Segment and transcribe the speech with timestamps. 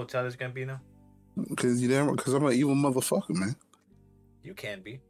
[0.00, 0.80] evil childish Gambino?
[1.48, 3.56] Because you damn, because I'm an evil motherfucker, man.
[4.42, 5.00] You can be.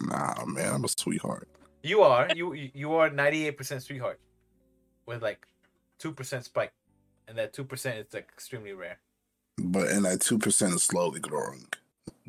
[0.00, 1.48] Nah, man, I'm a sweetheart.
[1.82, 2.28] You are.
[2.34, 4.20] You you are ninety eight percent sweetheart,
[5.06, 5.46] with like
[5.98, 6.72] two percent spike,
[7.26, 8.98] and that two percent is like extremely rare.
[9.58, 11.66] But and that two percent is slowly growing,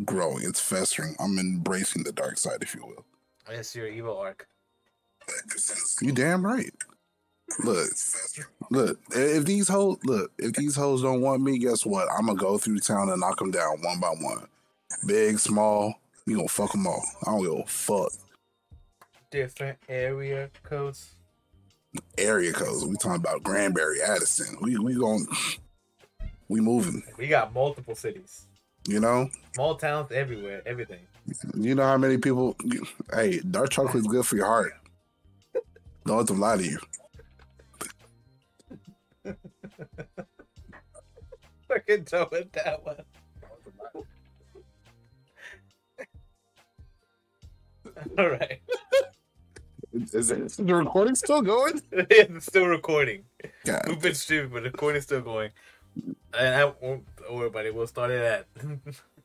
[0.05, 0.43] growing.
[0.43, 1.15] It's festering.
[1.19, 3.05] I'm embracing the dark side, if you will.
[3.47, 4.47] That's your evil arc.
[6.01, 6.73] You damn right.
[7.63, 7.87] Look,
[8.69, 8.99] look.
[9.11, 12.07] If these hoes, look, if these hoes don't want me, guess what?
[12.11, 14.47] I'm gonna go through town and knock them down one by one,
[15.05, 15.93] big, small.
[16.25, 17.03] You gonna fuck them all.
[17.23, 18.11] I don't give a fuck.
[19.31, 21.15] Different area codes.
[22.17, 22.85] Area codes.
[22.85, 24.57] We talking about Granbury, Addison.
[24.61, 25.25] We we going
[26.50, 27.03] we moving.
[27.17, 28.47] We got multiple cities,
[28.87, 29.29] You know.
[29.53, 31.01] small towns everywhere, everything.
[31.55, 32.55] You know how many people?
[33.13, 34.73] Hey, dark chocolate is good for your heart.
[36.05, 36.80] Don't let them lie to you.
[41.67, 43.03] Fucking done with that one.
[48.17, 48.62] All right.
[49.94, 51.81] Is, it, is the recording still going?
[51.92, 53.23] yeah, it's still recording.
[53.66, 55.52] God, We've been streaming, but the recording's still going.
[56.38, 57.73] And I won't don't worry about it.
[57.73, 58.45] We'll start it at.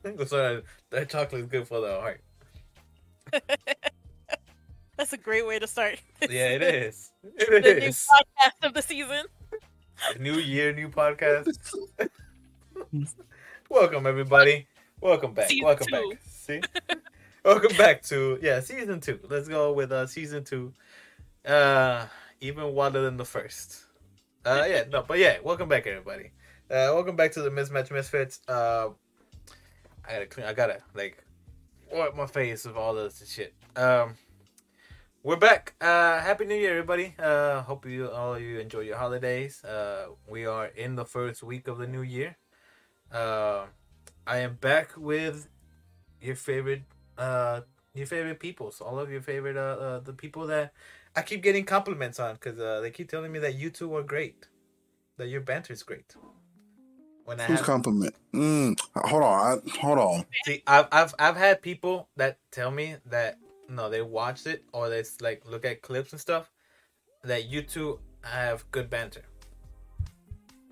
[0.17, 2.21] we'll start at that chocolate is good for the heart.
[4.97, 5.99] That's a great way to start.
[6.21, 7.11] Yeah, it is.
[7.23, 9.25] the It new podcast of the season.
[10.19, 11.57] New year, new podcast.
[13.69, 14.67] Welcome everybody.
[15.01, 15.49] Welcome back.
[15.49, 16.09] Season Welcome two.
[16.09, 16.19] back.
[16.27, 16.61] See?
[17.43, 19.19] Welcome back to yeah, season two.
[19.29, 20.73] Let's go with uh season two.
[21.45, 22.05] Uh
[22.41, 23.85] even wilder than the first.
[24.45, 26.31] Uh yeah, no, but yeah, welcome back everybody.
[26.69, 28.41] Uh welcome back to the Mismatch Misfits.
[28.47, 28.89] Uh
[30.07, 31.23] I gotta clean I gotta like
[31.91, 33.53] wipe my face with all this shit.
[33.75, 34.15] Um
[35.25, 35.73] we're back.
[35.81, 37.15] Uh happy new year everybody.
[37.17, 39.63] Uh hope you all of you enjoy your holidays.
[39.63, 42.37] Uh we are in the first week of the new year.
[43.11, 43.65] Uh
[44.27, 45.47] I am back with
[46.21, 46.83] your favorite
[47.17, 47.61] uh
[47.95, 50.73] your favorite peoples all of your favorite uh, uh the people that
[51.15, 54.03] i keep getting compliments on because uh they keep telling me that you two are
[54.03, 54.47] great
[55.17, 56.13] that your banter is great
[57.23, 58.13] when i who's have, compliment?
[58.33, 60.25] Mm, hold on, I, hold on.
[60.45, 63.37] see I've, I've i've had people that tell me that
[63.69, 66.51] no they watched it or they s- like look at clips and stuff
[67.23, 69.23] that you two have good banter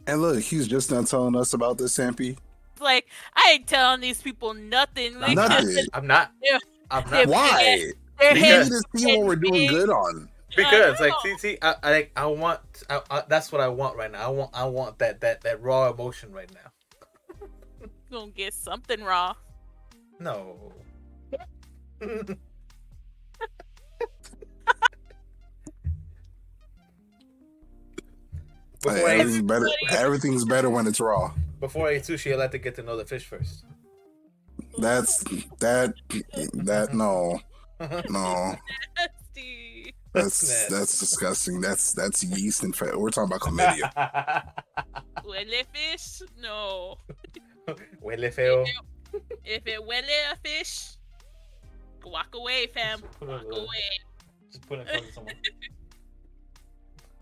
[0.06, 2.38] And look, he's just not telling us about this, Sampy.
[2.80, 5.20] Like I ain't telling these people nothing.
[5.20, 5.68] We Nothing.
[5.76, 6.60] just- i'm not Yeah.
[6.92, 7.92] i'm not Why?
[8.20, 10.30] their We heads need to see what we're doing good on.
[10.56, 11.18] because like know.
[11.24, 14.24] see see I, I like i want I, I, that's what i want right now
[14.24, 17.48] i want i want that that that raw emotion right now
[18.12, 19.34] gonna get something raw.
[20.20, 20.72] No.
[28.84, 29.70] before, I everything's better.
[29.92, 31.34] Everything's better when it's raw.
[31.60, 33.66] before I eat sushi, I like to get to know the fish first.
[34.78, 35.24] That's
[35.60, 35.94] that.
[36.54, 37.40] That no,
[38.10, 38.56] no.
[38.98, 39.94] Nasty.
[40.14, 40.74] That's Nasty.
[40.76, 41.62] that's disgusting.
[41.62, 42.98] That's that's yeast and fat.
[43.00, 44.44] We're talking about chlamydia.
[45.26, 46.22] Huele fish?
[46.40, 46.98] No.
[48.04, 48.66] Huele feo.
[49.46, 50.98] If it huele a fish,
[52.06, 53.02] walk away, fam.
[53.22, 53.68] Walk away.
[54.52, 55.34] Just put it in front of someone.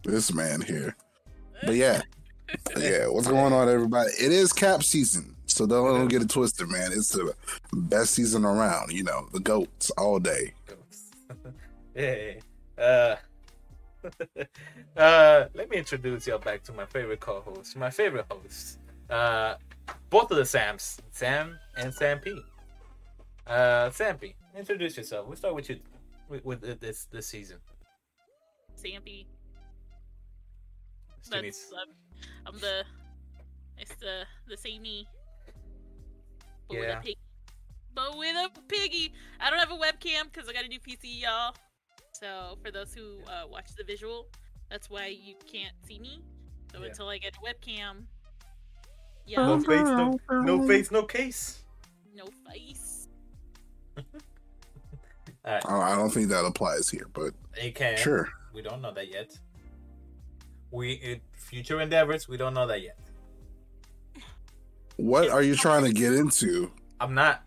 [0.04, 0.96] This man here.
[1.64, 2.02] But yeah,
[2.78, 3.08] yeah.
[3.08, 4.12] What's going on, everybody?
[4.12, 6.92] It is cap season, so don't, don't get it twisted, man.
[6.94, 7.34] It's the
[7.74, 8.92] best season around.
[8.92, 10.54] You know, the goats all day.
[11.96, 12.34] yeah.
[12.78, 13.16] Uh,
[14.98, 18.80] uh, let me introduce y'all back to my favorite co-host, my favorite host.
[19.10, 19.56] Uh,
[20.10, 22.42] both of the Sams, Sam and Sam P.
[23.46, 25.28] Uh, Sam P, introduce yourself.
[25.28, 25.80] We'll start with you
[26.30, 27.58] with, with this this season.
[28.82, 29.26] Sampy.
[31.22, 31.96] Still needs- That's, um,
[32.46, 32.84] I'm the.
[33.78, 35.08] It's the the samey.
[36.68, 36.80] But Yeah.
[36.82, 37.18] with a pig.
[37.94, 39.14] But with a piggy.
[39.40, 41.56] I don't have a webcam because I got a new PC, y'all.
[42.14, 44.28] So for those who uh, watch the visual,
[44.70, 46.24] that's why you can't see me.
[46.72, 46.88] So Yeah.
[46.88, 48.06] until I get a webcam,
[49.26, 51.64] yeah, No face, no, no face, no case.
[52.14, 53.10] no face.
[53.98, 54.04] All
[55.54, 57.98] right, I I don't think that applies here, but it can.
[57.98, 58.30] sure.
[58.54, 59.38] We don't know that yet.
[60.72, 62.28] We it, future endeavors.
[62.28, 62.98] We don't know that yet.
[64.98, 66.72] What are you trying to get into?
[67.00, 67.44] I'm not.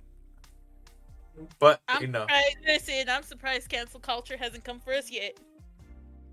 [1.58, 2.56] But I'm you know, surprised.
[2.66, 5.38] Listen, I'm surprised cancel culture hasn't come for us yet.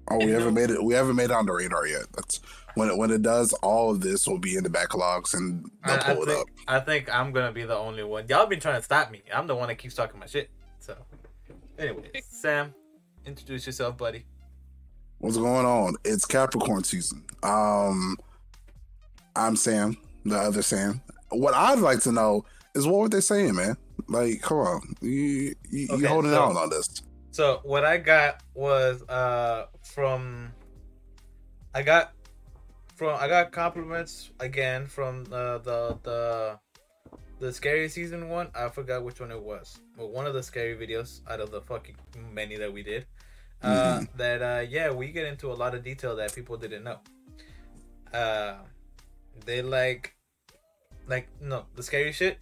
[0.09, 0.83] Oh, we haven't made it.
[0.83, 2.03] We haven't made it on the radar yet.
[2.13, 2.41] That's
[2.75, 3.53] when it when it does.
[3.61, 6.39] All of this will be in the backlogs, and I, they'll I pull it think
[6.39, 6.47] up.
[6.67, 8.27] I think I'm gonna be the only one.
[8.27, 9.21] Y'all been trying to stop me.
[9.33, 10.49] I'm the one that keeps talking my shit.
[10.79, 10.97] So,
[11.77, 12.73] anyways, Sam,
[13.25, 14.25] introduce yourself, buddy.
[15.21, 15.95] What's going on?
[16.03, 17.23] It's Capricorn season.
[17.43, 18.17] Um,
[19.35, 19.95] I'm Sam.
[20.25, 20.99] the other Sam.
[21.29, 23.77] What I'd like to know is what were they saying, man?
[24.07, 27.01] Like, come on, you you, Okay, you holding so- out on this?
[27.29, 30.51] So what I got was uh from
[31.73, 32.13] I got
[32.95, 36.59] from I got compliments again from uh, the the
[37.39, 38.49] the scary season one.
[38.55, 41.61] I forgot which one it was, but one of the scary videos out of the
[41.61, 41.95] fucking
[42.33, 43.05] many that we did.
[43.63, 46.97] Uh, that uh yeah, we get into a lot of detail that people didn't know.
[48.13, 48.55] Uh,
[49.45, 50.15] they like
[51.07, 52.39] like no the scary shit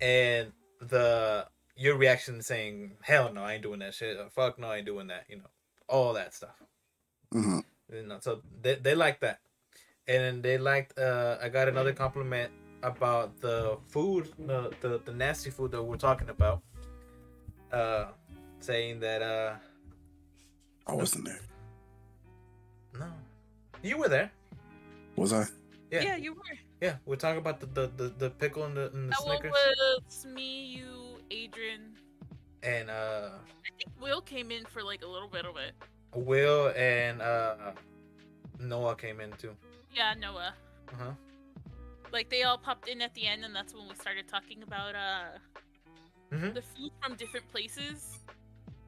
[0.00, 1.46] and the
[1.76, 4.16] your reaction saying hell no i ain't doing that shit.
[4.18, 5.50] Or fuck no i ain't doing that you know
[5.88, 6.62] all that stuff.
[7.32, 7.60] Hmm
[7.92, 9.40] you know so they, they like that.
[10.08, 12.50] And then they liked uh i got another compliment
[12.82, 16.62] about the food the, the the nasty food that we're talking about
[17.72, 18.06] uh
[18.58, 19.54] saying that uh
[20.86, 21.40] I wasn't there.
[22.98, 23.08] no
[23.82, 24.30] you were there
[25.16, 25.46] Was I?
[25.90, 26.02] Yeah.
[26.02, 26.56] Yeah, you were.
[26.80, 29.38] yeah we're talking about the the the, the pickle and the, and the That one
[29.38, 31.94] snickers was me, you, Adrian.
[32.62, 33.30] and uh
[33.66, 35.72] I think Will came in for like a little bit of it.
[36.14, 37.72] will and uh
[38.58, 39.54] noah came in too
[39.94, 40.54] Yeah, Noah.
[40.92, 41.12] uh-huh
[42.12, 44.94] Like they all popped in at the end, and that's when we started talking about
[44.94, 45.38] uh
[46.32, 46.54] Mhm.
[46.54, 48.20] the food from different places,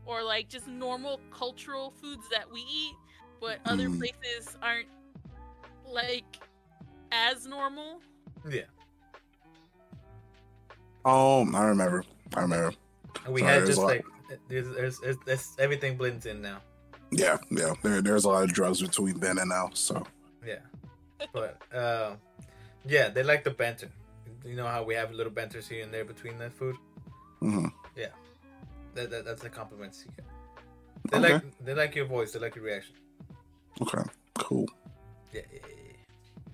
[0.07, 2.95] or like just normal cultural foods that we eat,
[3.41, 3.99] but other Mhm.
[3.99, 4.89] places aren't
[5.87, 6.39] like
[7.13, 8.01] as normal.
[8.49, 8.63] yeah
[11.05, 12.05] Oh, I remember.
[12.35, 12.73] I remember.
[13.25, 14.05] And we Sorry, had just like
[14.49, 16.61] there's, there's, there's, there's everything blends in now.
[17.11, 17.75] Yeah, yeah.
[17.83, 19.71] There, there's a lot of drugs between then and now.
[19.75, 20.03] So
[20.45, 20.61] Yeah,
[21.33, 22.17] but uh,
[22.87, 23.91] yeah, they like the banter.
[24.45, 26.77] You know how we have little banters here and there between that food.
[27.43, 27.71] mhm.
[28.95, 30.25] That, that that's the compliments you get.
[31.11, 31.33] They Okay.
[31.35, 32.33] like they like your voice.
[32.33, 32.95] They like your reaction.
[33.83, 34.03] okay,
[34.39, 34.67] cool.
[35.33, 35.43] Yeah.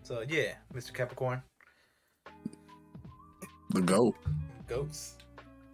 [0.02, 0.92] So yeah, Mr.
[0.92, 1.42] Capricorn,
[3.70, 4.16] The goat,
[4.66, 5.16] goats.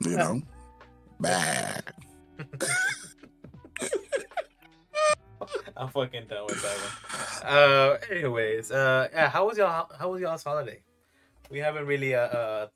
[0.01, 0.43] you know.
[1.21, 1.85] Bad.
[5.77, 7.53] I'm fucking done with that one.
[7.53, 9.89] Uh, anyways, uh, yeah, how was y'all?
[9.99, 10.81] How was y'all's holiday?
[11.51, 12.67] We haven't really uh, uh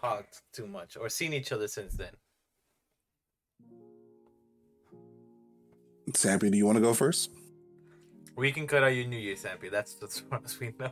[0.00, 2.12] talked too much or seen each other since then.
[6.14, 7.30] Sappy, do you want to go first?
[8.36, 9.68] We can cut out your New Year's, Sappy.
[9.68, 10.90] That's that's as far as we know.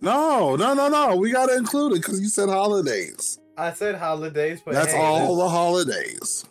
[0.00, 1.16] No, no, no, no.
[1.16, 3.38] We gotta include it because you said holidays.
[3.58, 6.46] I said holidays, but That's hey, all the holidays.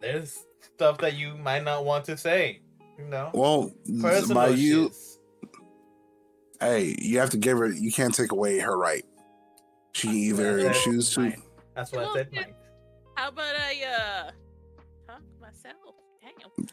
[0.00, 2.60] there's stuff that you might not want to say.
[2.98, 5.16] You know, Well, personal by you, shits.
[6.60, 7.70] hey, you have to give her.
[7.70, 9.04] You can't take away her right.
[9.92, 11.32] She can either That's choose to.
[11.74, 12.28] That's what I said.
[12.32, 12.54] Mike.
[13.16, 14.32] How about I uh talk myself?
[14.32, 14.43] Damn.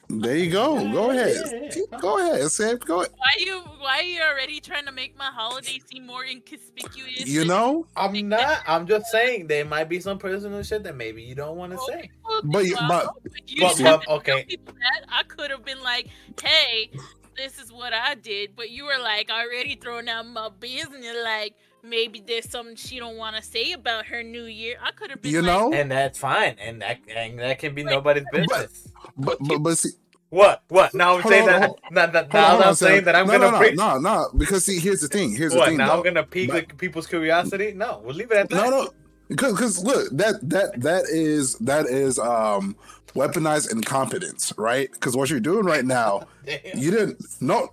[0.09, 0.91] There you go.
[0.91, 1.35] Go ahead.
[1.51, 1.97] yeah, yeah.
[2.00, 2.77] Go ahead, Sam.
[2.77, 3.12] Go ahead.
[3.18, 7.27] Why you why are you already trying to make my holiday seem more inconspicuous?
[7.27, 8.59] You know, I'm not.
[8.68, 11.79] I'm just saying there might be some personal shit that maybe you don't want to
[11.88, 12.09] say.
[12.44, 13.15] But you- well,
[13.47, 14.45] you but- didn't but- okay.
[14.65, 15.06] that.
[15.09, 16.07] I could have been like,
[16.41, 16.91] "Hey,
[17.38, 21.15] this is what I did," but you were like already throwing out my business.
[21.24, 24.78] Like maybe there's something she don't want to say about her New Year.
[24.83, 25.31] I could have been.
[25.31, 25.74] you like, know.
[25.74, 26.56] And that's fine.
[26.60, 28.88] And that and that can be Wait, nobody's business.
[29.18, 29.89] But but but see,
[30.30, 30.63] What?
[30.69, 30.94] What?
[30.94, 31.65] Now I'm saying on, that.
[31.67, 33.75] hold Now, that, now on, I'm on, saying that I'm no, gonna no, preach.
[33.75, 34.29] no, no, no.
[34.38, 35.36] Because see, here's the thing.
[35.36, 35.77] Here's the thing.
[35.77, 35.98] Now though.
[35.98, 37.74] I'm gonna pique But- people's curiosity?
[37.75, 38.55] No, we'll leave it at that.
[38.55, 38.89] No, no,
[39.27, 42.75] because because look, that that that is that is um
[43.15, 44.89] weaponized incompetence, right?
[44.94, 46.27] Because what you're doing right now,
[46.75, 47.22] you didn't.
[47.41, 47.70] No,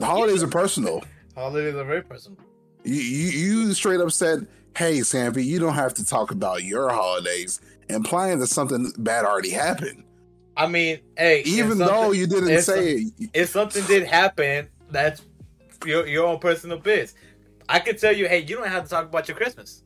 [0.00, 1.04] holidays are personal.
[1.36, 2.38] Holidays are very personal.
[2.86, 6.88] You you, you straight up said, "Hey, Sampy, you don't have to talk about your
[6.90, 10.04] holidays," implying that something bad already happened,
[10.56, 13.30] I mean, hey, even though you didn't if say it.
[13.34, 15.22] if something did happen, that's
[15.84, 17.14] your your own personal biz.
[17.68, 19.82] I could tell you, hey, you don't have to talk about your Christmas.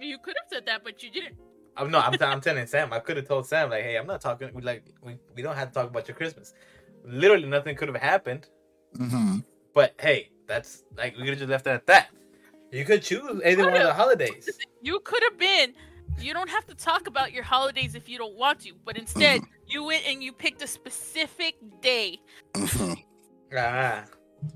[0.00, 1.36] You could have said that, but you didn't.
[1.76, 2.92] I'm no, I'm, I'm telling Sam.
[2.92, 4.50] I could have told Sam like, hey, I'm not talking.
[4.52, 6.52] We like we, we don't have to talk about your Christmas.
[7.04, 8.48] Literally, nothing could have happened.
[8.96, 9.44] Mhm.
[9.74, 12.08] But hey, that's like we could have just left it at that.
[12.72, 14.48] You could choose either one of the holidays.
[14.82, 15.72] You could have been.
[16.20, 19.42] You don't have to talk about your holidays if you don't want to, but instead
[19.66, 22.20] you went and you picked a specific day.
[23.56, 24.04] Ah,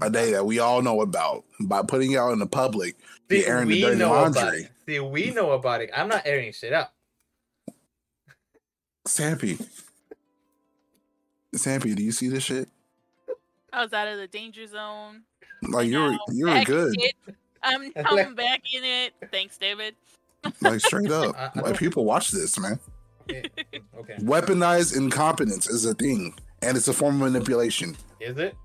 [0.03, 2.97] A day that we all know about by putting it out in the public.
[3.31, 4.63] see, You're airing the we dirty know about laundry.
[4.63, 4.71] it.
[4.87, 5.91] See, we know about it.
[5.97, 6.89] I'm not airing shit out.
[9.07, 9.65] Sampy,
[11.55, 12.69] Sampy, do you see this shit?
[13.73, 15.23] I was out of the danger zone.
[15.63, 16.97] Like you are Now, you were back in good.
[17.63, 19.13] I'm, I'm back in it.
[19.31, 19.95] Thanks, David.
[20.61, 21.35] like straight up.
[21.39, 22.79] I- I Like people watch this, man.
[23.29, 23.43] Yeah,
[23.99, 27.97] Okay, Weaponized incompetence is a thing, and it's a form of manipulation.
[28.19, 28.57] is it?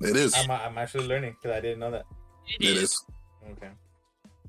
[0.00, 0.34] It is.
[0.36, 2.04] I'm I'm actually learning because I didn't know that.
[2.60, 3.04] It is.
[3.52, 3.70] Okay.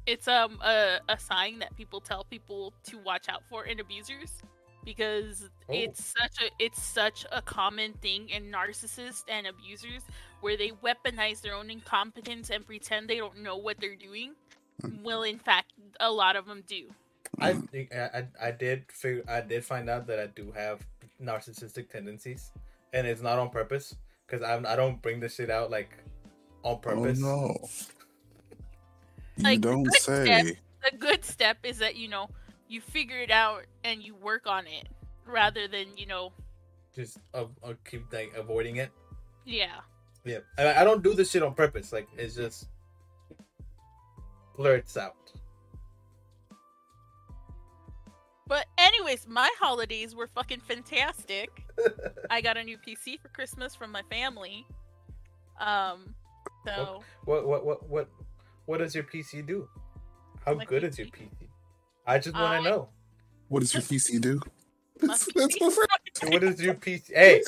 [0.05, 4.31] it's um a, a sign that people tell people to watch out for in abusers
[4.87, 5.73] because Oh.
[5.73, 10.01] it's such a it's such a common thing in narcissists and abusers
[10.39, 14.33] where they weaponize their own incompetence and pretend they don't know what they're doing.
[14.81, 15.03] Hmm.
[15.03, 16.83] Well, in fact, a lot of them do.
[17.41, 17.65] I, hmm.
[17.93, 20.85] I I I did figure I did find out that I do have
[21.21, 22.51] narcissistic tendencies,
[22.93, 23.93] and it's not on purpose
[24.25, 25.91] because I'm I don't bring this shit out like
[26.63, 27.21] on purpose.
[27.23, 27.89] Oh purpose.
[27.89, 28.55] no.
[29.37, 30.23] You Like, don't good say.
[30.25, 30.55] step.
[30.91, 32.29] A good step is that you know
[32.67, 34.87] you figure it out and you work on it
[35.25, 36.31] rather than you know
[36.95, 38.91] Just uh, uh, keep like avoiding it.
[39.45, 39.81] yeah.
[40.25, 41.93] Yeah, I, I don't do this shit on purpose.
[41.93, 42.67] Like it's just
[44.57, 45.15] blurts out.
[48.47, 51.63] But anyways, my holidays were fucking fantastic.
[52.29, 54.65] I got a new PC for Christmas from my family.
[55.59, 56.13] Um,
[56.65, 58.09] so What what what what
[58.65, 59.67] what does your PC do?
[60.45, 61.46] How good is your PC?
[62.07, 62.13] PC?
[62.13, 62.89] I just want I- to know.
[63.49, 64.41] What does your PC do?
[65.01, 65.73] my That's, that's my PC
[66.19, 66.33] friend.
[66.33, 67.13] What is your PC?
[67.13, 67.43] Hey,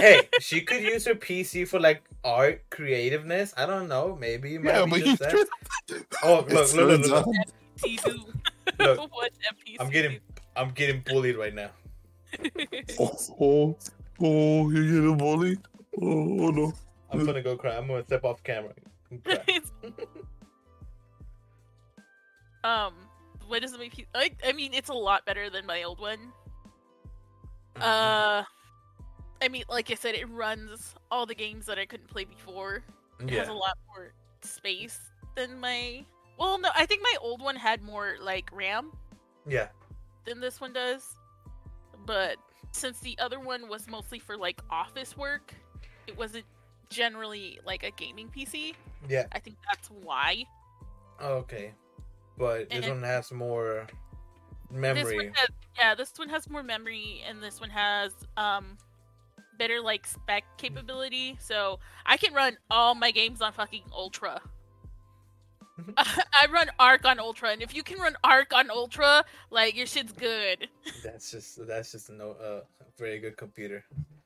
[0.00, 3.54] hey, she could use her PC for like art creativeness.
[3.56, 4.16] I don't know.
[4.20, 5.46] Maybe it might Yeah, but you that.
[6.22, 7.36] Oh, look, look, look, turns look, look.
[7.36, 8.32] out- PC do.
[8.78, 10.18] Look, what that PC I'm getting,
[10.56, 11.70] I'm getting bullied right now.
[12.98, 13.76] Oh, oh,
[14.20, 15.58] oh, you're getting bullied?
[16.00, 16.72] Oh, oh no.
[17.10, 17.76] I'm gonna go cry.
[17.76, 18.72] I'm gonna step off camera.
[19.10, 19.60] and cry.
[22.62, 22.94] um,
[23.50, 24.06] what is my PC?
[24.14, 26.18] I, I mean, it's a lot better than my old one.
[27.76, 28.44] Uh,
[29.42, 32.84] I mean, like I said, it runs all the games that I couldn't play before.
[33.18, 34.98] It has a lot more space
[35.34, 36.04] than my.
[36.38, 38.92] Well, no, I think my old one had more like RAM
[39.46, 39.68] yeah,
[40.24, 41.16] than this one does.
[42.06, 42.36] But
[42.72, 45.54] since the other one was mostly for like office work,
[46.06, 46.44] it wasn't
[46.88, 48.74] generally like a gaming PC.
[49.08, 49.24] yeah.
[49.32, 50.44] I think that's why.
[51.22, 51.72] Okay,
[52.40, 53.86] but this And- one has more
[54.70, 55.30] memory.
[55.36, 58.76] has, yeah, this one has more memory, and this one has um
[59.58, 61.36] better like spec capability.
[61.38, 64.40] So I can run all my games on fucking Ultra.
[65.78, 65.92] Mhm.
[66.42, 69.86] I run ARK on Ultra, and if you can run ARK on Ultra, like your
[69.86, 70.68] shit's good
[71.04, 72.62] That's just that's just a no uh,
[72.98, 73.84] very good computer.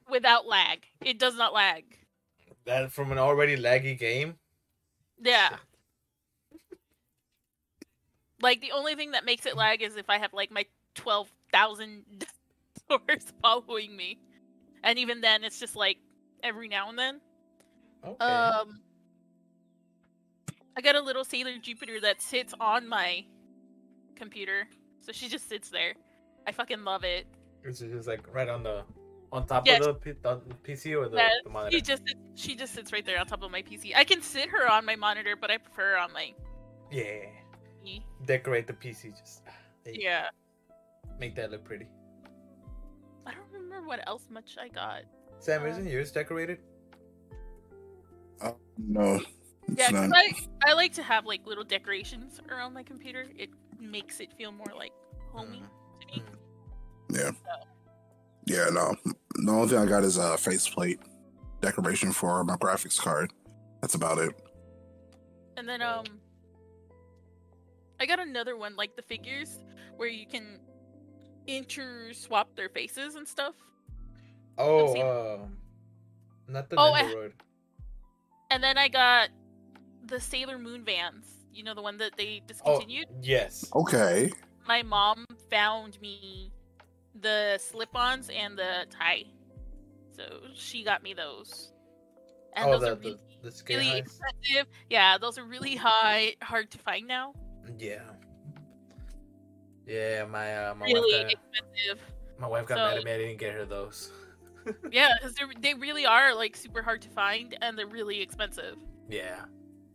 [0.09, 0.85] without lag.
[1.04, 1.85] It does not lag.
[2.66, 4.38] That from an already laggy game.
[5.21, 5.56] Yeah.
[8.45, 11.33] Like the only thing that makes it lag is if I have like my twelve
[11.51, 12.05] thousand
[12.91, 14.19] doors following me,
[14.83, 15.97] and even then, it's just like
[16.43, 17.21] every now and then.
[18.07, 18.23] Okay.
[18.23, 18.83] Um,
[20.77, 23.25] I got a little Sailor Jupiter that sits on my
[24.15, 24.69] computer,
[25.01, 25.95] so she just sits there.
[26.47, 27.27] I fucking love it.
[27.65, 28.83] It's just like right on the
[29.33, 29.81] on top Yes.
[29.81, 31.75] of the, P- the PC or the, Yeah, the monitor.
[31.75, 32.03] She just
[32.35, 33.97] she just sits right there on top of my PC.
[33.97, 36.35] I can sit her on my monitor, but I prefer her on my
[36.91, 37.25] Yeah.
[37.85, 38.03] PC.
[38.26, 39.11] Decorate the PC.
[39.19, 39.43] Just
[39.85, 40.29] hey, Yeah.
[41.19, 41.87] make that look pretty.
[43.26, 45.03] I don't remember what else much I got.
[45.38, 46.59] Sam, Uh, isn't yours decorated?
[48.43, 49.21] Oh, no.
[49.67, 50.17] It's Yeah, 'cause not.
[50.19, 50.33] I
[50.67, 53.26] I like to have like little decorations around my computer.
[53.37, 54.93] It makes it feel more like
[55.33, 55.62] homey
[56.00, 56.23] to me.
[57.11, 57.31] Yeah.
[58.47, 58.95] Yeah, no.
[59.37, 61.00] The only thing I got is a faceplate
[61.62, 63.33] decoration for my graphics card.
[63.81, 64.38] That's about it.
[65.57, 66.05] And then um
[68.05, 69.61] I got another one like the figures
[69.97, 70.61] where you can
[71.47, 73.55] inter swap their faces and stuff.
[74.59, 75.39] Oh, uh,
[76.47, 77.31] not the Oh, I-
[78.51, 79.31] And then I got
[80.05, 81.47] the Sailor Moon vans.
[81.51, 83.07] You know the one that they discontinued.
[83.09, 83.27] Oh, discontinued?
[83.27, 83.71] yes.
[83.75, 84.31] Okay.
[84.69, 86.53] My mom found me
[87.23, 89.25] the slip-ons and the tie.
[90.15, 91.73] So she got me those.
[92.55, 94.67] And oh, those the, are really, the skin really expensive.
[94.91, 97.33] Yeah, those are really high hard to find now.
[97.78, 98.00] Yeah.
[99.87, 102.00] Yeah, my uh, my really wife got, expensive.
[102.38, 103.12] my wife got so- mad at me.
[103.12, 104.11] I didn't get her those.
[104.90, 108.76] Yeah, because they really are like super hard to find and they're really expensive.
[109.11, 109.44] Yeah.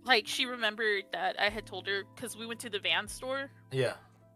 [0.06, 3.50] Like she remembered that I had told her because we went to the van store
[3.72, 3.94] Yeah.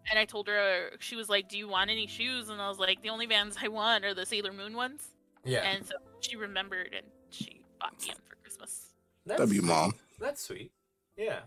[0.09, 2.79] and I told her she was like, "Do you want any shoes?" And I was
[2.79, 5.09] like, "The only vans I want are the Sailor Moon ones."
[5.45, 5.59] Yeah.
[5.59, 8.87] And so she remembered and she bought me them for Christmas.
[9.27, 9.93] That's, That'd be mom.
[10.19, 10.71] That's sweet.
[11.15, 11.41] Yeah.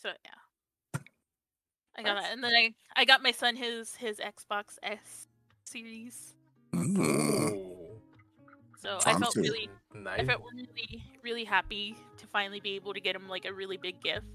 [0.00, 1.00] So yeah,
[1.96, 5.26] I got that, and then I I got my son his his Xbox S
[5.64, 6.34] series.
[6.76, 8.00] Ooh.
[8.78, 9.68] So I felt to- really
[10.06, 13.76] I felt really really happy to finally be able to get him like a really
[13.76, 14.26] big gift.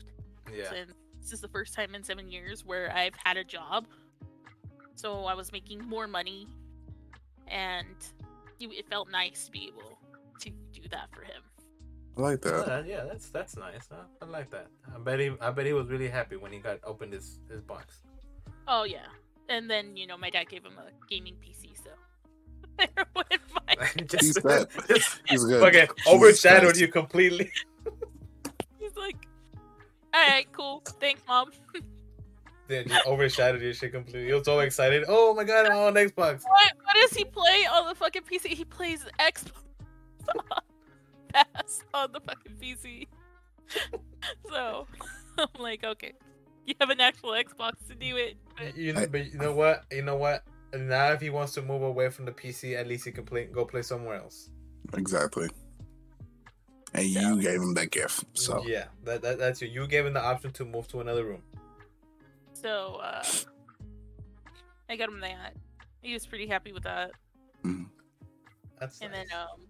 [0.54, 0.70] Yeah.
[0.70, 0.92] since
[1.22, 3.86] this is the first time in seven years where I've had a job.
[4.96, 6.48] So I was making more money,
[7.48, 7.96] and
[8.60, 9.98] it, it felt nice to be able
[10.42, 11.42] to do that for him.
[12.16, 12.86] I like that.
[12.88, 13.88] Yeah, that's that's nice.
[13.90, 14.04] Huh?
[14.22, 14.68] I like that.
[14.94, 17.62] I bet he I bet he was really happy when he got opened his his
[17.62, 18.02] box.
[18.68, 19.08] Oh yeah,
[19.50, 21.90] and then you know my dad gave him a gaming PC, so
[22.78, 23.90] there went my.
[24.20, 24.68] He's good.
[25.28, 25.64] He's good.
[25.64, 27.52] Okay, overshadowed you completely.
[28.80, 29.28] He's like,
[30.14, 31.52] all right, cool, thanks, mom.
[32.70, 34.28] Dude, you overshadowed your shit completely.
[34.28, 35.04] He was so excited.
[35.08, 36.44] Oh my god, I'm on Xbox.
[36.44, 38.50] What what does he play on the fucking PC?
[38.50, 39.64] He plays Xbox
[41.34, 43.08] Pass on the fucking PC.
[44.50, 44.88] so
[45.38, 46.14] I'm like, okay,
[46.66, 48.38] you have an actual Xbox to do it.
[48.58, 49.84] But You know, but you know what?
[49.92, 50.44] You know what?
[50.74, 53.46] Now if he wants to move away from the PC, at least he can play
[53.46, 54.50] go play somewhere else.
[54.96, 55.50] Exactly.
[56.96, 58.24] And you gave him that gift.
[58.34, 59.68] So yeah, that, that that's you.
[59.68, 61.42] You gave him the option to move to another room.
[62.54, 63.24] so uh,
[64.90, 65.54] I got him that.
[66.02, 67.12] He was pretty happy with that.
[68.80, 69.28] That's And nice.
[69.30, 69.68] then um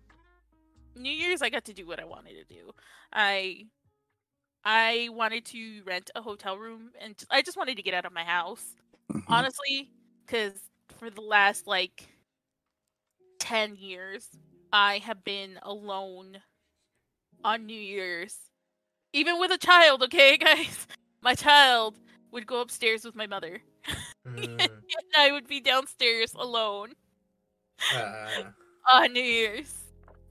[0.95, 2.71] New Year's I got to do what I wanted to do.
[3.11, 3.67] I
[4.63, 8.13] I wanted to rent a hotel room and I just wanted to get out of
[8.13, 8.75] my house.
[9.13, 9.45] mhm.
[9.45, 9.91] Honestly,
[10.27, 10.53] cuz
[10.97, 12.09] for the last like
[13.39, 14.39] 10 years
[14.71, 16.43] I have been alone
[17.43, 18.37] on New Year's.
[19.13, 20.87] Even with a child, okay, guys?
[21.21, 21.99] My child
[22.31, 23.61] would go upstairs with my mother.
[24.25, 26.93] Mm, and I would be downstairs alone
[27.91, 28.43] uh,
[28.93, 29.82] on New Year's.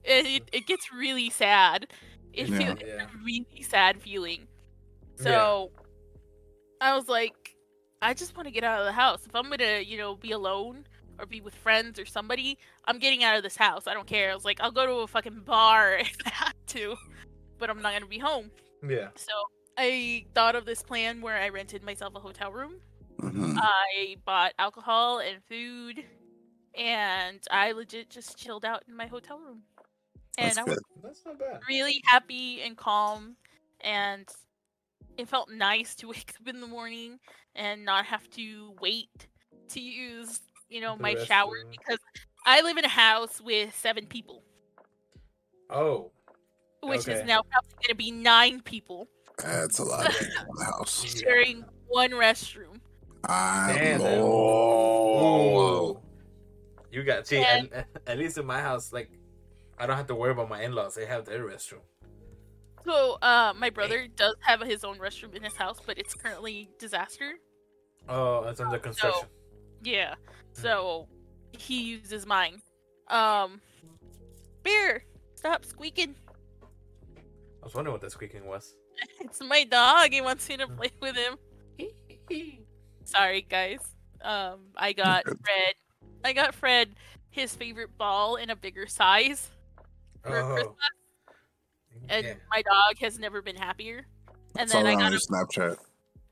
[0.03, 1.87] It, it, gets really sad.
[2.33, 2.57] It Yeah.
[2.57, 2.87] feels Yeah.
[2.87, 4.47] it's a really sad feeling.
[5.17, 5.23] Yeah.
[5.23, 5.71] So
[6.81, 7.55] I was like,
[8.01, 9.25] I just want to get out of the house.
[9.25, 10.85] If I'm gonna, you know, be alone
[11.19, 13.87] or be with friends or somebody, I'm getting out of this house.
[13.87, 14.31] I don't care.
[14.31, 16.95] I was like, I'll go to a fucking bar if I have to,
[17.57, 18.51] but I'm not gonna be home.
[18.87, 19.09] yeah.
[19.15, 19.31] So
[19.77, 22.75] I thought of this plan where I rented myself a hotel room
[23.19, 23.57] Mhm.
[23.57, 26.03] I bought alcohol and food,
[26.75, 29.61] and I legit just chilled out in my hotel room.
[30.37, 30.79] And That's I was.
[31.03, 31.59] That's not bad.
[31.69, 33.35] really happy and calm,
[33.81, 34.27] and
[35.17, 37.19] it felt nice to wake up in the morning
[37.55, 39.27] and not have to wait
[39.69, 41.71] to use, you know, The my shower restroom.
[41.71, 41.99] because
[42.45, 44.43] I live in a house with seven people,
[45.69, 46.11] Oh,
[46.81, 47.13] which Okay.
[47.13, 50.65] is now probably going to be nine people That's a lot of people in the
[50.65, 51.03] house.
[51.15, 51.21] Yeah.
[51.21, 52.79] sharing one restroom.
[53.25, 54.19] I Damn, man.
[54.21, 55.97] Lord.
[56.91, 59.09] You got see And- at, at least in my house, like
[59.83, 60.95] I don't have to worry about my in-laws.
[60.95, 61.81] They have their restroom.
[62.85, 66.69] So, uh, my brother does have his own restroom in his house, but it's currently
[66.79, 67.33] disaster.
[68.07, 69.27] Oh, it's under construction.
[69.83, 70.13] Yeah.
[70.55, 70.61] Hmm.
[70.61, 71.07] So
[71.51, 72.61] he uses mine.
[73.09, 73.59] Um,
[74.63, 75.03] bear,
[75.35, 76.15] stop squeaking.
[77.61, 78.75] I was wondering what that squeaking was.
[79.19, 80.13] It's my dog.
[80.13, 80.75] He wants me to Hmm.
[80.77, 81.37] play with him.
[83.03, 83.79] Sorry, guys.
[84.21, 85.25] Um, I got.
[85.43, 85.73] Fred.
[86.23, 86.95] I got Fred
[87.31, 89.49] his favorite ball in a bigger size
[90.23, 90.75] for Oh, Christmas,
[92.09, 92.33] and yeah.
[92.49, 94.05] my dog has never been happier.
[94.57, 95.77] And It's all then I on got your him, Snapchat.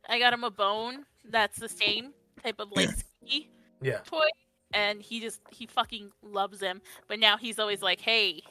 [0.10, 2.90] I got him a bone that's the same type of like
[3.22, 3.44] Yeah.
[3.82, 3.98] yeah.
[4.00, 4.26] toy
[4.74, 8.42] and he just he fucking loves them but now he's always like hey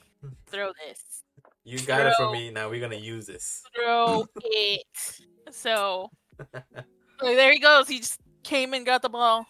[0.47, 1.25] throw this
[1.65, 2.51] You got it for me.
[2.51, 3.63] Now we're gonna use this.
[3.75, 4.87] throw it
[5.51, 6.09] so
[7.21, 9.45] so there he goes he just came and got the ball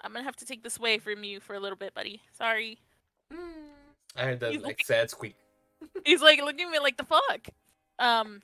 [0.00, 2.78] i'm gonna have to take this away from you for a little bit buddy sorry
[3.32, 3.61] mm.
[4.16, 5.34] I heard that He's like like- sad squeak.
[6.04, 7.48] he's like looking at me like the fuck
[7.98, 8.40] um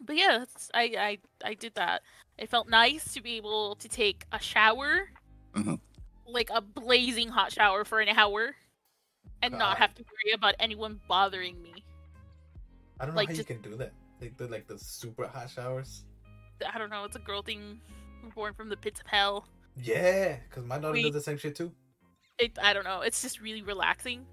[0.00, 1.18] but yeah that's i i
[1.50, 2.02] i did that
[2.36, 5.08] it felt nice to be able to take a shower
[5.54, 5.80] Mhm.
[6.26, 8.54] like a blazing hot shower for an hour
[9.42, 11.82] and not have to worry about anyone bothering me
[13.00, 13.92] I don't know Like, how just- you can do that.
[14.20, 16.02] Like the like the super hot showers.
[16.72, 17.80] i don't know it's a girl thing
[18.34, 21.56] born from the pits of hell Yeah, because my daughter We- does the same shit
[21.56, 21.72] too.
[22.38, 24.26] it i don't know it's just really relaxing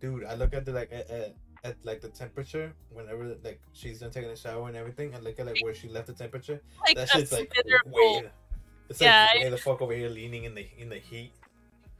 [0.00, 1.34] Dude, I look at the like at, at,
[1.64, 5.14] at like the temperature whenever like she's done taking a shower and everything.
[5.14, 6.60] I look at like where she left the temperature.
[6.86, 7.52] like That shit's like
[7.86, 8.30] way.
[8.88, 11.32] It's Yeah, like I- way the fuck over here leaning in the in the heat.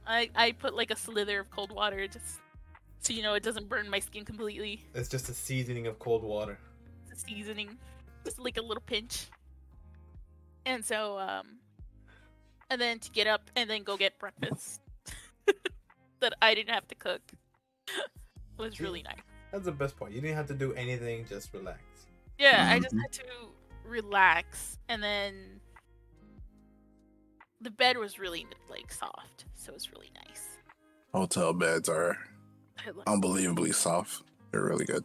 [0.07, 2.39] I, I put like a slither of cold water just
[3.01, 6.23] so you know it doesn't burn my skin completely It's just a seasoning of cold
[6.23, 6.57] water.
[7.09, 7.77] It's a seasoning,
[8.25, 9.27] just like a little pinch.
[10.65, 11.57] And so, um,
[12.71, 14.81] and then to get up and then go get breakfast
[16.19, 17.21] that I didn't have to cook
[18.57, 19.17] was really nice.
[19.51, 20.11] That's the best part.
[20.11, 21.79] You didn't have to do anything, just relax.
[22.37, 23.01] Yeah, I just Mhm.
[23.01, 23.23] had to
[23.85, 25.59] relax, and then
[27.59, 30.57] the bed was really like soft, so it was really nice.
[31.13, 32.17] Hotel beds are
[32.79, 33.07] I loved it.
[33.07, 34.23] unbelievably soft.
[34.51, 35.03] They're really good.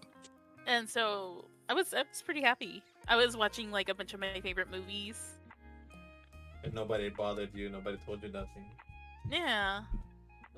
[0.66, 2.82] And so I was I was pretty happy.
[3.08, 5.34] I was watching like a bunch of my favorite movies.
[6.64, 7.68] And nobody bothered you.
[7.68, 8.64] Nobody told you nothing.
[9.30, 9.82] Yeah.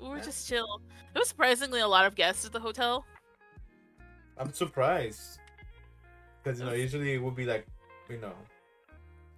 [0.01, 0.23] We were Yeah.
[0.23, 0.81] just chill.
[1.13, 3.05] There was surprisingly a lot of guests at the hotel.
[4.37, 5.39] I'm surprised
[6.41, 7.67] because you know usually it would be like,
[8.09, 8.33] you know.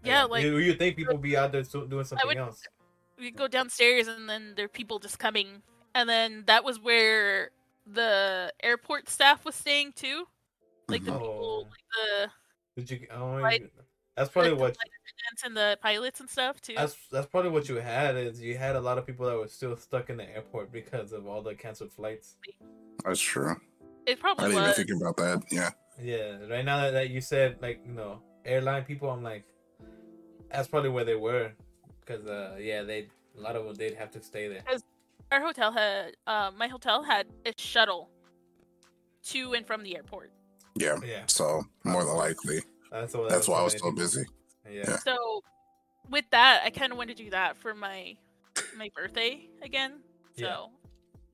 [0.03, 2.63] Yeah, like- you, you think people be out there doing something would- else.
[3.17, 5.61] we go downstairs and then there are people just coming
[5.93, 7.51] and then that was where
[7.85, 10.25] the airport staff was staying too
[10.87, 11.19] like the Mhm.
[11.19, 11.69] people Oh.
[11.69, 12.31] like the
[12.81, 13.07] Did you?
[13.11, 13.71] Oh, Right.
[14.21, 14.75] You- that's probably the what.
[14.75, 18.41] flight attendants and the pilots and stuff too That's that's probably what you had is
[18.41, 21.27] you had a lot of people that were still stuck in the airport because of
[21.27, 22.35] all the canceled flights.
[23.05, 23.55] That's true.
[24.05, 24.45] it probably.
[24.45, 25.43] I didn't even think about that.
[25.51, 25.69] Yeah.
[26.01, 29.45] Yeah, right now that, that you said like you know airline people, I'm like,
[30.51, 31.51] that's probably where they were,
[31.99, 33.07] because uh yeah they
[33.37, 34.63] a lot of them they'd have to stay there.
[35.31, 38.09] our hotel had uh, my hotel had a shuttle
[39.23, 40.31] to and from the airport
[40.75, 40.97] Yeah.
[41.05, 42.59] Yeah, So more than likely,
[42.91, 44.25] that's why that's why I was so so busy.
[44.69, 44.83] Yeah.
[44.87, 44.97] Yeah.
[44.97, 45.43] so
[46.09, 48.15] with that i kind of want to do that for my
[48.77, 50.01] my birthday again
[50.37, 50.65] so Yeah.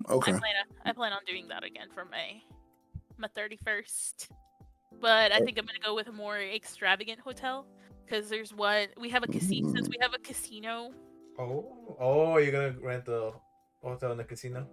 [0.09, 0.31] Okay.
[0.31, 2.41] I plan on, I plan on doing that again for my
[3.17, 4.29] my 31st.
[5.01, 5.45] But I oh.
[5.45, 7.65] think I'm gonna go with a more extravagant hotel
[8.05, 9.91] because there's one we have a casino since mm.
[9.91, 10.91] we have a casino.
[11.39, 13.31] Oh, oh, you're gonna rent the
[13.83, 14.67] hotel in the casino?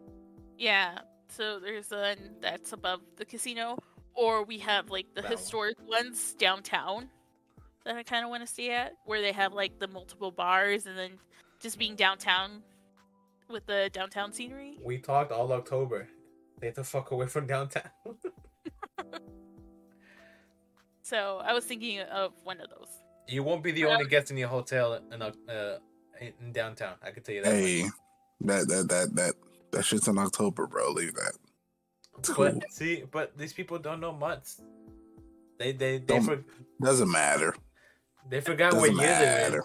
[0.56, 3.78] Yeah, so there's one that's above the casino,
[4.14, 5.38] or we have like the That one.
[5.38, 7.08] historic ones downtown
[7.84, 10.86] that I kind of want to stay at, where they have like the multiple bars
[10.86, 11.12] and then
[11.60, 12.62] just being downtown
[13.50, 14.78] with the downtown scenery.
[14.82, 16.08] We talked all October.
[16.58, 17.90] Stay the fuck away from downtown.
[21.02, 22.88] So I was thinking of one of those.
[23.28, 25.32] you won't be the only guest in your hotel in uh
[26.20, 26.94] in, in downtown.
[27.02, 27.52] I can tell you that.
[27.52, 27.84] Hey,
[28.40, 29.34] that that that that
[29.72, 30.90] that shit's in October, bro.
[30.92, 31.34] Leave that.
[32.22, 32.52] Cool.
[32.52, 34.60] But see, but these people don't know months.
[35.58, 36.44] They they they, Don't- for,
[36.80, 37.54] Doesn't matter.
[38.28, 39.52] they forgot what Doesn't year they're in.
[39.52, 39.64] matter.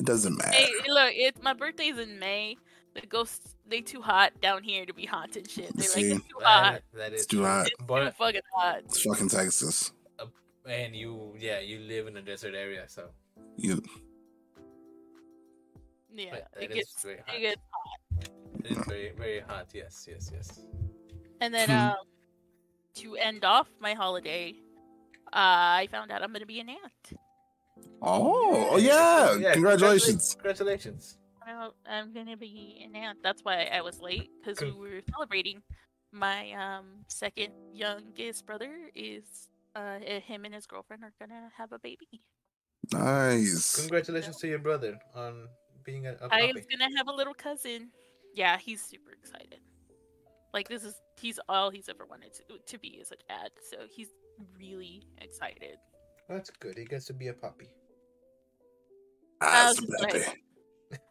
[0.00, 0.50] It doesn't matter.
[0.56, 2.56] Hey, look, it's my birthday's in May.
[2.94, 5.74] The ghosts they too hot down here to be haunted shit.
[5.76, 6.10] They're See?
[6.12, 6.72] like it's too hot.
[6.72, 7.66] That, that is It's too hot.
[7.66, 8.78] It's too But fucking hot.
[8.84, 9.92] It's fucking Texas.
[10.18, 10.26] Uh,
[10.68, 13.08] and you yeah you live in a desert area, so
[13.56, 13.82] You
[16.14, 17.36] Yeah, but it gets very hot.
[17.36, 17.60] it gets.
[17.70, 18.28] hot.
[18.64, 19.66] It is very very hot.
[19.74, 20.60] Yes yes yes.
[21.42, 21.96] And then um,
[22.94, 24.54] to end off my holiday,
[25.32, 27.20] uh, I found out I'm gonna be an aunt.
[28.00, 29.52] Oh, oh yeah.
[29.52, 30.34] Congratulations.
[30.34, 31.18] Congratulations.
[31.44, 33.18] Well, I'm gonna be an aunt.
[33.24, 35.62] That's why I was late because we were celebrating.
[36.12, 39.24] My um second youngest brother is
[39.74, 42.22] uh eh, him and his girlfriend are gonna have a baby.
[42.92, 43.80] Nice.
[43.80, 45.48] Congratulations to your brother on
[45.82, 46.52] being a, a I puppy.
[46.52, 47.90] was gonna have a little cousin.
[48.32, 49.58] Yeah, he's super excited.
[50.52, 53.78] Like this is he's all he's ever wanted to to be is a dad, so
[53.90, 54.08] he's
[54.58, 55.76] really excited.
[56.28, 56.76] That's good.
[56.76, 57.68] He gets to be a puppy.
[59.40, 60.38] Ah, was just like-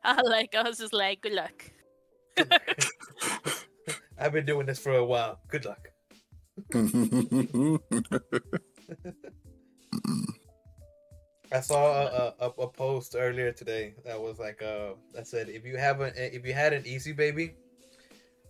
[0.04, 1.72] I like I was just like, good luck.
[4.20, 5.40] I've been doing this for a while.
[5.48, 5.90] Good luck.
[11.54, 15.66] I saw a, a, a post earlier today that was like uh that said if
[15.66, 17.56] you haven't if you had an easy baby,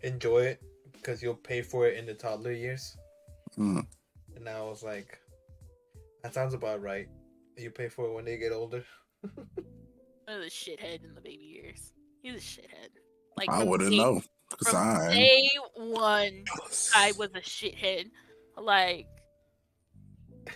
[0.03, 0.61] enjoy it
[1.01, 2.95] because you'll pay for it in the toddler years.
[3.57, 3.85] Mm.
[4.35, 5.19] And I was like,
[6.23, 7.07] that sounds about right.
[7.57, 8.83] You pay for it when they get older.
[10.27, 11.91] Oh, a shithead in the baby years.
[12.21, 12.89] He's a shithead.
[13.37, 14.21] Like I wouldn't day- know.
[14.63, 16.43] Cause From I day one,
[16.95, 18.11] I was a shithead.
[18.55, 19.07] Like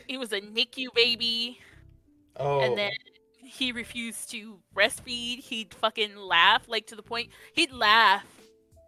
[0.08, 1.60] he was a NICU baby.
[2.38, 2.92] Oh, and then
[3.44, 5.40] he refused to breastfeed.
[5.40, 8.24] He'd fucking laugh, like to the point he'd laugh,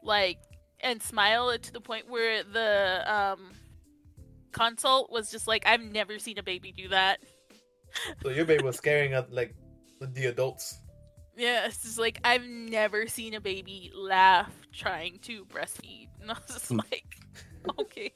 [0.04, 0.38] like
[0.82, 3.52] and smile to the point where the um
[4.52, 7.20] consult was just like, I've never seen a baby do that.
[8.24, 9.56] so your baby was scaring up like
[10.02, 10.80] the adults.
[11.36, 16.34] Yeah, it's just like I've never seen a baby laugh trying to breastfeed, and I
[16.34, 16.78] was just Hmm.
[16.92, 17.06] like,
[17.80, 18.12] okay,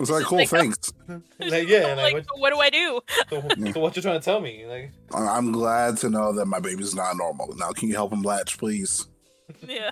[0.00, 0.38] It's like cool.
[0.38, 0.90] like, Thanks.
[1.38, 3.00] like yeah, like, like, what, what do I do?
[3.30, 4.64] so, so what you trying to tell me?
[4.66, 7.54] Like I- I'm glad to know that my baby's not normal.
[7.56, 9.06] Now, can you help him latch, please?
[9.66, 9.90] Yeah,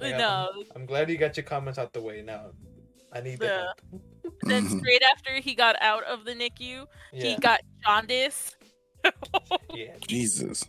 [0.00, 0.18] Yeah.
[0.18, 0.48] no.
[0.76, 2.50] I'm glad you got your comments out the way now.
[3.12, 3.56] I need the Yeah.
[3.92, 4.02] help.
[4.42, 8.56] Then straight after he got out of the NICU, he got jaundice.
[9.74, 9.94] yeah.
[10.06, 10.64] Jesus.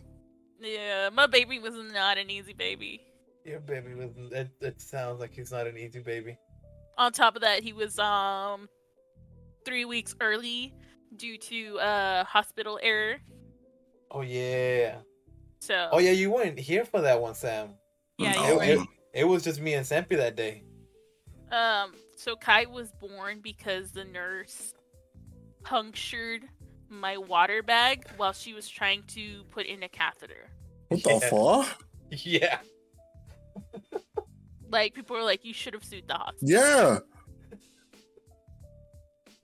[0.60, 3.00] Yeah, my baby was not an easy baby.
[3.44, 4.10] Your baby was.
[4.32, 6.36] It, it sounds like he's not an easy baby.
[6.98, 8.68] On top of that, he was um
[9.64, 10.74] three weeks early
[11.16, 13.16] due to uh hospital error.
[14.10, 14.96] Oh yeah.
[15.60, 17.70] So Oh yeah, you weren't here for that one, Sam.
[18.18, 18.86] yeah, you're it- right.
[19.12, 20.62] It was just me and Sampy that day.
[21.50, 24.74] Um, so Kai was born because the nurse
[25.64, 26.42] punctured
[26.88, 30.46] my water bag while she was trying to put in a catheter.
[30.88, 31.28] What the Yeah.
[31.30, 31.84] fuck?
[32.12, 32.58] Yeah.
[34.68, 36.98] Like people were like, "You should have sued the hospital." Yeah.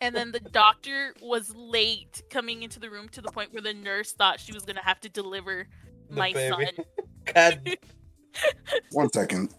[0.00, 3.72] and then the doctor was late coming into the room to the point where the
[3.74, 5.66] nurse thought she was gonna have to deliver
[6.10, 6.66] The my baby.
[6.76, 6.84] son.
[7.34, 7.76] God,
[8.92, 9.54] One second.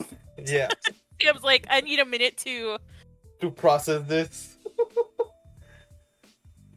[0.46, 0.70] yeah.
[1.28, 2.78] I was like, I need a minute to.
[3.42, 4.58] to process this.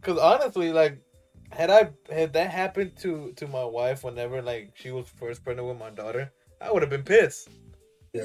[0.00, 0.98] Because honestly, like,
[1.50, 5.68] had I had that happened to to my wife whenever like she was first pregnant
[5.68, 7.48] with my daughter, I would have been pissed.
[8.14, 8.22] Yeah.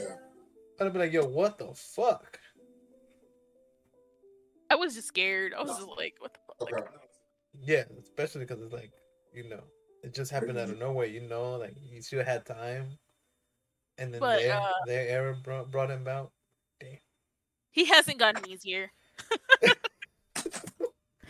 [0.79, 2.39] I'd have been like, "Yo, what the fuck?"
[4.69, 5.53] I was just scared.
[5.53, 6.71] I was just like, what the fuck?
[6.71, 6.85] Like,
[7.61, 8.91] Yeah, especially because it's like,
[9.33, 9.63] you know,
[10.03, 11.07] it just happened out of nowhere.
[11.07, 12.97] You know, like you should have had time,
[13.97, 16.31] and then But, their uh, their error brought, brought him out.
[17.71, 18.91] he hasn't gotten easier.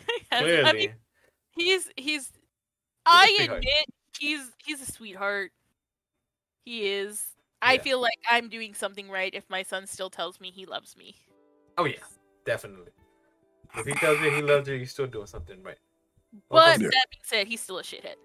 [0.07, 0.93] He Clearly, I mean,
[1.51, 2.31] he's he's.
[3.05, 3.59] I sweetheart.
[3.59, 3.85] admit
[4.19, 5.51] he's he's a sweetheart.
[6.65, 7.23] He is.
[7.61, 10.95] I feel like I'm doing something right if my son still tells me he loves
[10.97, 11.15] me.
[11.77, 12.03] oh yeah,
[12.45, 12.91] definitely.
[13.77, 15.77] If he tells you he loves you, you're still doing something right.
[16.49, 18.15] But Welcome, that being said, he's still a shithead.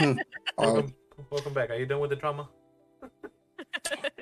[0.00, 0.14] Uh,
[0.58, 0.94] welcome,
[1.30, 1.70] welcome back.
[1.70, 2.48] Are you done with the trauma?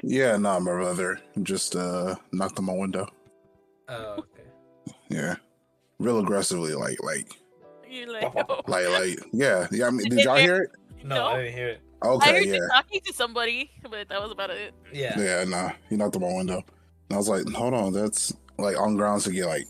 [0.02, 3.06] Yeah, nah, my brother just uh knocked on my window.
[3.88, 4.48] Oh, okay.
[5.08, 5.36] Yeah.
[5.98, 7.28] Real aggressively, like like
[7.88, 8.62] You're like, oh.
[8.66, 9.66] like like yeah.
[9.70, 10.70] Yeah, I mean did y'all hear it?
[11.02, 11.26] No, No.
[11.28, 11.80] I didn't hear it.
[12.02, 12.54] I Okay, heard yeah.
[12.54, 14.72] you talking to somebody, but that was about it.
[14.92, 15.18] Yeah.
[15.18, 15.72] Yeah, nah.
[15.88, 16.56] He knocked on my window.
[16.56, 19.66] And I was like, hold on, that's like on grounds to get like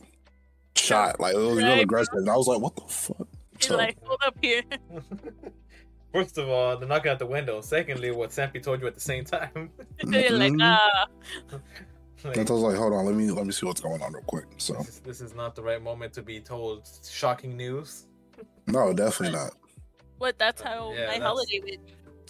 [0.77, 1.19] shot.
[1.21, 2.15] Like it was real Right, aggressive.
[2.15, 3.27] And I was like, what the fuck?
[3.59, 4.63] He's So like, hold up here.
[6.13, 7.61] First of all, they're knocking out the window.
[7.61, 9.71] Secondly, what Sampy told you at the same time.
[10.05, 10.63] You're like, Mhm.
[10.63, 11.07] ah,
[12.25, 14.23] Like, I was like, hold on, let me let me see what's going on real
[14.25, 14.47] quick.
[14.59, 18.07] So this, is, this is not the right moment to be told shocking news.
[18.67, 19.53] no, definitely not.
[20.19, 20.39] what?
[20.39, 21.81] That's how Yeah, my that's- holiday went.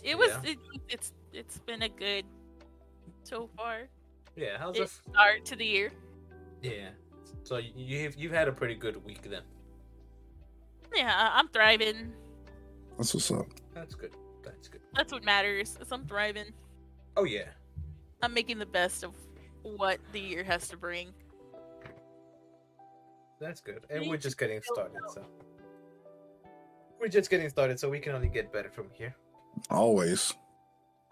[0.03, 0.31] It was.
[0.45, 0.51] Yeah.
[0.53, 1.12] It, it's.
[1.33, 2.25] It's been a good
[3.23, 3.88] so far.
[4.37, 4.90] Yeah, how's It it?
[4.90, 5.93] start to the year.
[6.62, 6.90] Yeah.
[7.45, 9.43] So you- you've you've had a pretty good week then.
[10.95, 12.12] Yeah, I'm thriving.
[12.99, 13.47] That's what's up.
[13.74, 14.12] That's good.
[14.42, 14.80] That's good.
[14.94, 15.76] That's what matters.
[15.80, 16.52] Is I'm thriving.
[17.16, 17.46] Oh yeah.
[18.22, 19.12] I'm making the best of
[19.62, 21.12] what the year has to bring.
[23.40, 23.85] That's good.
[23.88, 25.24] And we're just getting started, so
[27.00, 29.14] we're just getting started, so we can only get better from here.
[29.70, 30.35] Always.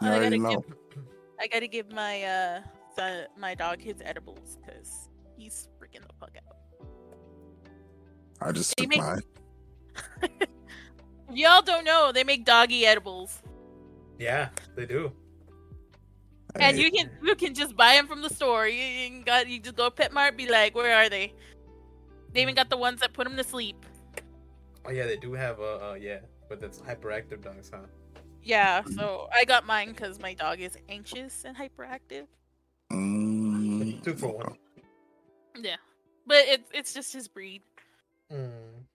[0.03, 0.51] You I gotta know.
[0.51, 1.05] give.
[1.41, 2.61] I gotta give my uh
[2.95, 6.57] son, my dog his edibles because he's freaking the fuck out.
[8.41, 9.23] I just They took make- mine.
[11.29, 13.43] If y'all don't know, they make doggy edibles,
[14.19, 15.13] Yeah, they do.
[16.55, 18.67] and Hey, you can you can just buy them from the store.
[18.67, 21.33] You, you can got you just go to Petmart, be like, where are they?
[22.33, 23.77] They even got the ones that put them to sleep.
[24.87, 27.81] Oh yeah, they do have uh, uh yeah, but that's hyperactive dogs, huh?
[28.43, 32.27] Yeah, so I got mine because my dog is anxious and hyperactive.
[32.93, 34.57] mm, Two for one.
[35.61, 35.77] Yeah,
[36.27, 37.63] but it's it's just his breed.
[38.33, 38.87] Mm.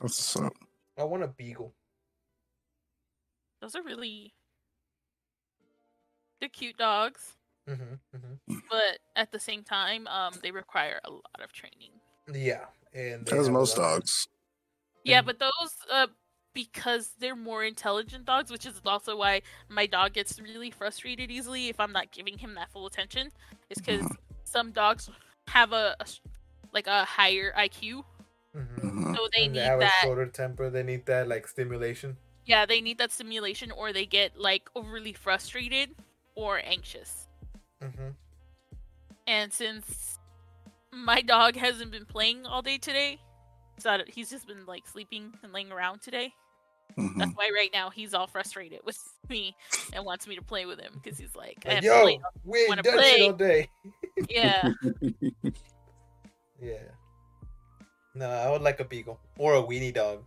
[0.00, 0.52] That's what's up.
[1.02, 1.74] I want a beagle.
[3.60, 4.34] Those are really
[6.40, 7.34] they're cute dogs,
[7.66, 7.74] hmm
[8.14, 8.34] hmm
[8.70, 11.90] but at the same time, um, they require a lot of training.
[12.32, 14.28] Yeah, and they As most dogs.
[15.04, 15.26] Yeah, Mhm.
[15.26, 16.06] but those uh
[16.54, 21.68] because they're more intelligent dogs, which is also why my dog gets really frustrated easily
[21.68, 23.32] if I'm not giving him that full attention.
[23.70, 24.06] Is because
[24.44, 25.10] some dogs
[25.48, 25.96] have a,
[26.72, 28.04] like a higher IQ,
[28.54, 28.80] Mhm.
[28.80, 29.16] Mhm.
[29.16, 30.02] so they And need have that.
[30.02, 30.70] a shorter temper.
[30.70, 32.16] They need that like stimulation.
[32.44, 35.90] Yeah, they need that stimulation, or they get like overly frustrated
[36.34, 37.28] or anxious.
[37.80, 38.10] hmm
[39.26, 40.18] And since
[40.92, 43.18] my dog hasn't been playing all day today,
[43.78, 46.34] so he's just been like sleeping and laying around today.
[46.98, 47.18] Mhm.
[47.18, 48.98] That's why right now he's all frustrated with
[49.30, 49.56] me
[49.94, 52.04] and wants me to play with him because he's like, I yo,
[52.44, 53.20] we ain't wanna done play.
[53.22, 53.70] all day.
[54.28, 54.72] Yeah,
[56.60, 56.78] Yeah.
[58.14, 60.22] No, I would like a beagle or a weenie dog.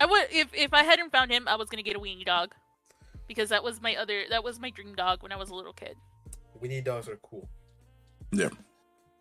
[0.00, 2.54] I would if if I hadn't found him, I was gonna get a weenie dog
[3.28, 5.72] because that was my other that was my dream dog when I was a little
[5.72, 5.96] kid.
[6.62, 7.48] Weenie dogs are cool.
[8.32, 8.50] Yeah.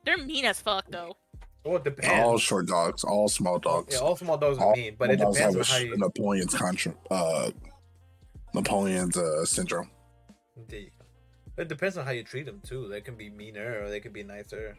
[0.06, 1.16] They're mean as fuck though.
[1.64, 2.12] Well, it depends.
[2.26, 3.94] all short dogs, all small dogs.
[3.94, 5.86] yeah, all small dogs are all mean, but it small dogs depends have on a
[5.86, 5.98] how you.
[5.98, 7.52] Napoleon's contra- uh,
[8.54, 9.90] Napoleon's uh, syndrome.
[10.68, 11.62] There you go.
[11.62, 12.90] It depends on how you treat them too.
[12.90, 14.78] They can be meaner or they can be nicer.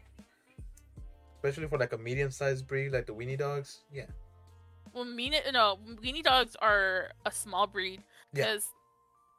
[1.45, 3.81] Especially for like a medium-sized breed, like the weenie dogs.
[3.93, 4.05] Yeah.
[4.93, 8.01] Well, mean no weenie dogs are a small breed
[8.33, 8.45] Yeah.
[8.45, 8.67] because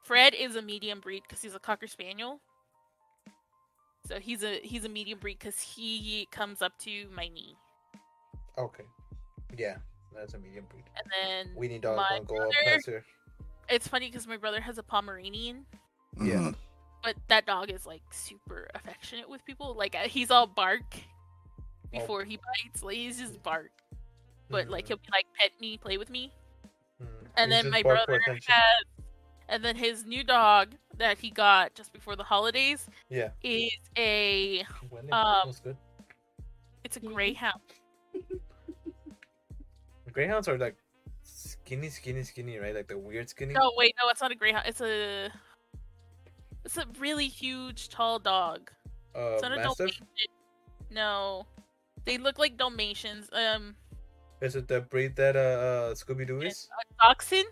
[0.02, 2.40] Fred is a medium breed because he's a cocker spaniel.
[4.06, 7.56] So he's a he's a medium breed because he comes up to my knee,
[8.56, 8.84] Okay.
[9.58, 9.78] Yeah,
[10.14, 10.84] that's a medium breed.
[10.96, 13.04] and then Weenie dog My don't go up brother- past here.
[13.68, 15.66] it's funny because my brother has a Pomeranian,
[16.20, 16.34] Yeah.
[16.34, 16.54] Mhm.
[17.02, 19.74] but that dog is like super affectionate with people.
[19.74, 20.84] Like uh, he's all bark
[22.00, 22.82] before he bites.
[22.82, 23.70] Like he's just bark,
[24.50, 24.88] but like Mhm.
[24.88, 26.32] he'll be like pet me, play with me.
[27.02, 27.06] Mm.
[27.36, 28.52] And He's then my brother attention.
[28.52, 28.84] has,
[29.48, 33.30] and then his new dog that he got just before the holidays Yeah.
[33.42, 34.62] is a
[35.12, 35.76] Um, good.
[36.84, 37.60] it's a greyhound.
[40.12, 40.76] Greyhounds are like
[41.22, 42.74] skinny, skinny, skinny, right?
[42.74, 43.52] Like the weird skinny.
[43.52, 44.66] No, wait, no, it's not a greyhound.
[44.66, 45.30] It's a
[46.64, 48.70] it's a really huge, tall dog.
[49.14, 50.00] Uh, It's not a mastiff.
[50.90, 51.46] No,
[52.06, 53.28] they look like Dalmatians.
[53.32, 53.74] Um,
[54.40, 56.68] Is it the breed that uh, uh Scooby Doo is?
[56.80, 57.44] a dachshund.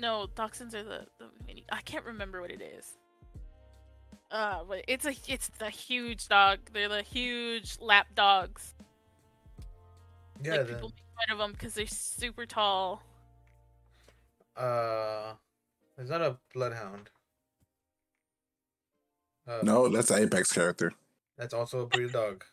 [0.00, 1.64] No, dachshunds are the the mini.
[1.70, 2.96] I can't remember what it is.
[4.30, 6.58] Uh, but it's a it's the huge dog.
[6.72, 8.74] They're the huge lap dogs.
[10.42, 10.52] Yeah.
[10.56, 13.02] like then, people make fun of them because they're super tall.
[14.56, 15.34] uh,
[15.98, 17.10] it's not a bloodhound.
[19.46, 20.92] Uh, No, that's an Apex character,
[21.38, 22.44] That's also a breed of dog.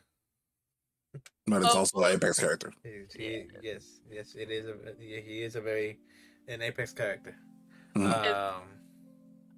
[1.48, 1.80] but it's Oh.
[1.80, 2.72] also an Apex character.
[2.84, 4.66] He, he- yes, yes, it is.
[4.68, 6.00] A, he is a very
[6.48, 7.36] an apex character.
[7.96, 8.34] Mhm.
[8.34, 8.64] Um,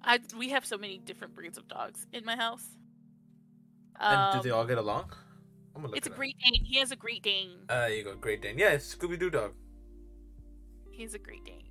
[0.02, 2.66] I we have so many different breeds of dogs in my house.
[4.00, 5.12] and Um, do they all get along?
[5.74, 6.16] I'm gonna look it's a it up.
[6.18, 6.64] Great Dane.
[6.64, 7.64] He has a Great Dane.
[7.68, 8.58] Uh, there you go, Great Dane.
[8.58, 9.54] Yeah, it's Scooby Doo dog.
[10.90, 11.68] He's a Great Dane.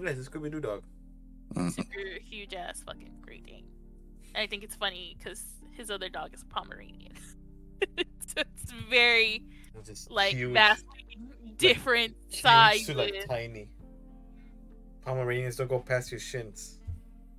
[0.00, 0.84] Yeah, it's a Scooby Doo dog.
[1.54, 1.70] Mhm.
[1.72, 3.68] Super huge ass fucking Great Dane.
[4.34, 5.44] And I think it's funny because
[5.76, 7.12] his other dog is a Pomeranian.
[8.26, 9.44] so it's very
[9.88, 11.18] It's like huge, vastly
[11.56, 12.86] different huge sizes.
[12.86, 13.68] to like tiny.
[15.04, 16.78] Pomeranians don't go past your shins.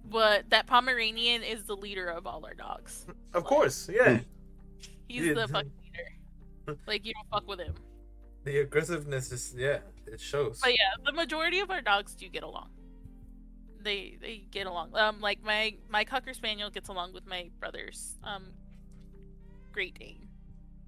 [0.09, 3.05] but that Pomeranian is the leader of all our dogs.
[3.33, 4.19] Of course, yeah.
[5.07, 5.33] He's Yeah.
[5.33, 6.79] the fucking leader.
[6.87, 7.73] Like you don't fuck with him.
[8.43, 10.59] The aggressiveness is yeah, it shows.
[10.61, 12.69] But yeah, the majority of our dogs do get along.
[13.85, 14.95] They they get along.
[14.95, 18.47] Um, like my my cocker spaniel gets along with my brother's um
[19.71, 20.27] Great Dane.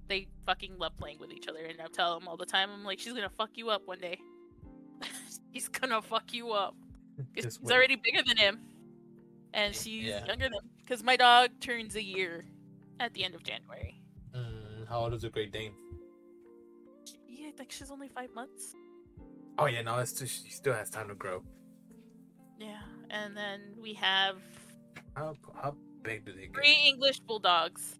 [0.08, 2.70] They fucking love playing with each other, and I tell them all the time.
[2.70, 4.18] I'm like, she's gonna fuck you up one day.
[5.52, 6.74] He's gonna fuck you up.
[7.36, 8.58] Just She's already bigger than him,
[9.54, 10.26] and she's Yeah.
[10.26, 10.58] younger than.
[10.78, 12.44] Because my dog turns a year
[12.98, 14.02] at the end of January.
[14.34, 15.72] Mm, how old is a Great Dane?
[17.28, 18.74] Yeah, I think she's only five months.
[19.58, 21.42] Oh yeah, no, it's just, she still has time to grow.
[23.08, 24.36] Yeah, and then we have
[25.16, 26.54] How how big do they get?
[26.54, 27.98] three English bulldogs.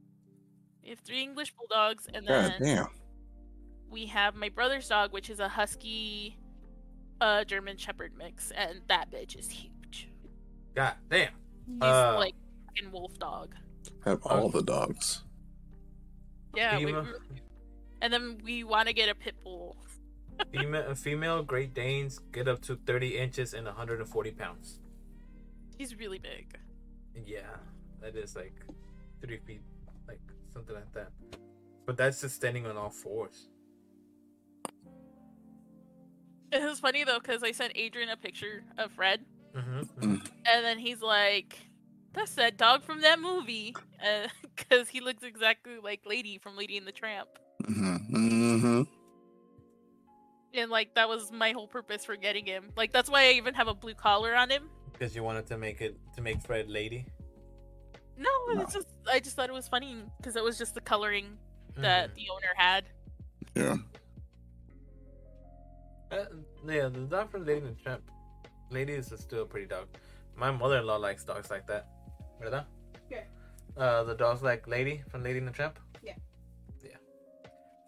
[0.82, 2.86] We have three English bulldogs, and God then damn.
[3.90, 6.38] we have my brother's dog, which is a husky,
[7.20, 10.08] uh, German Shepherd mix, and that bitch is huge.
[10.74, 11.32] God damn.
[11.66, 12.34] He's Uh, like
[12.66, 13.54] fucking wolf dog.
[14.04, 15.24] Have all the dogs.
[16.56, 16.94] Yeah, we,
[18.02, 19.76] and then we want to get a pit bull.
[20.52, 24.80] female, female Great Danes get up to 30 inches and 140 pounds.
[25.78, 26.58] He's really big.
[27.14, 27.56] Yeah,
[28.02, 28.54] that is like
[29.22, 29.62] three feet,
[30.08, 30.20] like
[30.52, 31.10] something like that.
[31.86, 33.48] But that's just standing on all fours.
[36.50, 39.20] It was funny though because I sent Adrian a picture of Fred,
[39.56, 39.82] Mm-hmm.
[40.02, 41.58] and then he's like,
[42.12, 43.74] "That's that dog from that movie,"
[44.56, 47.28] because he looks exactly like Lady from Lady and the Tramp.
[47.66, 48.82] hmm hmm
[50.54, 52.70] And like that was my whole purpose for getting him.
[52.76, 54.70] Like that's why I even have a blue collar on him.
[54.98, 57.06] Because you wanted to make it to make Fred lady.
[58.16, 58.62] No, No.
[58.62, 61.38] it's just I just thought it was funny because it was just the coloring
[61.76, 62.14] that Mhm.
[62.16, 62.84] the owner had.
[63.54, 63.76] Yeah.
[66.10, 66.24] Uh,
[66.66, 68.02] yeah, the dog from Lady and the Tramp.
[68.70, 69.86] Lady is still a pretty dog.
[70.34, 71.86] My mother-in-law likes dogs like that.
[72.40, 72.66] ¿Verdad?
[73.10, 73.24] Yeah.
[73.76, 75.78] Uh, the dogs like Lady from Lady and the Tramp.
[76.02, 76.16] Yeah.
[76.82, 76.96] Yeah.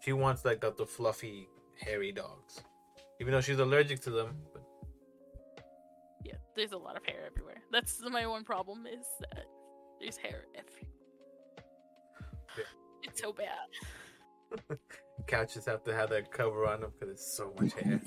[0.01, 1.47] She wants like the, the fluffy,
[1.77, 2.63] hairy dogs,
[3.19, 4.41] even though she's allergic to them.
[6.55, 7.61] But Yeah, there's a lot of hair everywhere.
[7.71, 9.45] That's my one problem is that
[9.99, 10.91] there's hair everywhere.
[12.57, 12.63] Yeah.
[13.03, 14.77] It's so bad.
[15.27, 18.01] couches have to have that cover on them because it's so much hair.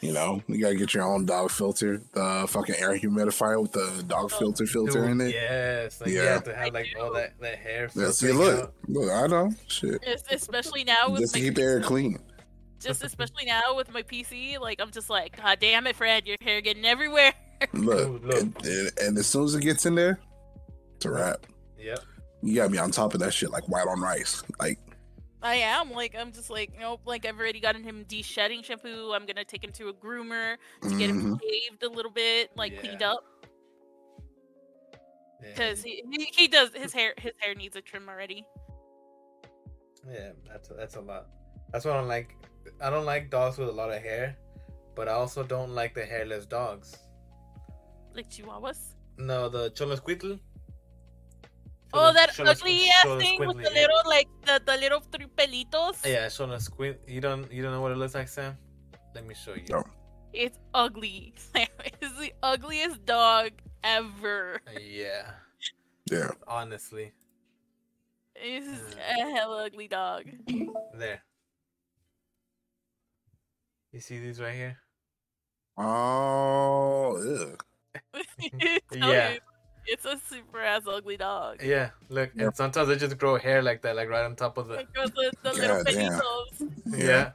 [0.00, 4.02] You know, you gotta get your own dog filter, the fucking air humidifier with the
[4.08, 5.34] dog Oh, filter filter Dude, in it.
[5.34, 6.32] Yes, like you Yeah.
[6.32, 7.88] have to have like all that that hair.
[7.94, 8.74] Yeah, see, look, out.
[8.88, 10.02] look, I know, shit.
[10.06, 12.18] Es- especially now with Just my to keep the air clean.
[12.80, 16.36] just especially now with my PC, like I'm just like, God damn it, Fred, your
[16.40, 17.32] hair getting everywhere.
[17.72, 18.40] Look, Look.
[18.40, 20.20] And, and, and as soon as it gets in there,
[20.96, 21.46] it's a wrap.
[21.78, 22.00] Yep.
[22.42, 24.42] You gotta be on top of that shit like white on rice.
[24.58, 24.78] Like,
[25.42, 27.00] I am like I'm just like nope.
[27.04, 29.12] Like I've already gotten him de-shedding shampoo.
[29.12, 31.34] I'm gonna take him to a groomer to get him mm-hmm.
[31.34, 33.24] shaved a little bit, like cleaned up,
[35.40, 38.44] because he, he he does his hair his hair needs a trim already.
[40.08, 41.26] Yeah, that's that's a lot.
[41.72, 42.36] That's why I don't like.
[42.80, 44.36] I don't like dogs with a lot of hair,
[44.94, 46.96] but I also don't like the hairless dogs.
[48.14, 48.94] Like chihuahuas.
[49.18, 50.40] No, the Xoloitzcuintle.
[51.94, 53.80] Oh, that show the- ugly show ass the thing with the yeah.
[53.82, 56.04] little like the, the little three pelitos.
[56.06, 56.96] Yeah, showing a squint.
[57.06, 58.56] You don't you don't know what it looks like, Sam?
[59.14, 59.64] Let me show you.
[59.68, 59.84] No.
[60.32, 61.34] It's ugly.
[61.36, 61.66] Sam.
[62.00, 63.50] It's the ugliest dog
[63.84, 64.60] ever.
[64.80, 65.30] Yeah,
[66.10, 66.30] Yeah.
[66.48, 67.12] honestly,
[68.34, 68.98] This is mm.
[68.98, 70.24] a hell ugly dog.
[70.94, 71.22] there.
[73.92, 74.78] You see these right here?
[75.76, 77.56] Oh, ew.
[78.92, 79.32] Tell Yeah.
[79.32, 79.38] you,
[79.86, 81.62] It's a super ass ugly dog.
[81.62, 82.46] Yeah, look, Yep.
[82.46, 84.76] and sometimes they just grow hair like that, like right on top of the.
[84.76, 86.12] Like, the, the little God damn.
[86.12, 86.98] pelitos.
[86.98, 87.32] Yeah,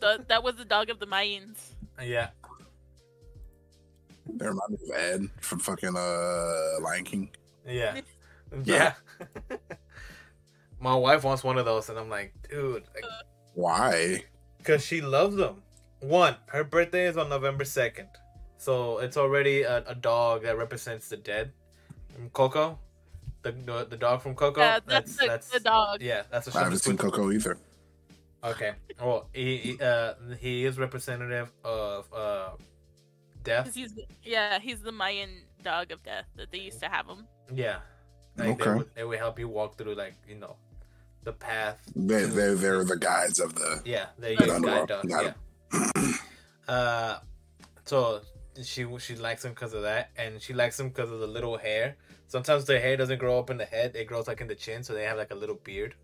[0.00, 1.58] The, that was the dog of the Mayans.
[2.02, 2.28] yeah.
[4.36, 7.30] That reminds me of Ed from fucking uh Lion King.
[7.66, 8.00] Yeah.
[8.64, 8.94] Yeah.
[10.80, 12.82] My wife wants one of those, and I'm like, dude,
[13.54, 14.24] Why?
[14.58, 15.62] because she loves them.
[16.00, 18.08] One, her birthday is on November 2nd.
[18.60, 21.50] So it's already a, a dog that represents the dead.
[22.14, 22.78] From Coco.
[23.42, 24.60] The, the, the dog from Coco.
[24.60, 26.02] yeah, that's, the, the dog.
[26.02, 27.56] Yeah, that's what I haven't seen Coco either.
[28.44, 28.72] Okay.
[29.00, 32.50] Well, he, he, uh, he is representative of uh,
[33.42, 33.64] death.
[33.64, 35.30] 'Cause he's yeah, he's the Mayan
[35.62, 37.26] dog of death that they used to have him.
[37.54, 37.78] Yeah.
[38.36, 38.74] Like they Okay.
[38.74, 40.56] would, it would help you walk through, like, you know,
[41.24, 44.86] the path They they they're the guides of the Yeah, there you Got go, it.
[44.88, 45.34] guide dog.
[45.72, 46.12] Yeah.
[46.68, 47.18] uh,
[47.86, 48.20] so
[48.64, 51.56] she she likes him because of that, and she likes him because of the little
[51.56, 51.96] hair.
[52.26, 54.82] Sometimes their hair doesn't grow up in the head; it grows like in the chin,
[54.82, 55.94] so they have like a little beard.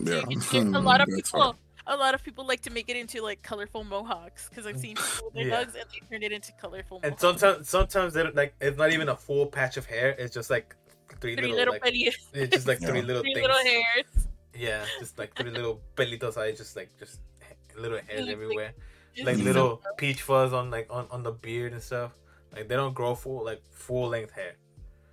[0.00, 0.22] yeah.
[0.28, 1.56] You a lot of people
[1.88, 4.94] a lot of people like to make it into like colorful mohawks because I've seen
[4.96, 5.64] people with their Yeah.
[5.64, 7.20] dogs and they turn it into colorful And mohawks.
[7.40, 10.48] sometimes sometimes they don't, like it's not even a full patch of hair; it's just
[10.50, 10.74] like
[11.20, 13.04] three, three little, little like peli- it's just like three Yeah.
[13.06, 13.46] little three things.
[13.46, 14.28] little hairs.
[14.54, 16.36] Yeah, just like three little pelitos.
[16.36, 18.72] I just like just eh, little hairs everywhere.
[18.76, 18.78] It's
[19.22, 19.96] like little dope.
[19.96, 22.12] peach fuzz on like on, on the beard and stuff.
[22.54, 24.54] Like they don't grow full like full length hair.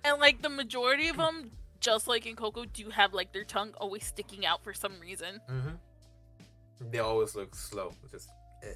[0.04, 3.74] And like the majority of them, just like in Coco, do have like their tongue
[3.78, 5.40] always sticking out for some reason.
[5.50, 6.90] Mm-hmm.
[6.90, 8.30] They always look slow, just
[8.62, 8.72] eh.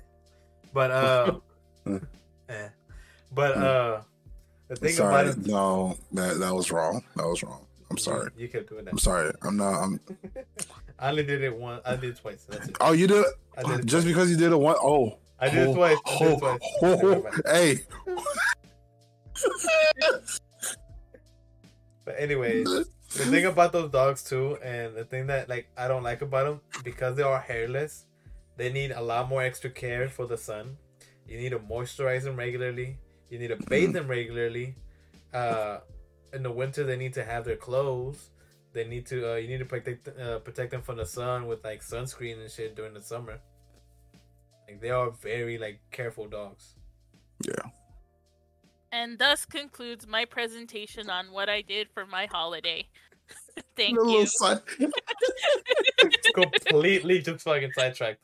[0.72, 1.40] But uh,
[2.48, 2.68] eh.
[3.32, 4.00] But uh,
[4.68, 5.28] the thing sorry.
[5.28, 7.02] about it, No, that that was wrong.
[7.16, 7.63] That was wrong.
[7.90, 8.30] I'm sorry.
[8.36, 8.92] You kept doing that.
[8.92, 9.32] I'm sorry.
[9.42, 9.82] I'm not.
[9.82, 10.00] I'm.
[10.98, 11.82] I only did it once.
[11.84, 12.46] I did it twice.
[12.48, 12.76] That's it.
[12.80, 13.24] Oh, you did.
[13.56, 14.04] I did it Just twice.
[14.04, 14.76] because you did it one.
[14.80, 15.18] Oh.
[15.40, 15.98] I did it oh, twice.
[16.06, 16.60] I did it oh, twice.
[16.82, 17.80] oh, Never hey.
[22.04, 26.02] But anyways, the thing about those dogs too, and the thing that like I don't
[26.02, 28.04] like about them because they are hairless,
[28.56, 30.76] they need a lot more extra care for the sun.
[31.26, 32.98] You need to moisturize them regularly.
[33.30, 34.76] You need to bathe them regularly.
[35.32, 35.78] Uh,
[36.34, 38.30] in the winter, they need to have their clothes.
[38.72, 39.32] They need to.
[39.32, 42.50] Uh, you need to protect uh, protect them from the sun with like sunscreen and
[42.50, 43.38] shit during the summer.
[44.66, 46.74] Like they are very like careful dogs.
[47.46, 47.70] Yeah.
[48.90, 52.88] And thus concludes my presentation on what I did for my holiday.
[53.76, 54.26] Thank you.
[54.26, 54.60] side-
[56.34, 58.20] Completely just fucking sidetracked.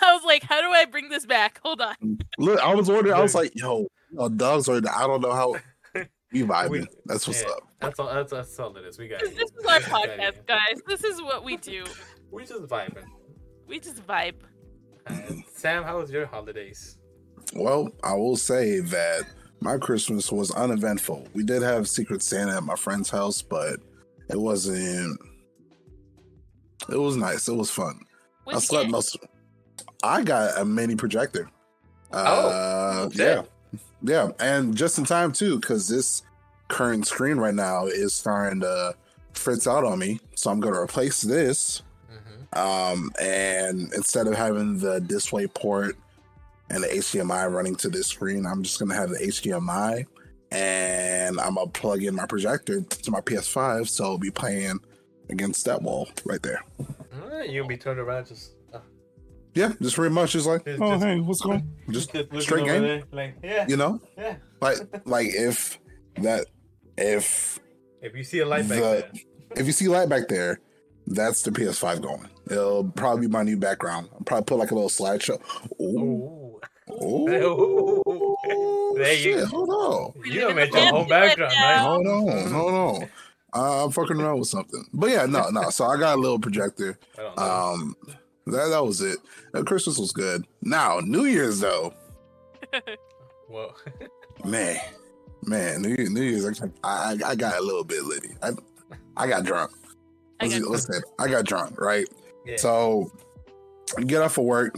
[0.00, 1.60] I was like, how do I bring this back?
[1.62, 2.18] Hold on.
[2.38, 3.14] Look, I was wondering.
[3.14, 4.76] I was like, yo, yo, dogs are.
[4.76, 5.56] I don't know how
[6.32, 6.70] we vibing.
[6.70, 7.58] We- That's what's Yeah, up.
[7.80, 8.06] That's all.
[8.14, 8.98] That's, that's all it is.
[8.98, 9.20] We got.
[9.20, 10.20] This this is our We got it.
[10.20, 10.80] podcast, guys.
[10.86, 11.84] This is what we do.
[12.30, 13.04] We just vibing.
[13.66, 14.36] We just vibe.
[15.06, 16.96] And Sam, how was your holidays?
[17.54, 19.24] Well, I will say that
[19.60, 21.28] my Christmas was uneventful.
[21.34, 23.80] We did have Secret Santa at my friend's house, but
[24.30, 25.20] it wasn't.
[26.88, 27.48] It was nice.
[27.48, 28.00] It was fun.
[28.00, 28.04] I
[28.44, 28.90] What'd you slept get?
[28.92, 29.18] most.
[30.02, 31.50] I got a mini projector.
[32.12, 32.18] Oh,
[32.48, 33.42] Uh, yeah,
[34.02, 36.22] yeah, and just in time too, because this
[36.68, 38.94] current screen right now is starting to
[39.34, 40.20] fritz out on me.
[40.34, 41.82] So I'm going to replace this.
[42.10, 42.92] Mm-hmm.
[42.92, 45.96] Um, and instead of having the display port
[46.72, 50.06] and the HDMI running to this screen, I'm just gonna have the HDMI
[50.50, 54.80] and I'm gonna plug in my projector to my PS5, so I'll be playing
[55.28, 56.62] against that wall right there.
[57.46, 58.52] You'll be turned around just.
[59.54, 61.68] Yeah, just pretty much just like, Just- oh just- hey, what's going?
[61.90, 64.00] Just just straight game, there, like yeah, you know?
[64.16, 64.36] yeah.
[64.60, 65.78] Like like if
[66.16, 66.46] that
[66.96, 67.58] if
[68.00, 69.10] If you see a light back there,
[69.56, 70.60] if you see light back there,
[71.06, 72.28] that's the PS5 going.
[72.50, 74.08] It'll probably be my new background.
[74.14, 75.38] I'll probably put like a little slideshow.
[75.80, 76.58] Ooh.
[77.02, 78.02] Ooh.
[78.08, 78.38] Ooh.
[78.94, 80.12] There you Shit, hold on.
[80.20, 81.80] We you live don't in make your whole background, land right?
[81.80, 83.08] Hold on, hold on.
[83.54, 84.84] Uh, I'm fucking around with something.
[84.92, 85.70] But yeah, no, no.
[85.70, 86.98] So I got a little projector.
[87.18, 87.42] I don't know.
[87.42, 87.96] Um,
[88.46, 89.18] that that was it.
[89.54, 90.46] Uh, Christmas was good.
[90.62, 91.94] Now New Year's though,
[93.48, 93.76] well,
[94.44, 94.78] man,
[95.44, 98.34] man, New Year's, New Year's, I, I I got a little bit litty.
[98.42, 98.50] I
[99.16, 99.72] I got drunk.
[100.40, 100.90] I got let's.
[101.18, 102.08] I got drunk, right?
[102.44, 102.56] yeah.
[102.56, 103.12] So
[103.96, 104.76] I get off of work,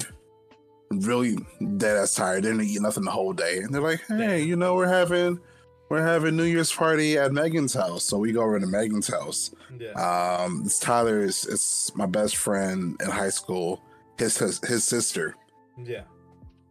[0.91, 1.39] really
[1.77, 2.43] dead ass tired.
[2.43, 3.59] Didn't eat nothing the whole day.
[3.59, 5.41] And they're like, hey, you know, we're having
[5.89, 8.05] we're having New Year's party at Megan's house.
[8.05, 9.55] So we go over to Megan's house.
[9.79, 9.91] Yeah.
[9.93, 11.45] Um, it's Tyler's.
[11.47, 13.83] It's my best friend in high school.
[14.19, 15.35] His his, his sister.
[15.83, 16.03] yeah.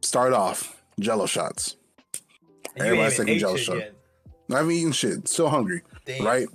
[0.02, 1.78] Start off Jello shots.
[2.76, 3.78] And Everybody's taking Jello shot.
[3.78, 3.94] yet.
[4.52, 5.28] I haven't eaten shit.
[5.28, 5.82] Still hungry.
[6.06, 6.26] Damn.
[6.26, 6.48] Right.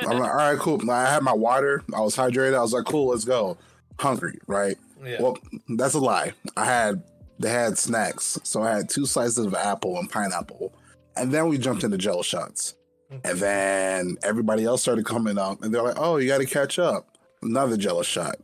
[0.00, 0.90] I'm like, all right, cool.
[0.90, 1.82] I had my water.
[1.94, 2.54] I was hydrated.
[2.56, 3.56] I was like, cool, let's go.
[3.98, 4.76] Hungry, right?
[5.04, 5.20] Yeah.
[5.22, 5.38] Well,
[5.76, 6.32] that's a lie.
[6.56, 7.02] I had
[7.38, 10.72] they had snacks, so I had two slices of apple and pineapple,
[11.18, 12.74] and then we jumped into Jello shots,
[13.12, 13.26] mm-hmm.
[13.26, 16.78] and then everybody else started coming up, and they're like, "Oh, you got to catch
[16.78, 18.36] up." Another Jello shot.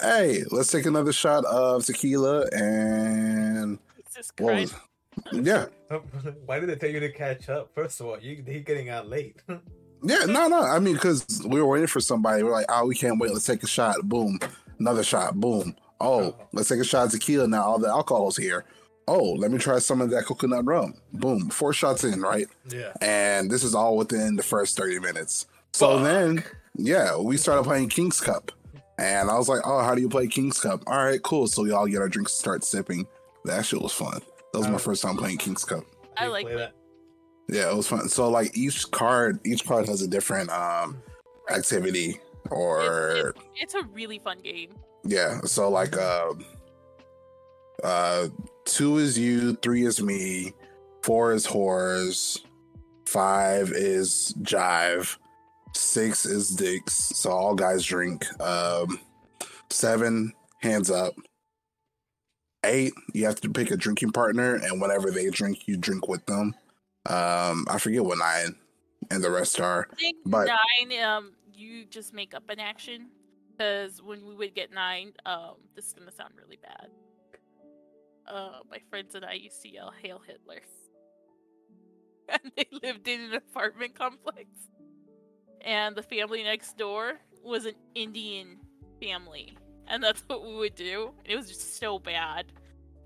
[0.00, 4.74] Hey, let's take another shot of tequila, and Jesus what Christ.
[5.32, 5.66] was, yeah,
[6.46, 7.70] Why did they tell you to catch up?
[7.74, 9.36] First of all, you they getting out late.
[10.02, 10.62] yeah, no, no.
[10.62, 12.42] I mean, because we were waiting for somebody.
[12.42, 13.32] We're like, "Oh, we can't wait.
[13.32, 14.38] Let's take a shot." Boom,
[14.78, 15.34] another shot.
[15.34, 15.74] Boom.
[16.00, 16.36] Oh, Oh.
[16.52, 17.62] let's take a shot of tequila now.
[17.64, 18.64] All the alcohol's here.
[19.08, 20.94] Oh, let me try some of that coconut rum.
[21.12, 22.46] Boom, four shots in, right?
[22.68, 22.92] yeah.
[23.00, 25.46] And this is all within the first 30 minutes.
[25.72, 26.04] So Fuck.
[26.04, 26.44] then,
[26.76, 28.52] yeah, we started playing King's Cup.
[28.98, 30.82] And I was like, oh, how do you play King's Cup?
[30.86, 31.46] All right, cool.
[31.46, 33.06] So we all get our drinks and start sipping.
[33.44, 34.20] That shit was fun.
[34.52, 34.78] That was my Oh.
[34.78, 35.84] first time playing King's Cup.
[36.16, 36.72] I like play that.
[37.48, 38.08] Yeah, it was fun.
[38.08, 41.00] So like each card, each card has a different um
[41.48, 44.70] activity or It's a really fun game.
[45.04, 45.40] Yeah.
[45.42, 46.34] So like uh
[47.84, 48.28] uh
[48.68, 50.52] two is you, three is me,
[51.02, 52.38] four is whores,
[53.06, 55.16] five is jive,
[55.74, 56.94] six is dicks.
[56.94, 58.24] So all guys drink.
[58.40, 59.00] Um
[59.70, 61.14] seven, hands up.
[62.64, 66.24] Eight, you have to pick a drinking partner, and whenever they drink, you drink with
[66.26, 66.54] them.
[67.06, 68.56] Um, I forget what nine
[69.10, 69.88] and the rest are.
[69.92, 73.10] I think But- nine, um, you just make up an action.
[73.56, 76.90] Because when we would get nine, um, this is gonna sound really bad.
[78.28, 80.60] Uh, my friends and I used to yell "Hail Hitler,"
[82.28, 84.48] and they lived in an apartment complex.
[85.62, 88.58] And the family next door was an Indian
[89.00, 89.56] family,
[89.86, 91.12] and that's what we would do.
[91.24, 92.52] It was just so bad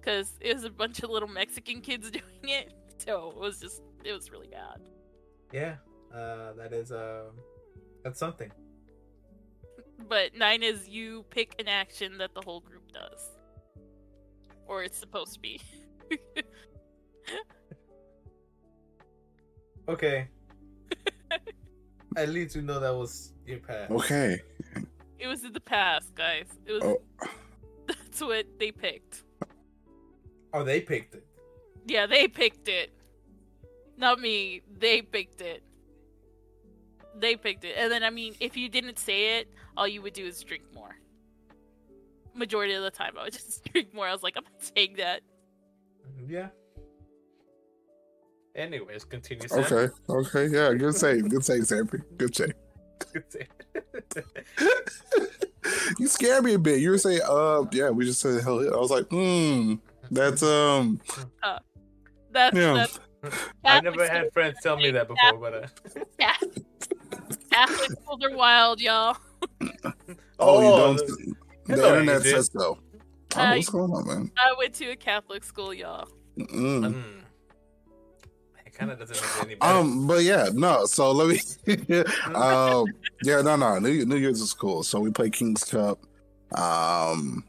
[0.00, 2.72] because it was a bunch of little Mexican kids doing it.
[2.98, 4.80] So it was just, it was really bad.
[5.52, 5.76] Yeah.
[6.12, 7.30] Uh, that is um,
[8.02, 8.50] that's something.
[10.08, 13.30] But nine is you pick an action that the whole group does.
[14.72, 15.60] Or it's supposed to be.
[19.88, 20.28] Okay.
[22.16, 23.90] At least you know that was your past.
[23.90, 24.40] Okay.
[25.18, 26.46] it was in the past, guys.
[26.64, 27.02] It was Oh.
[27.88, 29.24] that's what they picked.
[30.52, 31.26] Oh, they picked it.
[31.86, 32.92] Yeah, they picked it.
[33.96, 34.62] Not me.
[34.78, 35.64] They picked it.
[37.18, 37.74] They picked it.
[37.76, 40.62] And then I mean, if you didn't say it, all you would do is drink
[40.74, 40.96] more.
[42.34, 44.06] Majority of the time I would just drink more.
[44.06, 45.20] I was like, I'm not saying that.
[46.26, 46.48] Yeah.
[48.54, 49.48] Anyways, continue.
[49.48, 49.60] Sam.
[49.60, 49.88] Okay.
[50.08, 50.46] Okay.
[50.48, 50.74] Yeah.
[50.74, 51.28] Good save.
[51.28, 52.04] Good save, Sanford.
[52.18, 52.52] Good save.
[53.12, 53.48] Good save.
[55.98, 56.80] you scared me a bit.
[56.80, 58.62] You were saying, uh, yeah, we just said hell.
[58.62, 59.74] yeah." I was like, hmm,
[60.10, 61.00] that's um,
[62.30, 62.74] That's Yeah.
[62.74, 63.00] that's
[63.64, 65.66] I never had friends tell me that before, but uh,
[66.18, 66.64] Catholic
[67.50, 69.16] Catholic schools are wild, y'all.
[70.38, 71.36] oh, you don't.
[71.66, 72.36] The- The internet Adrian.
[72.36, 72.78] says so.
[73.34, 74.32] Oh, Uh, what's going on, man?
[74.36, 76.06] I went to a Catholic school, y'all.
[76.38, 76.48] Mm.
[76.94, 77.02] Mm.
[78.66, 79.72] It kind of doesn't make any better.
[79.78, 80.86] Um, but yeah, no.
[80.86, 81.40] So let me.
[82.34, 82.86] um,
[83.22, 83.78] yeah, no, no.
[83.78, 84.82] New, New Year's is cool.
[84.82, 85.98] So we played King's Cup.
[86.58, 87.44] Um,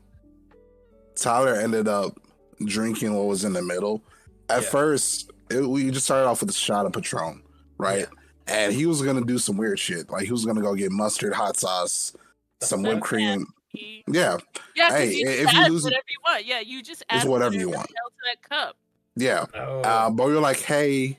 [1.15, 2.17] Tyler ended up
[2.65, 4.01] drinking what was in the middle.
[4.49, 4.69] At Yeah.
[4.69, 7.41] first, it, we just started off with a shot of Patron,
[7.77, 8.07] right?
[8.47, 10.09] And he was gonna do some weird shit.
[10.09, 12.13] Like he was gonna go get mustard, hot sauce,
[12.61, 13.47] some whipped cream.
[13.73, 14.37] He- Yeah,
[14.75, 16.45] Yeah, 'cause Hey, you if you lose whatever you want.
[16.45, 17.89] Yeah, you just add whatever you want.
[17.95, 18.77] hell to that cup.
[19.15, 19.45] yeah.
[19.55, 19.81] Oh.
[19.81, 21.17] Uh, but we were like, hey,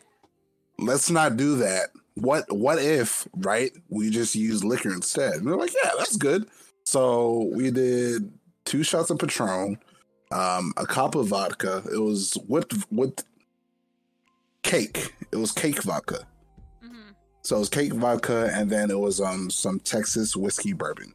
[0.79, 1.91] let's not do that.
[2.15, 3.73] What what if, right?
[3.89, 5.35] We just use liquor instead.
[5.35, 6.49] And they're like, yeah, that's good.
[6.85, 8.33] So we did
[8.65, 9.79] two shots of Patron,
[10.31, 11.83] um, a cup of vodka.
[11.93, 13.25] It was whipped with
[14.63, 15.13] cake.
[15.33, 16.27] It was cake vodka.
[16.81, 17.11] hmm
[17.43, 21.15] So it was cake vodka, and then it was um some Texas whiskey bourbon.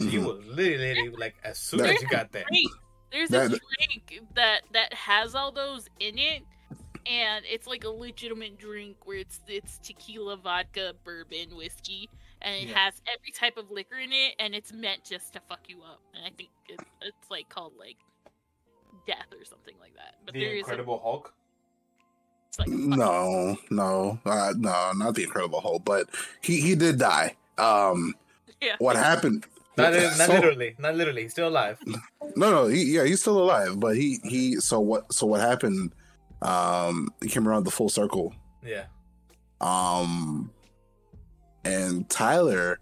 [0.00, 0.04] Mm.
[0.04, 0.26] So you Mhm.
[0.26, 2.44] were literally like as soon That- as you got there.
[2.48, 2.66] Great.
[3.12, 6.42] There's That- a drink that that has all those in it,
[7.06, 12.08] and it's like a legitimate drink where it's it's tequila, vodka, bourbon, whiskey,
[12.40, 12.78] and it Yeah.
[12.78, 16.00] has every type of liquor in it, and it's meant just to fuck you up.
[16.14, 17.96] And I think it, it's like called like
[19.06, 20.16] death or something like that.
[20.24, 21.34] But The there is Incredible Hulk.
[21.34, 26.08] a, it's like No, no, uh, no, not the Incredible Hulk, but
[26.42, 27.36] he he did die.
[27.58, 28.14] Um,
[28.60, 28.76] Yeah.
[28.78, 29.46] what happened?
[29.76, 31.22] Not, not So- literally, not literally.
[31.22, 31.78] He's still alive.
[32.36, 34.56] No, no, he, yeah, he's still alive, but he he.
[34.56, 35.12] So what?
[35.12, 35.92] So what happened?
[36.42, 38.84] Um, he came around the full circle Yeah.
[39.60, 40.50] Um,
[41.64, 42.80] and Tyler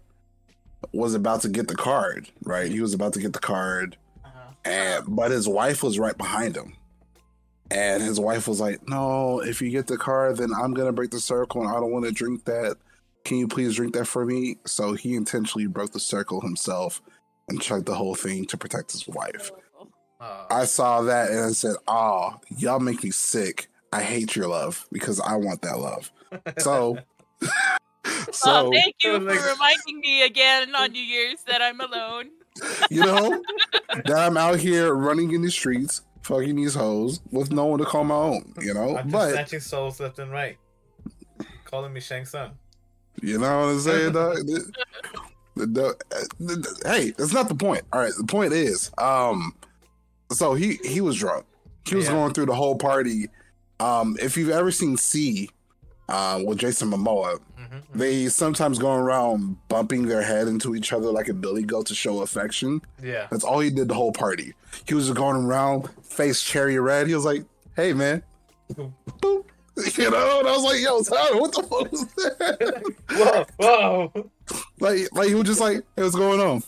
[0.93, 2.71] was about to get the card, right?
[2.71, 4.53] He was about to get the card, Uh-huh.
[4.65, 6.75] and but his wife was right behind him.
[7.71, 11.11] And his wife was like, "No, if you get the card, then I'm gonna break
[11.11, 12.77] the circle, and I don't want to drink that.
[13.25, 17.01] Can you please drink that for me?" So he intentionally broke the circle himself
[17.47, 19.51] and chugged the whole thing to protect his wife.
[20.21, 23.67] Uh, I saw that and I said, "Oh, y'all make me sick.
[23.93, 26.11] I hate your love because I want that love."
[26.59, 26.97] So,
[28.31, 32.29] so oh, thank you for like- reminding me again on New Year's that I'm alone.
[32.91, 33.41] you know
[34.05, 37.85] that I'm out here running in the streets, fucking these hoes with no one to
[37.85, 38.53] call my own.
[38.61, 40.57] You know, I'm just but snatching souls left and right.
[41.65, 42.51] Calling me Shang Tsung.
[43.21, 44.13] You know what I'm saying.
[44.13, 44.35] dog?
[45.55, 45.95] The- the-
[46.39, 47.83] the- hey, that's not the point.
[47.91, 49.53] All right, the point is, um,
[50.31, 51.45] so he he was drunk.
[51.87, 52.11] He was Yeah.
[52.13, 53.27] going through the whole party.
[53.79, 55.49] Um, if you've ever seen See,
[56.07, 61.11] uh, with Jason Momoa, hmm they sometimes go around bumping their head into each other
[61.11, 62.81] like a billy goat to show affection.
[63.03, 63.27] Yeah.
[63.31, 64.53] That's all he did the whole party.
[64.87, 67.07] He was just going around, face cherry red.
[67.07, 67.43] He was like,
[67.75, 68.23] "Hey, man."
[68.73, 69.43] Boop.
[69.97, 73.45] You know, and I was like, "Yo, Tyler, what the fuck was that?" Whoa,
[74.11, 74.31] whoa.
[74.79, 76.63] like, like he was just like, "Hey, what's going on?"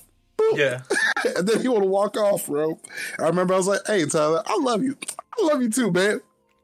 [0.53, 0.82] Yeah.
[1.38, 2.80] And then he would walk off, bro.
[3.20, 4.97] I remember I was like, "Hey, Tyler, I love you.
[5.39, 6.20] I love you too, man."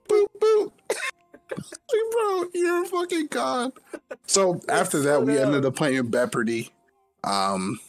[0.09, 0.71] Boop boop.
[1.57, 3.73] like, bro, you're a fucking god.
[4.25, 6.71] So after that, we ended up playing Jeopardy,
[7.23, 7.79] um,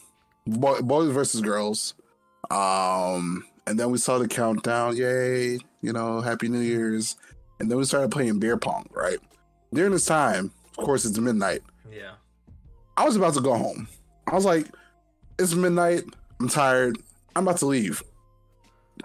[0.45, 1.95] boy, boys versus girls,
[2.51, 4.95] um, and then we saw the countdown.
[4.95, 5.59] Yay!
[5.81, 7.17] You know, Happy New Year's.
[7.59, 8.87] And then we started playing beer pong.
[8.93, 9.17] Right
[9.73, 11.61] during this time, of course, it's midnight.
[11.91, 12.13] Yeah.
[12.97, 13.87] I was about to go home.
[14.27, 14.65] I was like,
[15.37, 16.03] it's midnight.
[16.39, 16.97] I'm tired.
[17.35, 18.01] I'm about to leave.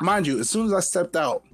[0.00, 1.44] Mind you, as soon as I stepped out,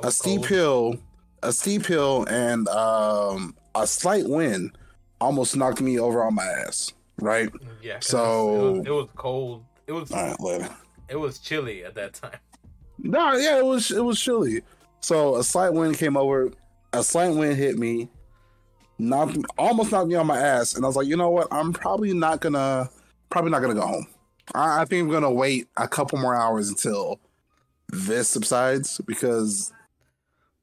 [0.00, 0.46] a steep Cold.
[0.48, 0.96] hill,
[1.42, 4.76] a steep hill, and um, a slight wind
[5.20, 6.92] almost knocked me over on my ass.
[7.20, 7.50] Right?
[7.82, 7.98] Yeah.
[8.00, 9.64] So- it was, it was cold.
[9.86, 10.68] It was All right, later.
[11.08, 12.38] it was chilly at that time.
[12.98, 14.62] No, yeah, it was it was chilly.
[15.02, 16.50] So a slight wind came over.
[16.92, 18.08] A slight wind hit me,
[18.98, 21.48] knocked almost knocked me on my ass, and I was like, you know what?
[21.50, 22.88] I'm probably not gonna
[23.30, 24.06] probably not gonna go home.
[24.54, 27.18] I, I think I'm gonna wait a couple more hours until
[27.88, 29.72] this subsides because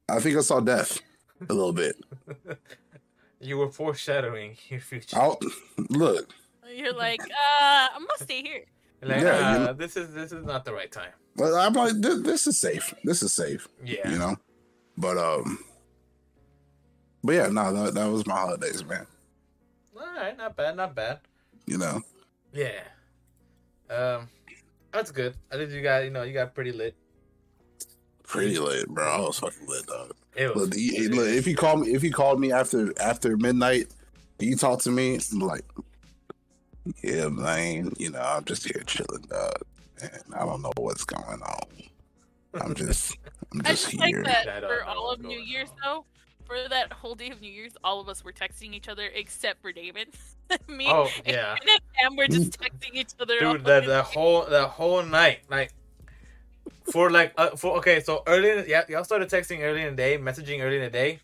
[0.08, 1.00] I think I saw death
[1.48, 1.96] a little bit.
[3.42, 5.16] You were foreshadowing your future.
[5.18, 5.40] I'll,
[5.88, 6.30] look,
[6.76, 8.64] You're like, uh, I'm gonna stay here.
[9.00, 11.12] like, Yeah, you uh, know- this is this is not the right time.
[11.36, 12.92] But I'm like, this, this is safe.
[13.04, 13.68] This is safe.
[13.84, 14.10] Yeah.
[14.10, 14.36] You know,
[14.96, 15.58] but um,
[17.22, 19.06] but yeah, no, that, that was my holidays, man.
[19.96, 20.36] All right.
[20.36, 20.76] Not bad.
[20.76, 21.20] Not bad.
[21.66, 22.02] You know.
[22.52, 22.80] Yeah.
[23.88, 24.28] Um,
[24.92, 25.34] that's good.
[25.52, 26.94] I think you got you know you got pretty lit.
[28.26, 29.04] Pretty lit, bro.
[29.04, 30.12] I was fucking lit, dog.
[30.36, 30.66] It was.
[30.68, 33.86] Look, he- look, if he called me, if he called me after after midnight,
[34.38, 35.18] you talk to me.
[35.32, 35.64] I'm like,
[37.02, 37.92] yeah, man.
[37.98, 39.62] You know, I'm just here chilling, dog.
[40.02, 41.60] And I don't know what's going on.
[42.60, 43.16] I'm just,
[43.52, 44.22] I'm I just just like here.
[44.24, 45.76] that I don't for all of New Year's on.
[45.84, 46.04] though.
[46.46, 49.62] For that whole day of New Year's, all of us were texting each other except
[49.62, 50.08] for David.
[50.68, 53.46] Me Oh yeah, and Sam were just texting each other.
[53.46, 53.64] all dude.
[53.66, 55.72] That that whole that whole night, like
[56.90, 58.00] for like uh, for okay.
[58.00, 60.90] So early, in, yeah, y'all started texting early in the day, messaging early in the
[60.90, 61.20] day.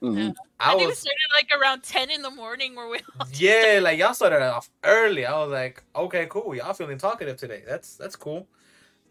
[0.00, 0.32] Mhm.
[0.60, 3.26] I I think we was started like around ten in the morning where we all
[3.26, 5.24] just yeah, like y'all started off early.
[5.24, 6.54] I was like, okay, cool.
[6.54, 7.62] Y'all feeling talkative today.
[7.66, 8.46] That's that's cool.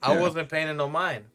[0.04, 1.26] I wasn't paying it no mind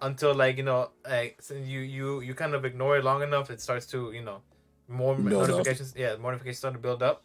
[0.00, 3.50] until like you know like since you you you kind of ignore it long enough,
[3.50, 4.42] it starts to you know
[4.88, 5.48] more Build up.
[5.48, 5.94] notifications.
[5.96, 7.24] Yeah, more notifications start to build up.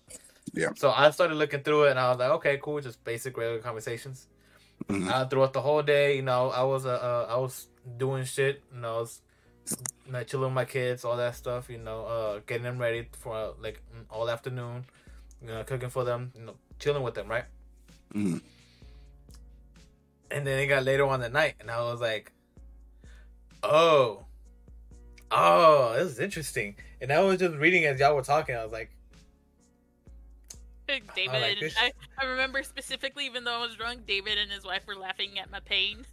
[0.53, 0.69] Yeah.
[0.75, 3.59] So I started looking through it and I was like, okay, cool, just basic regular
[3.59, 4.27] conversations.
[4.87, 5.09] Mhm.
[5.09, 7.67] Uh, throughout the whole day, you know, I was uh, uh I was
[7.97, 9.21] doing shit, you know, I was
[10.09, 13.35] like chilling with my kids, all that stuff, you know, uh, getting them ready for
[13.35, 14.85] uh, like all afternoon,
[15.41, 17.45] you know, cooking for them, you know, chilling with them, right?
[18.13, 18.41] Mhm.
[20.31, 22.31] And then it got later on the night, and I was like,
[23.61, 24.25] oh,
[25.31, 26.75] oh, this is interesting.
[27.01, 28.55] And I was just reading as y'all were talking.
[28.55, 28.91] I was like,
[30.87, 31.73] David I like and.
[31.79, 35.39] I, I remember specifically, even though I was drunk, David and his wife were laughing
[35.39, 36.05] at my pain.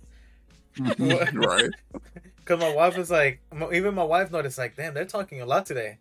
[0.99, 1.71] right.
[2.51, 3.41] because my wife was like,
[3.73, 5.99] even my wife noticed, like, damn, they're talking a lot today.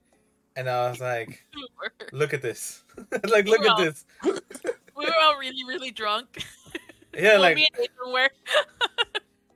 [0.55, 1.45] And I was like,
[2.11, 2.83] look at this.
[3.29, 3.83] like, look at Wow.
[3.83, 4.05] this.
[4.23, 6.43] we were all really, really drunk.
[7.13, 8.29] Yeah, well, like, me and Adrian were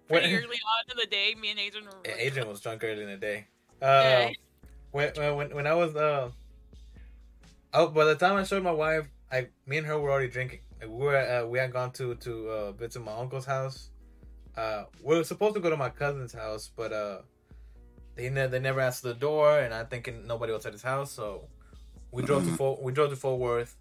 [0.07, 1.33] pretty when, early on in the day.
[1.39, 1.97] Me and Adrian were.
[2.05, 2.49] Really Adrian drunk.
[2.49, 3.47] was drunk early in the day.
[3.81, 4.29] Uh, Yeah.
[4.91, 6.29] when, when when when I was uh,
[7.73, 10.59] oh, by the time I showed my wife, I me and her were already drinking.
[10.79, 13.89] Like, we were uh, we had gone to to uh, visit my uncle's house.
[14.55, 17.19] Uh, we were supposed to go to my cousin's house, but uh,
[18.15, 21.11] they ne- they never answered the door, and I'm thinking nobody was at his house,
[21.11, 21.47] so
[22.11, 23.75] we drove to Fort we drove to Fort Worth.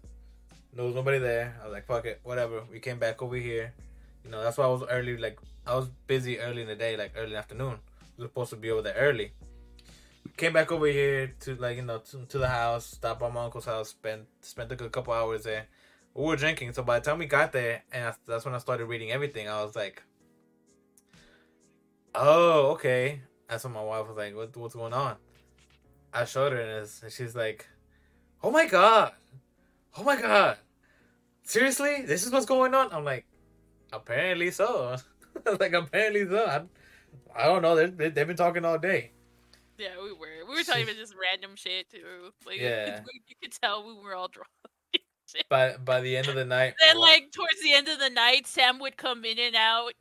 [0.73, 1.55] There was nobody there.
[1.61, 2.63] I was like, fuck it, whatever.
[2.71, 3.73] We came back over here.
[4.25, 5.17] You know, that's why I was early.
[5.17, 7.77] Like I was busy early in the day, like early afternoon.
[8.17, 9.33] We were supposed to be over there early.
[10.35, 12.87] Came back over here to like you know to, to the house.
[12.87, 13.89] Stopped by my uncle's house.
[13.89, 15.67] Spent spent a good couple hours there.
[16.15, 18.59] We were drinking, so by the time we got there, and I, that's when I
[18.59, 19.47] started reading everything.
[19.47, 20.01] I was like,
[22.15, 25.17] "Oh, okay." That's what my wife was like, what, "What's going on?"
[26.13, 27.67] I showed her, this, and she's like,
[28.43, 29.13] "Oh my god,
[29.97, 30.57] oh my god,
[31.43, 33.25] seriously, this is what's going on." I'm like,
[33.91, 34.95] "Apparently so."
[35.59, 36.45] like apparently so.
[36.45, 36.61] I,
[37.35, 37.75] I don't know.
[37.75, 39.11] They they've been talking all day.
[39.77, 40.45] Yeah, we were.
[40.47, 42.31] We were talking about just random shit too.
[42.45, 43.01] Like, Yeah.
[43.27, 44.47] you could tell we were all drunk.
[45.49, 48.45] By by the end of the night, Then, like towards the end of the night,
[48.45, 49.93] Sam would come in and out.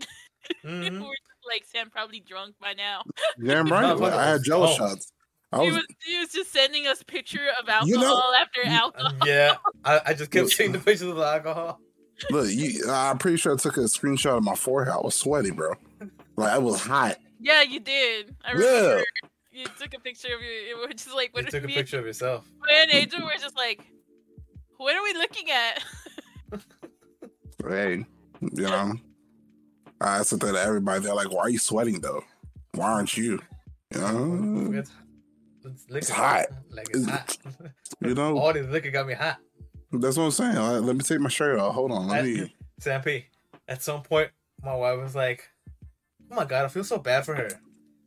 [0.62, 0.90] Mhm.
[0.92, 3.02] we were just like Sam probably drunk by now.
[3.44, 3.96] Damn right.
[3.96, 4.74] Like, I had jello Oh.
[4.76, 5.12] shots.
[5.52, 8.60] I He was was he was just sending us picture of alcohol You know- after
[8.64, 9.12] alcohol.
[9.26, 11.78] yeah, I, I just kept seeing the pictures of the alcohol.
[12.30, 12.48] look.
[12.50, 14.94] You, I'm pretty sure I took a screenshot of my forehead.
[14.94, 15.74] I was sweaty, bro.
[16.36, 17.18] Like it was hot.
[17.38, 18.34] Yeah, you did.
[18.44, 19.02] I Yeah.
[19.50, 20.48] You took a picture of you.
[20.70, 22.46] It was just like You took a me picture of yourself.
[22.70, 23.84] and Angel were just like,
[24.78, 25.82] "What are we looking at?"
[27.68, 28.04] Hey,
[28.40, 28.94] you know.
[30.04, 31.00] I said that to everybody.
[31.00, 32.24] They're like, "Why are you sweating though?
[32.74, 33.40] Why aren't you?"
[33.94, 34.72] You know.
[34.78, 34.90] It's,
[35.64, 35.86] it's.
[35.90, 36.46] It's hot.
[36.70, 37.38] Like it's It's- hot.
[38.00, 38.38] You know.
[38.38, 39.38] All this liquor got me hot.
[39.92, 40.56] That's what I'm saying.
[40.56, 41.74] Like, let me take my shirt off.
[41.74, 42.08] Hold on.
[42.08, 42.54] Let At, me.
[42.80, 43.24] Sampy,
[43.68, 44.30] at some point,
[44.62, 45.48] my wife was like,
[46.30, 47.48] "Oh my god, I feel so bad for her.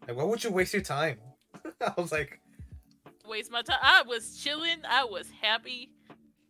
[0.07, 1.17] Like, why would you waste your time?"
[1.81, 2.39] I was like,
[3.27, 3.77] Waste my time.
[3.81, 4.77] I was chilling.
[4.87, 5.91] I was happy.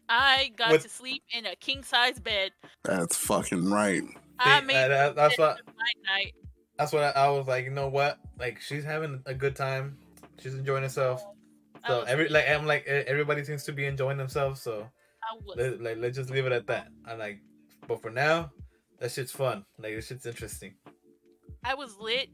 [0.10, 2.52] I got What- to sleep in a king size bed.
[2.84, 4.04] That's fucking right.
[4.40, 5.60] I See, made that- uh, that- that's what
[6.78, 7.66] that's what I, I was like.
[7.66, 8.20] You know what?
[8.38, 9.98] Like, she's having a good time.
[10.40, 11.24] She's enjoying herself.
[11.24, 14.62] Um, so was- every like I'm like everybody seems to be enjoying themselves.
[14.62, 14.90] So
[15.56, 16.88] let, like let's just leave it at that.
[17.06, 17.40] I like,
[17.88, 18.52] but for now,
[19.00, 19.66] that shit's fun.
[19.80, 20.76] Like this shit's interesting.
[21.64, 22.30] I was lit,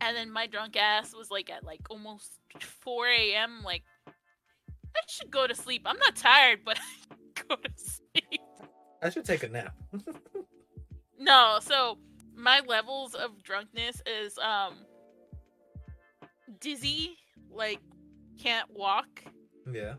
[0.00, 3.62] and then my drunk ass was like at like almost 4 a.m.
[3.64, 5.82] Like, I should go to sleep.
[5.86, 6.78] I'm not tired, but
[7.10, 8.40] I should go to sleep.
[9.02, 9.74] I should take a nap.
[11.18, 11.98] No, so
[12.36, 14.74] my levels of drunkenness is um
[16.60, 17.16] dizzy,
[17.50, 17.80] like
[18.40, 19.24] can't walk.
[19.72, 19.94] yeah.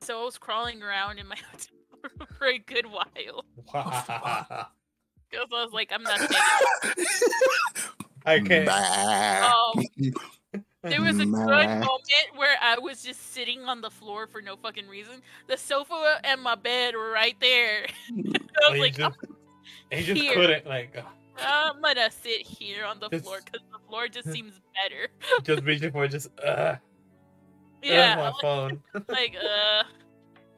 [0.00, 3.04] So I was crawling around in my hotel room for a good while
[3.72, 4.66] I
[5.30, 6.18] because I was like, I'm not
[8.26, 8.46] taking.
[8.48, 8.66] can't.
[8.66, 9.72] Bah.
[9.74, 9.84] Um,
[10.82, 11.84] there was a good moment
[12.34, 15.22] where I was just sitting on the floor for no fucking reason.
[15.46, 17.86] The sofa and my bed were right there.
[18.10, 19.14] I was Like, like, you I'm,
[19.90, 20.34] just, you just here.
[20.34, 24.30] couldn't like uh, I'm gonna sit here on the Just- floor because the floor just
[24.32, 25.08] seems better.
[25.44, 26.76] just reaching for just uh.
[27.82, 28.82] Yeah, my like- phone.
[29.08, 29.82] like uh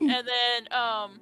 [0.00, 1.20] and then um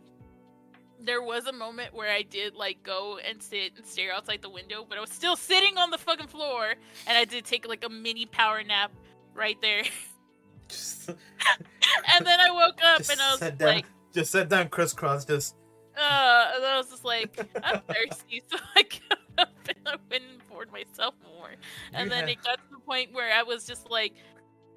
[1.04, 4.50] there was a moment where I did like go and sit and stare outside the
[4.50, 6.74] window, but I was still sitting on the fucking floor
[7.06, 8.92] and I did take like a mini power nap
[9.34, 9.82] right there.
[10.68, 13.68] just, and then I woke up and I was sat down.
[13.68, 15.24] like, just sat down crisscross.
[15.24, 15.56] Just
[15.96, 20.24] uh and I was just like, I'm thirsty, so I got up and I went
[20.30, 21.50] and poured myself more.
[21.92, 24.14] And then it got to the point where I was just like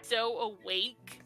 [0.02, 1.22] so awake.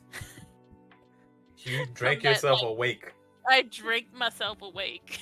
[1.57, 3.13] you drank that, yourself like- awake.
[3.49, 5.21] I drank myself awake.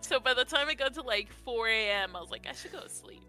[0.00, 2.70] so by the time it got to like 4 a.m., I was like, I should
[2.72, 3.22] go to sleep.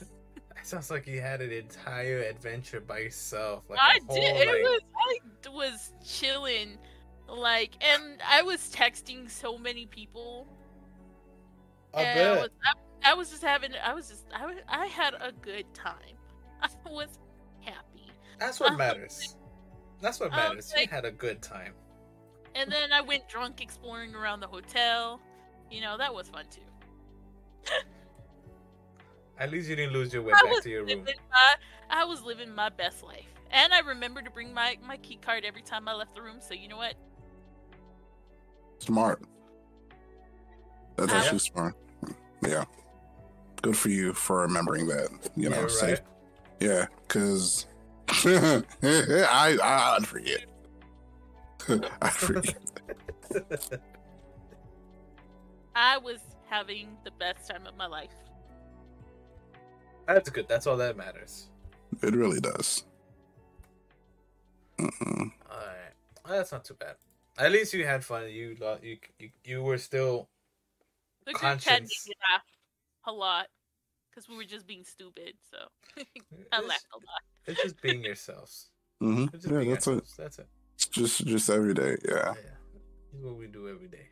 [0.00, 3.64] It sounds like you had an entire adventure by yourself.
[3.68, 4.36] Like I whole, did.
[4.36, 4.80] It like- was.
[5.46, 6.78] I was chilling,
[7.30, 10.46] like, and I was texting so many people.
[11.94, 13.72] I and I was, I, I was just having.
[13.82, 14.26] I was just.
[14.34, 15.94] I, I had a good time.
[16.62, 17.18] I was
[17.60, 19.36] happy, That's what uh, matters.
[20.00, 20.72] That's what um, matters.
[20.76, 21.74] You had a good time.
[22.54, 25.20] and then I went drunk exploring around the hotel.
[25.70, 26.60] You know that was fun too.
[29.38, 31.04] At least you didn't lose your way I back to your room.
[31.04, 31.54] my,
[31.88, 35.44] I was living my best life, and I remember to bring my my key card
[35.44, 36.36] every time I left the room.
[36.40, 36.94] So you know what?
[38.80, 39.22] Smart.
[40.96, 41.18] That's Yeah.
[41.20, 41.74] actually smart.
[42.42, 42.64] Yeah.
[43.62, 45.08] Good for you for remembering that.
[45.36, 45.98] You know, You're safe.
[46.00, 46.06] right.
[46.60, 47.66] Yeah, because
[48.08, 48.62] I
[49.62, 50.44] I'd forget.
[52.02, 52.56] I forget.
[55.74, 56.18] I was
[56.48, 58.10] having the best time of my life.
[60.06, 60.48] That's good.
[60.48, 61.48] That's all that matters.
[62.02, 62.84] It really does.
[64.78, 65.30] Mm-mm.
[65.50, 65.92] All right.
[66.24, 66.96] Well, that's not too bad.
[67.40, 68.28] At least you had fun.
[68.28, 70.28] You you you, you were still
[71.26, 72.42] The group chat made me laugh
[73.06, 73.46] a lot
[74.10, 75.34] because we were just being stupid.
[75.50, 75.56] So
[75.98, 76.02] I
[76.58, 77.22] It's- laughed a lot.
[77.46, 78.70] It's just being yourselves.
[79.02, 79.26] Mm-hmm.
[79.34, 80.04] Just Yeah, being that's it.
[80.18, 80.48] That's it.
[80.90, 81.96] Just just every day.
[82.06, 82.34] Yeah.
[82.36, 82.58] Yeah.
[83.14, 84.08] It's what we do every day.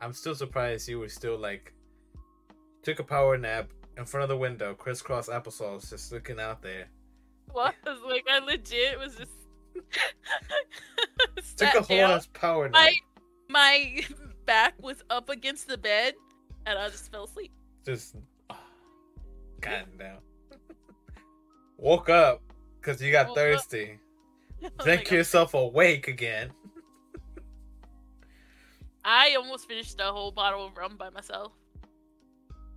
[0.00, 1.74] I'm still surprised you were still like
[2.84, 6.86] took a power nap in front of the window, crisscross applesauce, just looking out there.
[7.50, 7.74] What?
[7.84, 9.32] I was like, I legit was just
[11.56, 12.10] Took a whole down.
[12.12, 12.74] ass power nap.
[12.74, 12.94] My
[13.48, 14.00] my
[14.46, 16.14] back was up against the bed,
[16.66, 17.52] and I just fell asleep.
[17.84, 18.16] Just
[18.50, 18.60] ah,
[19.60, 20.18] God damn.
[21.76, 22.42] Woke up
[22.80, 23.34] because you got up.
[23.34, 23.98] thirsty.
[24.62, 26.50] I was Drank yourself awake again.
[29.04, 31.52] I almost finished the whole bottle of rum by myself.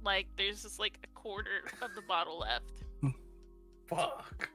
[0.03, 2.83] Like, there's just like a quarter of the bottle left.
[3.87, 4.49] Fuck.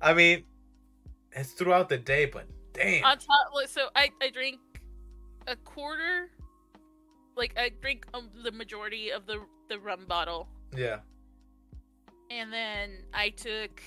[0.00, 0.44] I mean,
[1.36, 3.04] it's throughout the day, but damn.
[3.04, 4.58] On top, so I I drank
[5.46, 6.30] a quarter.
[7.36, 11.00] Like I drink um, the majority of the the rum bottle, yeah.
[12.30, 13.82] and then I took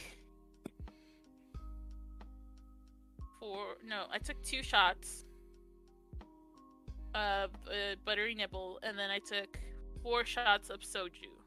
[3.40, 3.78] four.
[3.84, 5.26] No, I took two shots
[7.16, 9.58] of uh, buttery nibble, and then I took
[10.04, 11.39] four shots of soju.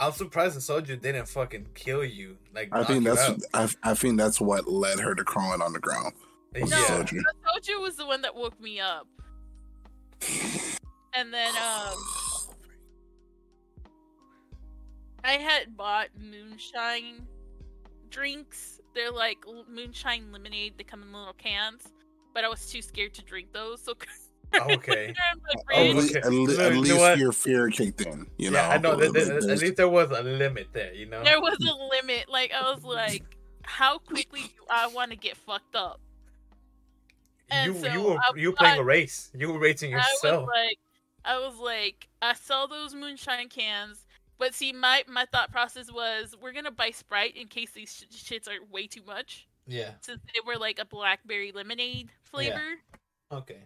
[0.00, 2.38] I'm surprised the soju didn't fucking kill you.
[2.54, 3.46] Like I think that's.
[3.52, 6.14] I, I think that's what led her to crawling on the ground.
[6.58, 6.86] was No, yeah.
[6.86, 7.10] soju.
[7.10, 7.34] the
[7.74, 9.06] soju was the one that woke me up,
[11.14, 11.94] and then um.
[15.22, 17.26] I had bought moonshine
[18.08, 18.80] drinks.
[18.94, 20.74] They're like moonshine lemonade.
[20.78, 21.82] They come in little cans,
[22.32, 23.82] but I was too scared to drink those.
[23.82, 23.94] So
[24.52, 25.14] Oh, okay.
[25.14, 27.18] they're in the At, least, at, le- at you know least what?
[27.18, 28.26] your fear kicked in.
[28.36, 28.58] You know.
[28.58, 28.96] yeah, I know.
[28.96, 31.22] That, that- at least there was a limit there, you know.
[31.22, 32.28] There was a limit.
[32.28, 33.22] Like I was like,
[33.62, 36.00] how quickly do I want to get fucked up?
[37.50, 39.30] and you so you were I you were playing a race.
[39.36, 40.08] You were racing yourself.
[40.24, 40.48] I was yourself.
[40.54, 40.78] like,
[41.24, 44.06] I was like, I saw those moonshine cans.
[44.38, 48.32] But see, my my thought process was, we're gonna buy Sprite in case these sh-
[48.32, 49.90] shits are way too much, yeah.
[50.00, 52.78] since they were like a blackberry lemonade flavor.
[53.30, 53.64] Okay.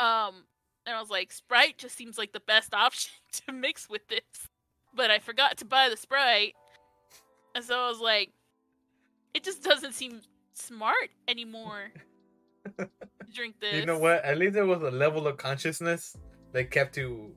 [0.00, 0.44] Um,
[0.86, 3.12] and I was like, Sprite just seems like the best option
[3.46, 4.48] to mix with this.
[4.94, 6.54] But I forgot to buy the Sprite,
[7.54, 8.32] and so I was like,
[9.34, 10.20] it just doesn't seem
[10.52, 11.92] smart anymore
[12.78, 12.88] to
[13.34, 13.74] drink this.
[13.74, 14.24] You know what?
[14.24, 16.16] At least there was a level of consciousness
[16.52, 17.34] that kept you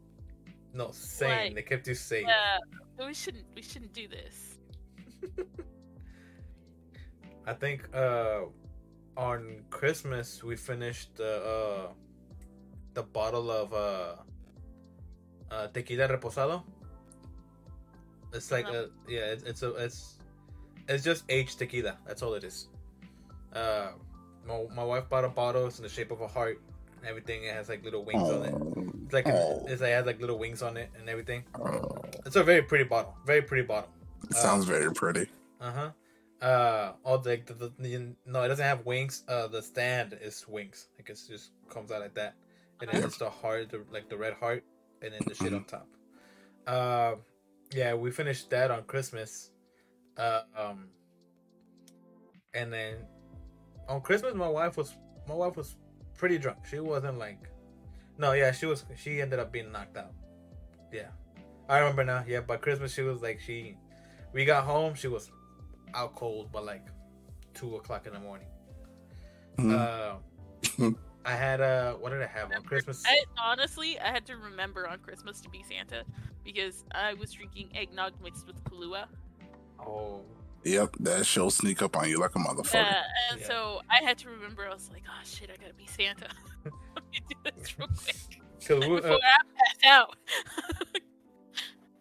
[0.73, 1.29] no sane.
[1.29, 1.55] Right.
[1.55, 2.25] They kept you safe.
[2.27, 2.57] Yeah,
[3.05, 4.57] we shouldn't we shouldn't do this.
[7.45, 8.41] I think uh
[9.15, 11.93] on Christmas we finished the uh
[12.93, 14.15] the bottle of uh
[15.51, 16.63] uh tequila reposado.
[18.33, 18.87] It's like Uh-huh.
[19.07, 20.17] a yeah, it's, it's a it's
[20.89, 21.97] it's just aged tequila.
[22.05, 22.67] That's all it is.
[23.53, 23.91] Uh,
[24.45, 25.67] my, my wife bought a bottle.
[25.67, 26.59] It's in the shape of a heart
[26.97, 27.43] and everything.
[27.43, 28.53] It has like little wings on it.
[29.05, 29.63] It's like Oh.
[29.67, 31.43] it's like it has like little wings on it and everything.
[31.59, 31.79] oh.
[32.25, 33.15] It's a very pretty bottle.
[33.25, 33.89] Very pretty bottle.
[34.29, 35.27] It sounds very pretty.
[35.61, 35.91] Uh-huh.
[36.41, 39.23] Uh all the, the, the, the no, it doesn't have wings.
[39.27, 40.87] Uh the stand is wings.
[40.97, 42.33] Like it just comes out like that.
[42.81, 44.63] And then it's the heart, the, like the red heart,
[45.01, 45.87] and then the shit on top.
[46.67, 47.15] Uh,
[47.71, 49.51] yeah, we finished that on Christmas.
[50.15, 50.89] Uh, um
[52.53, 52.97] and then
[53.89, 54.95] on Christmas my wife was
[55.27, 55.75] my wife was
[56.15, 56.59] pretty drunk.
[56.69, 57.49] She wasn't like
[58.17, 60.13] No, yeah, she was she ended up being knocked out.
[60.91, 61.09] Yeah.
[61.67, 62.23] I remember now.
[62.27, 63.75] Yeah, by Christmas she was like she
[64.33, 65.31] we got home, she was
[65.95, 66.85] out cold by like
[67.53, 68.47] two o'clock in the morning.
[69.57, 69.73] Mhm.
[70.79, 70.91] Uh,
[71.25, 73.03] I had uh, what did I have on Christmas?
[73.05, 76.03] I honestly I had to remember on Christmas to be Santa
[76.43, 79.05] because I was drinking eggnog mixed with Kahlua.
[79.79, 80.21] Oh,
[80.65, 82.73] Yep, that she'll sneak up on you like a motherfucker.
[82.75, 83.47] Yeah, and Yeah.
[83.47, 84.65] so I had to remember.
[84.65, 86.29] I was like, oh shit, I gotta be Santa.
[86.65, 88.15] Let me do this real quick
[88.59, 90.15] because before uh, I pass out.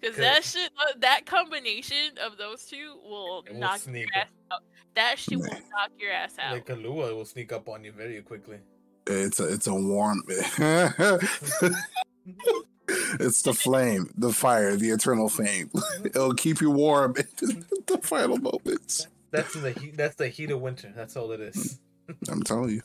[0.00, 0.24] Because Good.
[0.24, 4.62] that shit, uh, that combination of those two will will knock sneak your ass out.
[4.96, 6.54] That shit will knock your ass out.
[6.54, 8.58] like Kahlua will sneak up on you very quickly.
[9.06, 10.22] It's a it's a warm.
[10.28, 10.56] it's
[13.42, 15.70] the flame, the fire, the eternal flame.
[16.04, 19.08] It'll keep you warm in the final moments.
[19.30, 19.96] That's the heat.
[19.96, 20.92] That's the heat of winter.
[20.94, 21.80] That's all it is.
[22.28, 22.82] I'm telling you.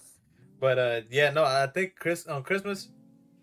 [0.59, 2.87] But uh, yeah, no, I think Chris on Christmas,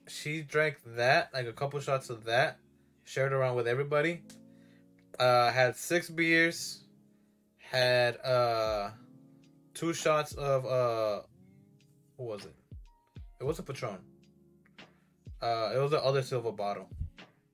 [0.09, 2.59] she drank that like a couple shots of that,
[3.05, 4.23] shared around with everybody.
[5.19, 6.83] Uh, had six beers,
[7.59, 8.91] had uh,
[9.75, 11.21] two shots of uh,
[12.17, 12.55] what was it?
[13.45, 13.99] It was a Patron.
[15.43, 16.89] Uh, it was the other silver bottle.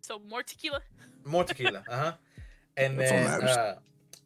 [0.01, 0.81] so more tequila.
[1.25, 2.13] More tequila, uh huh.
[2.77, 3.75] And That's then, uh,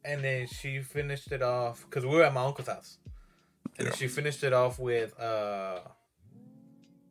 [0.05, 2.99] and then she finished it off because we were at my uncle's house,
[3.79, 3.95] and Yeah.
[3.95, 5.81] she finished it off with uh,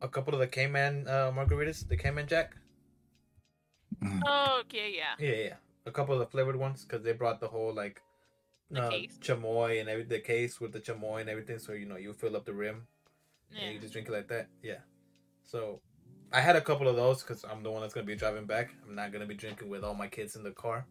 [0.00, 2.54] a couple of the Cayman uh, margaritas, the Cayman Jack.
[4.24, 5.14] Oh, okay, yeah.
[5.18, 5.56] Yeah, yeah.
[5.84, 8.00] A couple of the flavored ones because they brought the whole like
[8.70, 9.18] The uh, case.
[9.20, 12.36] chamoy and every the case with the chamoy and everything, so you know you fill
[12.36, 12.86] up the rim and
[13.54, 13.70] Yeah.
[13.70, 14.48] you just drink it like that.
[14.62, 14.78] Yeah.
[15.44, 15.80] So
[16.32, 18.70] I had a couple of those because I'm the one that's gonna be driving back.
[18.86, 20.86] I'm not gonna be drinking with all my kids in the car.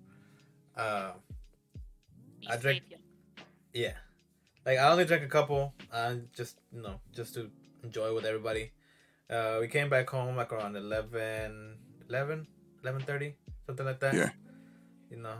[0.76, 1.14] Uh,
[2.41, 2.99] Be I drink- safe,
[3.74, 3.93] yeah.
[4.66, 7.49] Like I only drank a couple, uh, just you know, just to
[7.84, 8.72] enjoy with everybody.
[9.30, 11.78] Uh, we came back home like around 11,
[12.09, 12.47] 11,
[12.84, 13.34] 11.30,
[13.66, 14.14] something like that.
[14.14, 14.30] Yeah.
[15.09, 15.38] You know,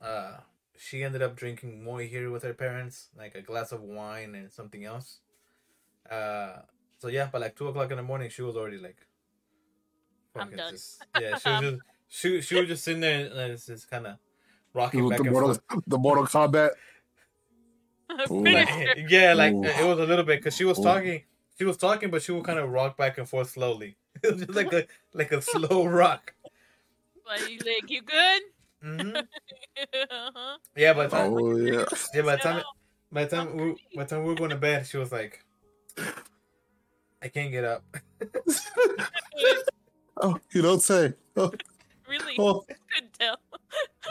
[0.00, 0.38] uh,
[0.76, 4.50] she ended up drinking more here with her parents, like a glass of wine and
[4.50, 5.18] something else.
[6.10, 6.62] Uh,
[6.98, 8.96] so yeah, by like two o'clock in the morning, she was already like,
[10.36, 10.72] I'm done.
[10.72, 14.06] Just, yeah, she was just she she was just sitting there and it's just kind
[14.06, 14.16] of
[14.74, 15.84] rocking back the and Mortal, forth.
[15.86, 16.70] the Mortal Kombat.
[18.10, 18.26] yeah.
[18.28, 19.10] Like, it.
[19.10, 19.64] yeah, like Ooh.
[19.64, 20.84] it was a little bit because she was Ooh.
[20.84, 21.22] talking.
[21.58, 23.96] She was talking, but she would kind of rock back and forth slowly.
[24.22, 26.34] It was just like a like a slow rock.
[27.26, 28.42] But you like, you good?
[28.82, 29.10] hmm
[30.10, 30.58] uh-huh.
[30.76, 31.84] Yeah, by the time Oh yeah.
[32.14, 32.62] yeah, by the time
[33.10, 35.44] by the time we, by the time we were going to bed, she was like,
[37.22, 37.84] "I can't get up."
[40.20, 41.14] Oh, you don't say.
[41.36, 41.50] Oh,
[42.06, 42.36] really?
[42.38, 42.64] oh.
[42.94, 43.36] Couldn't tell.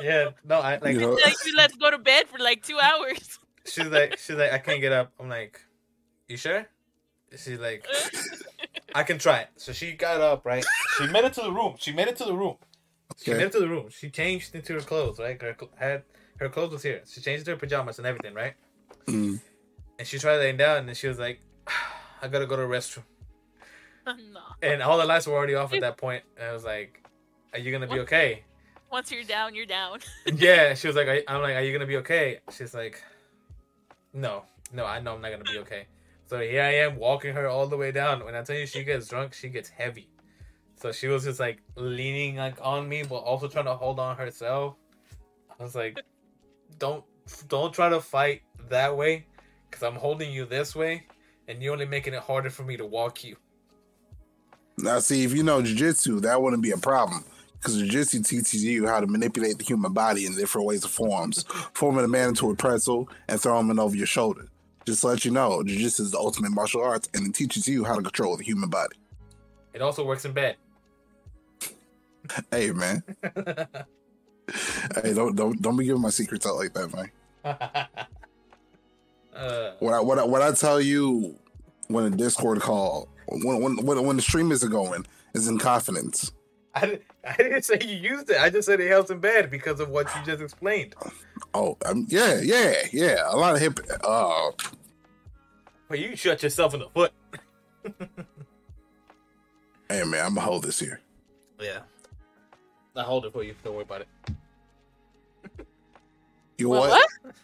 [0.03, 0.95] Yeah, no, I like.
[0.95, 3.39] You know- Like, you let's go to bed for like two hours.
[3.65, 5.13] She's like, she's like, I can't get up.
[5.19, 5.61] I'm like,
[6.27, 6.65] you sure?
[7.32, 7.86] She's like,
[8.95, 9.49] I can try it.
[9.55, 10.65] So she got up, right?
[10.97, 11.75] She made it to the room.
[11.77, 12.57] She made it to the room.
[13.21, 13.38] She Okay.
[13.38, 13.89] made it to the room.
[13.89, 15.39] She changed into her clothes, right?
[15.41, 16.03] Her had
[16.39, 17.03] her clothes was here.
[17.07, 18.55] She changed her pajamas and everything, right?
[19.05, 19.39] Mm.
[19.99, 21.39] And she tried laying down, and she was like,
[22.22, 23.03] I gotta go to the restroom.
[24.05, 24.41] no.
[24.62, 26.24] And all the lights were already off at that point.
[26.38, 27.03] And I was like,
[27.53, 28.43] Are you gonna be okay?
[28.91, 29.99] Once you're down, you're down.
[30.36, 30.74] yeah.
[30.74, 32.39] She was like, "Are- I'm like, Are you gonna be okay?
[32.51, 33.01] She's like,
[34.14, 34.43] No,
[34.74, 35.88] no, I know I'm not gonna be okay.
[36.26, 38.24] So here I am walking her all the way down.
[38.24, 40.09] When I tell you she gets drunk, she gets heavy.
[40.76, 44.16] So she was just like leaning like on me, but also trying to hold on
[44.18, 44.76] herself.
[45.59, 45.99] I was like,
[46.80, 47.03] "Don't,
[47.47, 49.26] don't try to fight that way,
[49.70, 51.03] because I'm holding you this way,
[51.52, 53.36] and you're only making it harder for me to walk you."
[54.78, 57.24] Now, see, if you know jujitsu, that wouldn't be a problem.
[57.54, 61.43] Because jujitsu teaches you how to manipulate the human body in different ways and forms,
[61.74, 64.47] forming a man into a pretzel and throwing him over your shoulder.
[64.86, 67.84] Just to let you know, jujitsu is the ultimate martial arts, and it teaches you
[67.84, 68.95] how to control the human body.
[69.74, 70.56] It also works in bed.
[72.49, 73.04] Hey, man.
[75.02, 78.08] Hey, don't don't don't be giving my secrets out like that, man.
[79.36, 81.36] Uh, What I what I, what I tell you
[81.88, 86.32] when a Discord call, when when when, when the stream isn't going, is in confidence.
[86.73, 88.38] I, didn't- I didn't say you used it.
[88.39, 90.95] I just said it helps in bed because of what you just explained.
[91.53, 93.23] Oh, um, yeah, yeah, yeah.
[93.29, 93.79] A lot of hip.
[94.03, 94.51] Uh,
[95.89, 97.11] Well, you shut yourself in the foot.
[99.89, 101.01] hey, man, I'm gonna hold this here.
[101.59, 101.79] Yeah.
[102.95, 103.53] I hold it for you.
[103.63, 104.07] Don't worry about it.
[106.57, 106.89] You What?
[106.89, 107.01] what?
[107.23, 107.36] what?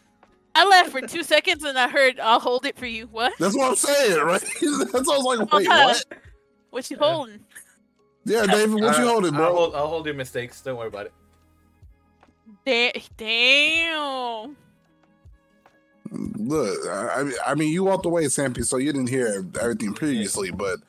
[0.58, 3.08] I left for two seconds and I heard I'll hold it for you.
[3.08, 3.34] What?
[3.40, 4.42] That's what I'm saying, right?
[4.62, 5.54] That's what I was like.
[5.54, 6.06] Wait, Uh, what?
[6.72, 7.40] What you holding?
[8.26, 9.56] Yeah, David, what you Uh, holding, I'll bro?
[9.56, 10.60] hold, I'll hold your mistakes.
[10.62, 11.14] Don't worry about it.
[12.66, 14.58] Da- damn.
[16.12, 20.80] Look, I, I mean- you walked away, Sampy, so you didn't hear everything previously, but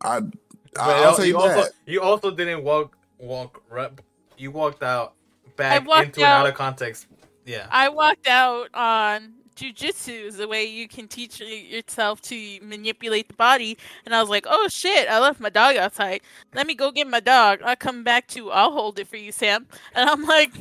[0.00, 0.32] I, But
[0.76, 1.56] I'll say you that.
[1.58, 3.90] also you also didn't walk walk right.
[4.36, 5.14] You walked out
[5.56, 7.06] back walked into and out out- of context.
[7.48, 7.66] Yeah.
[7.70, 13.34] I walked out on jujitsu is the way you can teach yourself to manipulate the
[13.34, 13.78] body.
[14.04, 16.20] And I was like, oh shit, I left my dog outside.
[16.54, 17.60] Let me go get my dog.
[17.64, 19.66] I'll come back to, I'll hold it for you, Sam.
[19.94, 20.52] And I'm like,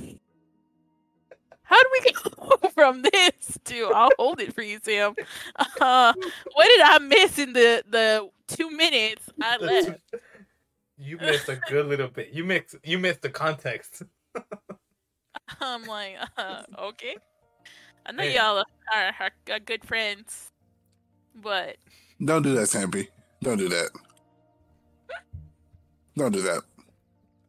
[1.64, 5.14] how do we go from this to I'll hold it for you, Sam?
[5.82, 6.14] Uh,
[6.54, 10.00] what did I miss in the, the two minutes I left?
[10.98, 12.30] you missed a good little bit.
[12.32, 14.04] You missed you missed the context.
[15.62, 17.16] I'm like, uh, okay.
[18.06, 18.36] I know Hey.
[18.36, 20.52] y'all are, are, are, are good friends,
[21.36, 21.78] but
[22.24, 23.08] Don't do that, Sampy.
[23.44, 23.90] Don't do that.
[26.16, 26.64] Don't do that.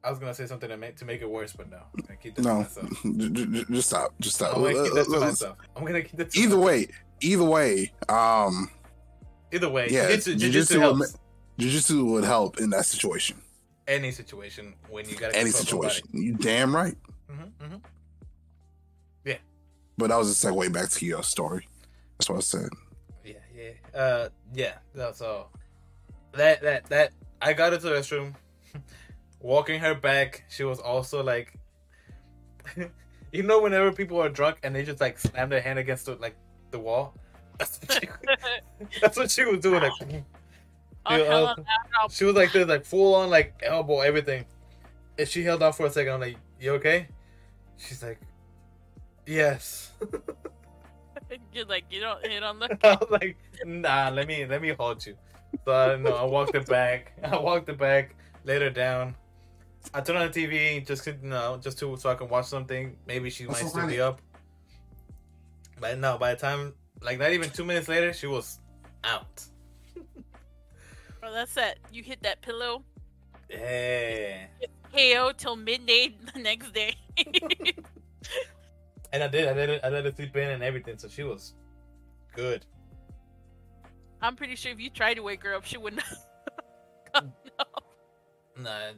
[0.04, 1.78] I was gonna say something to make to make it worse, but no.
[1.78, 2.48] I'm gonna keep that to
[3.04, 4.14] No, just stop.
[4.20, 4.56] Just stop.
[4.56, 5.56] I'm gonna keep that to Look, look, myself.
[5.76, 6.64] I'm gonna keep that to Either myself.
[6.64, 6.86] way,
[7.20, 8.70] either way, um,
[9.52, 11.16] Either way, yeah, jiu-jitsu, jujitsu would, helps.
[11.58, 13.38] jujitsu would help in that situation.
[13.86, 16.06] Any situation when you got Any situation.
[16.12, 16.94] You damn right.
[17.30, 17.76] Mm-hmm, mm-hmm.
[19.24, 19.36] Yeah.
[19.96, 21.66] But that was a segue back to your story.
[22.18, 22.68] That's what I said.
[23.24, 24.74] Yeah, yeah, uh, yeah.
[24.94, 25.46] No, so
[26.32, 27.12] that that that
[27.42, 28.34] I got into the restroom,
[29.40, 30.44] walking her back.
[30.48, 31.54] She was also like,
[33.32, 36.16] you know, whenever people are drunk and they just like slam their hand against the,
[36.16, 36.36] like
[36.70, 37.14] the wall.
[37.58, 38.08] That's what she,
[39.00, 39.82] that's what she was doing.
[39.82, 39.92] Like,
[41.06, 41.64] oh, Yeah, uh, I'm
[42.00, 42.12] out.
[42.12, 44.44] she was like this, like full on like elbow everything.
[45.18, 46.14] And she held off for a second.
[46.14, 47.08] I'm like, "You okay?"
[47.78, 48.20] She's like,
[49.26, 49.92] "Yes."
[51.52, 52.78] You're like, you don't hit on the.
[52.84, 55.16] I was like, "Nah, let me let me hold you."
[55.64, 57.12] So I uh, no, I walked it back.
[57.24, 58.14] I walked it back,
[58.44, 59.14] laid her down.
[59.94, 62.46] I turned on the TV just to, you know, just to so I can watch
[62.46, 62.96] something.
[63.06, 63.94] Maybe she What's might so still funny?
[63.94, 64.20] be up.
[65.80, 68.58] But no, by the time like not even two minutes later, she was
[69.04, 69.44] out.
[71.22, 71.78] Oh, that's that.
[71.92, 72.84] You hit that pillow.
[73.50, 74.46] Yeah.
[74.98, 76.94] KO till midnight the next day.
[79.10, 79.48] And I did.
[79.48, 79.80] I let her.
[79.82, 80.98] I let her sleep in and everything.
[80.98, 81.54] So she was
[82.34, 82.66] good.
[84.20, 86.02] I'm pretty sure if you tried to wake her up, she wouldn't.
[87.14, 87.22] no.
[88.58, 88.90] Nah.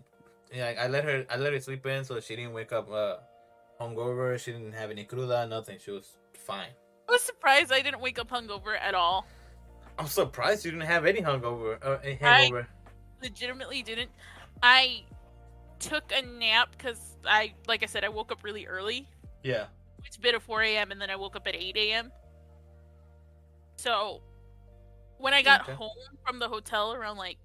[0.53, 1.24] Yeah, I let her.
[1.30, 3.16] I let her sleep in, so she didn't wake up uh,
[3.80, 4.36] hungover.
[4.36, 5.46] She didn't have any cruda.
[5.48, 5.78] Nothing.
[5.78, 6.70] She was fine.
[7.09, 9.26] I was surprised I didn't wake up hungover at all.
[9.98, 11.78] I'm surprised you didn't have any hungover.
[11.84, 12.66] Uh, any I- hangover.
[13.22, 14.11] Legitimately didn't.
[14.62, 15.05] I
[15.81, 19.09] took a nap because I, like I said, I woke up really early.
[19.43, 19.66] Yeah.
[20.05, 20.93] It's bit of 4 a.m.
[20.93, 22.12] and then I woke up at 8 a.m.
[23.76, 24.20] So
[25.18, 25.72] when I got Okay.
[25.72, 25.91] home
[26.26, 27.39] from the hotel around like,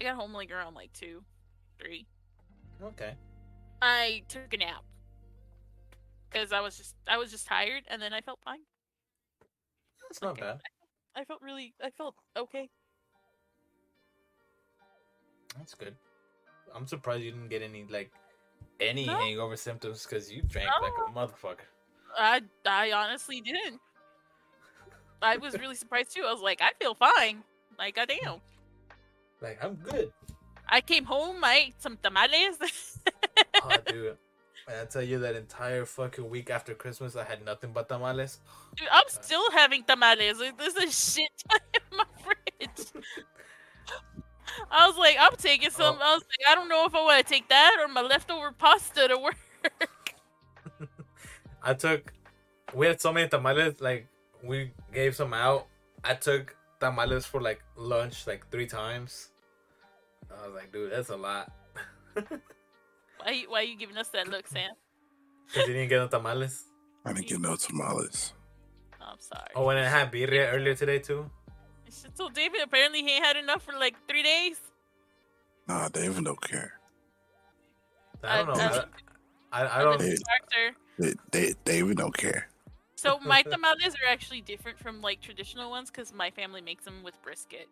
[0.00, 1.22] I got home like around like 2,
[1.78, 2.06] 3.
[2.82, 3.14] Okay.
[3.82, 4.84] I took a nap
[6.30, 8.60] because I was just I was just tired, and then I felt fine.
[10.08, 10.42] That's not Okay.
[10.42, 10.60] bad.
[11.16, 12.68] I felt really I felt okay.
[15.56, 15.96] That's good.
[16.74, 18.10] I'm surprised you didn't get any like
[18.80, 19.16] any No.
[19.18, 21.66] hangover symptoms because you drank like a motherfucker.
[22.16, 23.80] I I honestly didn't.
[25.22, 26.24] I was really surprised too.
[26.26, 27.42] I was like, I feel fine.
[27.78, 28.40] Like, I goddamn.
[29.40, 30.12] Like I'm good.
[30.68, 31.42] I came home.
[31.44, 32.56] I ate some tamales.
[33.62, 34.16] Oh, dude.
[34.66, 38.38] When I tell you that entire fucking week after Christmas, I had nothing but tamales.
[38.76, 40.38] Dude, I'm still having tamales.
[40.38, 41.30] Like, There's a shit
[41.74, 43.04] in my fridge.
[44.70, 45.96] I was like, I'm taking some.
[46.00, 46.04] Oh.
[46.04, 48.52] I was like, I don't know if I want to take that or my leftover
[48.52, 49.36] pasta to work.
[51.62, 52.12] I took.
[52.74, 53.80] We had so many tamales.
[53.80, 54.06] Like
[54.42, 55.66] we gave some out.
[56.04, 59.28] I took tamales for like lunch like three times.
[60.30, 61.52] I was like, dude, that's a lot.
[63.22, 64.70] Why, you- why are you giving us that look, Sam?
[65.52, 66.64] Cause you didn't get no tamales.
[67.04, 68.32] I didn't get no tamales.
[69.00, 69.48] Oh, I'm sorry.
[69.54, 71.28] Oh, and I had birria earlier today too.
[71.90, 74.60] Shit, So David apparently he ain't had enough for like three days.
[75.68, 76.74] Nah, David don't care.
[78.22, 78.52] I don't know.
[78.64, 78.84] Uh,
[79.52, 79.98] I, I, I don't.
[79.98, 80.16] the Hey.
[80.16, 80.76] doctor.
[80.98, 81.14] They,
[81.48, 82.48] they, David don't care.
[82.96, 87.02] So my tamales are actually different from like traditional ones because my family makes them
[87.02, 87.68] with brisket.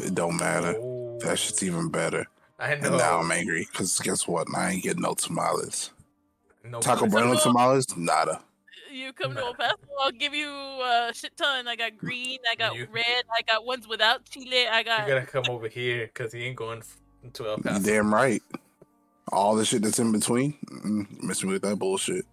[0.00, 0.74] It don't matter.
[0.78, 2.26] Oh, That shit's even better.
[2.58, 2.88] I know.
[2.88, 4.46] And now I'm angry because guess what?
[4.56, 5.90] I ain't getting no tamales.
[6.64, 7.96] No, Taco but- Bueno tamales?
[7.96, 8.42] Nada.
[8.98, 9.46] You come to Nah.
[9.48, 11.68] El Paso, I'll give you a shit ton.
[11.68, 15.06] I got green, I got You- red, I got ones without chile, I got.
[15.08, 15.26] You got.
[15.26, 16.96] gotta come over here because he ain't going f-
[17.34, 17.82] to El You Paso.
[17.84, 18.42] damn right.
[19.30, 22.24] All the shit that's in between, mm, miss me with that bullshit.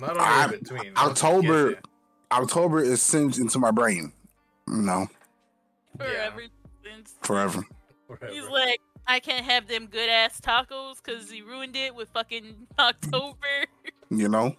[0.00, 0.92] Not only I'm- in between.
[0.96, 1.80] October-
[2.32, 4.12] October is singed into my brain.
[4.66, 5.08] No,
[5.96, 6.42] forever.
[6.84, 7.64] since- forever.
[8.22, 8.30] yeah.
[8.30, 12.66] He's like, I can't have them good ass tacos because he ruined it with fucking
[12.78, 13.36] October.
[14.10, 14.56] You know,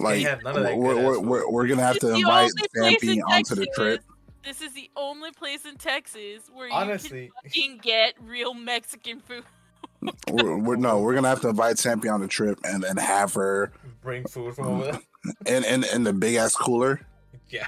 [0.00, 3.20] like have none of we're, we're, we're, we're gonna have It's to invite only Sampy
[3.26, 4.02] onto the trip.
[4.44, 9.44] This is the only place in Texas where you can get real Mexican food.
[10.30, 13.34] We're, we're no, we're gonna have to invite Sampy on the trip and then have
[13.34, 13.70] her
[14.00, 15.00] bring food from over there.
[15.58, 17.02] in in, in the big ass cooler,
[17.50, 17.66] Yeah.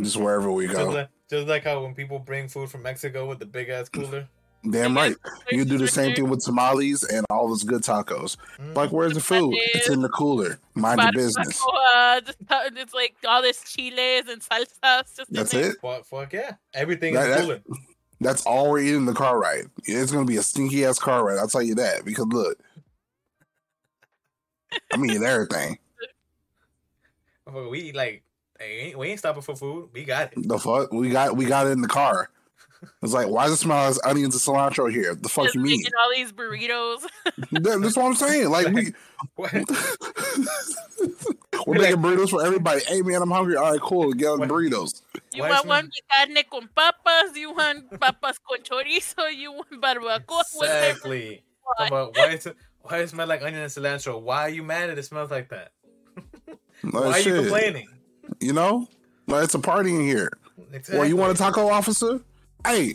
[0.00, 0.88] just wherever we Just go.
[0.88, 4.26] like, just like how when people bring food from Mexico with the big ass cooler.
[4.68, 5.14] Damn right.
[5.50, 8.36] You do the same thing with tamales and all those good tacos.
[8.74, 9.54] Like, where's the food?
[9.74, 10.58] It's in the cooler.
[10.74, 11.62] Mind your business.
[11.62, 15.24] Barbacoa, just- uh, It's like all this chiles and salsas.
[15.30, 15.76] That's it.
[15.80, 16.54] Fuck, fuck yeah.
[16.74, 17.60] Everything That- is that- cooler.
[18.20, 19.70] That's all we're eating in the car ride.
[19.84, 21.38] It's gonna be a stinky ass car ride.
[21.38, 22.04] I'll tell you that.
[22.04, 22.58] Because look,
[24.92, 25.78] I'm eating everything.
[27.70, 28.22] We like
[28.60, 29.88] hey, we ain't stopping for food.
[29.94, 30.48] We got it.
[30.48, 32.28] The fuck we got we got it in the car.
[33.02, 35.14] It's like, why does it smell like onions and cilantro here?
[35.14, 35.82] The fuck Just you mean?
[36.00, 37.02] all these burritos.
[37.52, 38.50] That- That's what I'm saying.
[38.50, 38.92] Like we
[39.36, 39.64] we're
[41.66, 42.80] We're making burritos for everybody.
[42.84, 43.56] Hey man, I'm hungry.
[43.56, 44.12] All right, cool.
[44.12, 44.48] Get on What?
[44.48, 45.02] burritos.
[45.34, 47.36] You Why want is one with carne con papas?
[47.36, 49.34] You want papas con chorizo?
[49.34, 50.42] You want barbacoa?
[50.54, 50.86] Whatever.
[50.90, 51.28] Exactly.
[51.30, 51.40] you
[51.78, 51.88] want.
[51.88, 54.20] about why is it why does it smell like onion and cilantro?
[54.20, 55.72] Why are you mad that it smells like that?
[56.82, 57.88] Like, Why are you complaining?
[58.40, 58.88] You know,
[59.26, 60.30] like it's a party in here.
[60.72, 60.98] Exactly.
[60.98, 62.20] Or you want a taco officer?
[62.66, 62.94] Hey,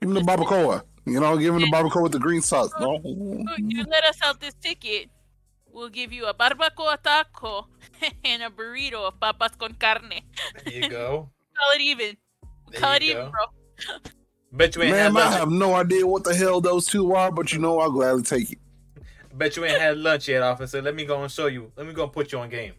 [0.00, 0.82] give him the barbacoa.
[1.04, 2.70] You know, give him the barbacoa with the green sauce.
[2.78, 5.08] Oh, no, You let us out this ticket.
[5.72, 7.68] We'll give you a barbacoa taco
[8.24, 10.20] and a burrito of papas con carne.
[10.64, 11.30] There you go.
[11.56, 12.16] Call it even.
[12.70, 13.46] There Call it you even, bro.
[14.52, 17.30] Bet you ain't Man, had I have no idea what the hell those two are,
[17.30, 18.58] but you know I'll gladly take it.
[19.34, 20.82] Bet you ain't had lunch yet, officer.
[20.82, 21.70] Let me go and show you.
[21.76, 22.72] Let me go and put you on game.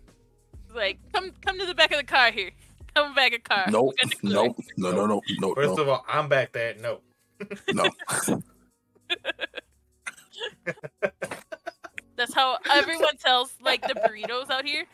[0.73, 2.51] Like, come come to the back of the car here.
[2.99, 3.65] Come back of the car.
[3.69, 4.33] Nope, We got the cooler.
[4.47, 6.75] nope, no, no, no, no, First no, of all, I'm back there.
[6.81, 6.99] No.
[7.73, 7.89] no.
[12.17, 14.85] That's how everyone tells like the burritos out here.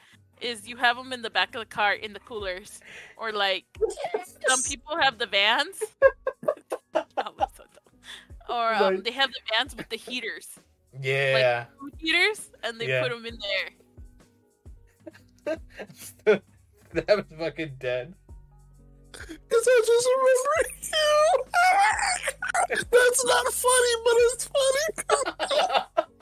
[0.42, 2.80] Is you have them in the back of the car in the coolers,
[3.18, 3.66] or like
[4.48, 5.82] some people have the vans.
[8.50, 10.60] or um, Like- they have the vans with the heaters,
[11.02, 11.66] Yeah.
[11.80, 13.02] food heaters, and they Yeah.
[13.02, 13.40] put them in
[16.28, 16.42] there.
[17.08, 18.14] that was fucking dead.
[19.12, 21.44] Because I just remember you.
[22.92, 26.14] That's not funny, but it's funny.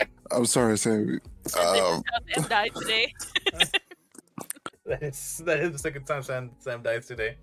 [0.30, 1.18] I'm sorry, Sammy.
[1.56, 2.02] And Um,
[2.34, 3.14] Sam died today.
[4.86, 7.36] That is that is the second time Sam Sam died today.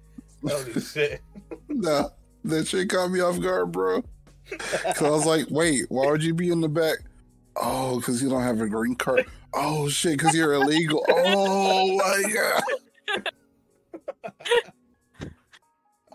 [0.46, 1.22] Holy shit.
[1.70, 2.10] nah,
[2.44, 4.04] that shit caught me off guard, bro.
[4.50, 6.98] Because I was like, wait, why would you be in the back?
[7.56, 9.26] Oh, because you don't have a green card.
[9.62, 11.06] Oh, shit, because you're illegal.
[11.10, 13.24] Oh, my God.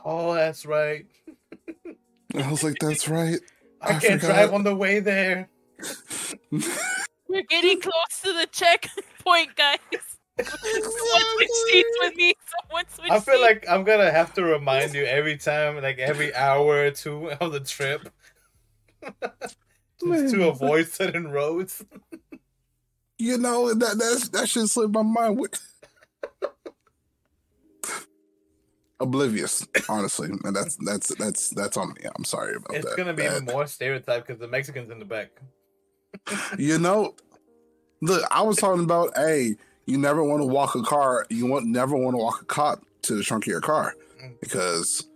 [0.06, 1.06] Oh, that's right.
[2.34, 3.40] I was like, that's right.
[3.80, 4.34] I, I can't forgot.
[4.34, 5.48] drive on the way there.
[6.50, 9.78] We're getting close to the checkpoint, guys.
[10.42, 10.82] Someone
[11.36, 12.34] switch seats with me.
[12.60, 13.42] Someone switch I feel seats.
[13.42, 17.52] like I'm gonna have to remind you every time, like every hour or two of
[17.52, 18.08] the trip,
[20.04, 21.82] just to avoid certain roads.
[23.18, 25.60] You know, that that's, that should slip my mind with.
[29.00, 32.00] Oblivious, honestly, and that's that's that's that's on me.
[32.16, 32.92] I'm sorry about It's that.
[32.92, 35.30] It's gonna be That- even more stereotyped because the Mexicans in the back.
[36.58, 37.16] You know,
[38.00, 41.26] look, I was talking about, hey, you never want to walk a car.
[41.28, 44.40] You want never want to walk a cop to the trunk of your car mm.
[44.40, 45.08] because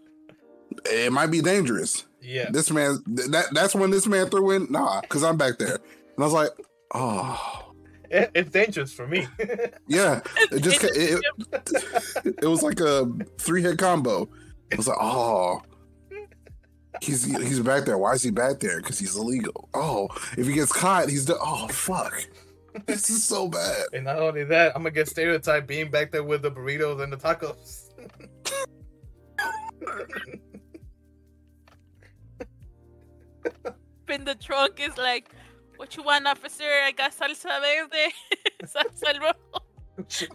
[0.87, 2.05] it might be dangerous.
[2.21, 5.59] Yeah, This man, th- that that's when this man threw in, nah, because I'm back
[5.59, 6.51] there, and I was like,
[6.93, 7.68] oh,
[8.11, 9.27] it, it's dangerous for me.
[9.87, 10.21] yeah,
[10.51, 11.21] it just it,
[11.53, 13.07] it, it was like a
[13.39, 14.29] three hit combo.
[14.71, 15.63] It was like, oh.
[17.01, 17.97] He's he's back there.
[17.97, 18.79] Why is he back there?
[18.79, 19.69] Because he's illegal.
[19.73, 21.39] Oh, if he gets caught, he's the.
[21.41, 22.27] Oh fuck,
[22.87, 23.85] this is so bad.
[23.93, 27.13] and not only that, I'm gonna get stereotyped being back there with the burritos and
[27.13, 27.85] the tacos.
[34.11, 35.31] in the trunk is like,
[35.79, 36.65] what you want, officer?
[36.85, 38.13] I got salsa verde,
[38.65, 39.63] salsa rojo.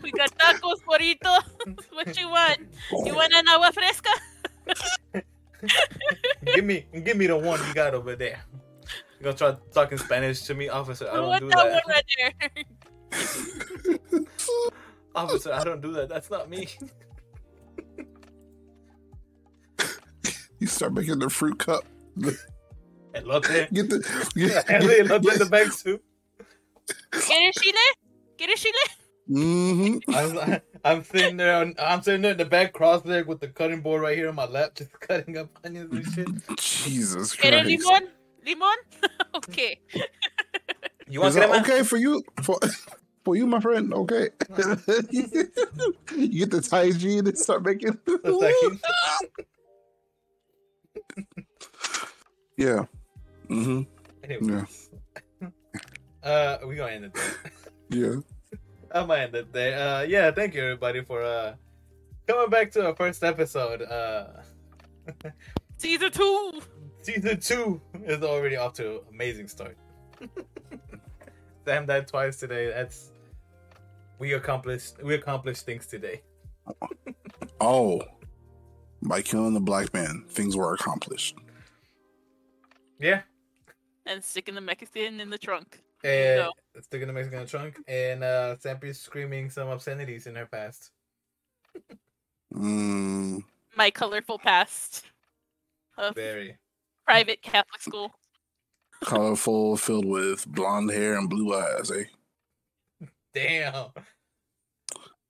[0.01, 1.41] We got tacos, burrito.
[1.93, 2.59] what you want?
[3.05, 4.09] You want an agua fresca?
[6.45, 8.41] give me, give me the one you got over there.
[9.19, 11.07] You gonna try talking Spanish to me, officer?
[11.07, 11.83] I I don't want do that, that.
[11.85, 12.33] one right there.
[15.15, 16.09] Officer, I don't do that.
[16.09, 16.67] That's not me.
[20.59, 21.85] You start making the fruit cup.
[23.13, 23.69] Elote.
[23.73, 25.99] Get the Yeah, get, elote in the back too.
[27.11, 27.79] ¿Quieres chile?
[28.37, 28.83] ¿Quieres chile?
[29.27, 31.55] hmm I'm, I'm sitting there.
[31.55, 34.35] On, I'm sitting there in the back, cross-legged with the cutting board right here on
[34.35, 36.57] my lap, just cutting up onions and shit.
[36.57, 37.85] Jesus ¿Quieres Christ.
[37.85, 38.09] limón?
[38.45, 38.75] ¿Limón?
[39.35, 39.79] okay.
[41.07, 41.63] You want Is that crema?
[41.63, 42.21] okay for you?
[42.41, 42.59] For
[43.23, 43.93] for you, my friend.
[43.93, 44.29] Okay.
[46.11, 47.97] you get the Tajín and start making.
[53.49, 53.87] The second.
[54.23, 54.35] yeah.
[54.51, 54.89] Anyways.
[56.23, 57.35] Uh, we gonna end it there.
[57.89, 58.15] Yeah.
[58.93, 59.77] I'm gonna end it there.
[59.77, 61.55] Uh, yeah, thank you everybody for uh
[62.27, 63.81] coming back to our first episode.
[63.81, 64.27] Uh,
[65.77, 66.61] Season two.
[67.01, 69.77] season two is already off to an amazing start.
[71.65, 72.67] Damn that twice today.
[72.69, 73.11] That's
[74.17, 75.03] we accomplished.
[75.03, 76.21] We accomplished things today.
[77.59, 78.01] Oh,
[79.01, 81.35] by killing the black man, things were accomplished.
[82.99, 83.23] Yeah.
[84.05, 85.79] And sticking the Mexican in the trunk.
[86.03, 86.51] And go.
[86.81, 90.91] sticking the Mexican in the trunk, and uh, Sampy's screaming some obscenities in her past.
[92.53, 93.43] Mm,
[93.77, 95.05] My colorful past
[95.97, 96.57] of Very.
[97.05, 98.11] private Catholic school.
[99.03, 101.89] colorful, filled with blonde hair and blue eyes.
[101.91, 102.03] Eh?
[103.33, 103.73] Damn.
[103.73, 103.93] All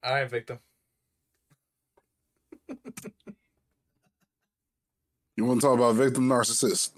[0.03, 0.57] right, victim.
[5.37, 6.91] You want to talk about victim narcissist?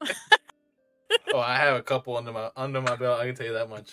[1.32, 3.20] Oh, I have a couple under my under my belt.
[3.20, 3.92] I can tell you that much.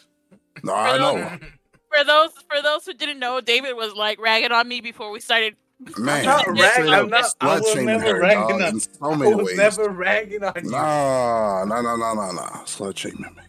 [0.64, 1.38] No, I know,
[1.98, 5.20] For those for those who didn't know, David was like ragging on me before we
[5.20, 5.56] started.
[5.98, 6.24] man.
[6.26, 9.16] not rag- I'm not- I was slut-shaming never her, ragging dog, on- in so I
[9.16, 9.58] many was ways.
[9.58, 10.70] never ragging on you.
[10.72, 12.50] Nah, nah, nah, nah, nah, nah.
[12.66, 13.44] Slut shaming me.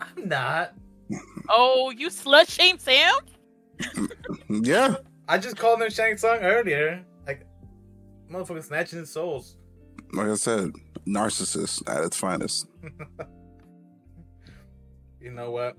[0.00, 0.74] I'm not.
[1.50, 3.12] Oh, you slut shame Sam?
[4.48, 4.94] Yeah,
[5.28, 7.04] I just called him Shang Tsung earlier.
[7.26, 7.44] Like,
[8.30, 9.56] Motherfucker snatching his souls.
[10.12, 10.72] Like I said,
[11.06, 12.66] narcissist at its finest.
[15.20, 15.76] You know what?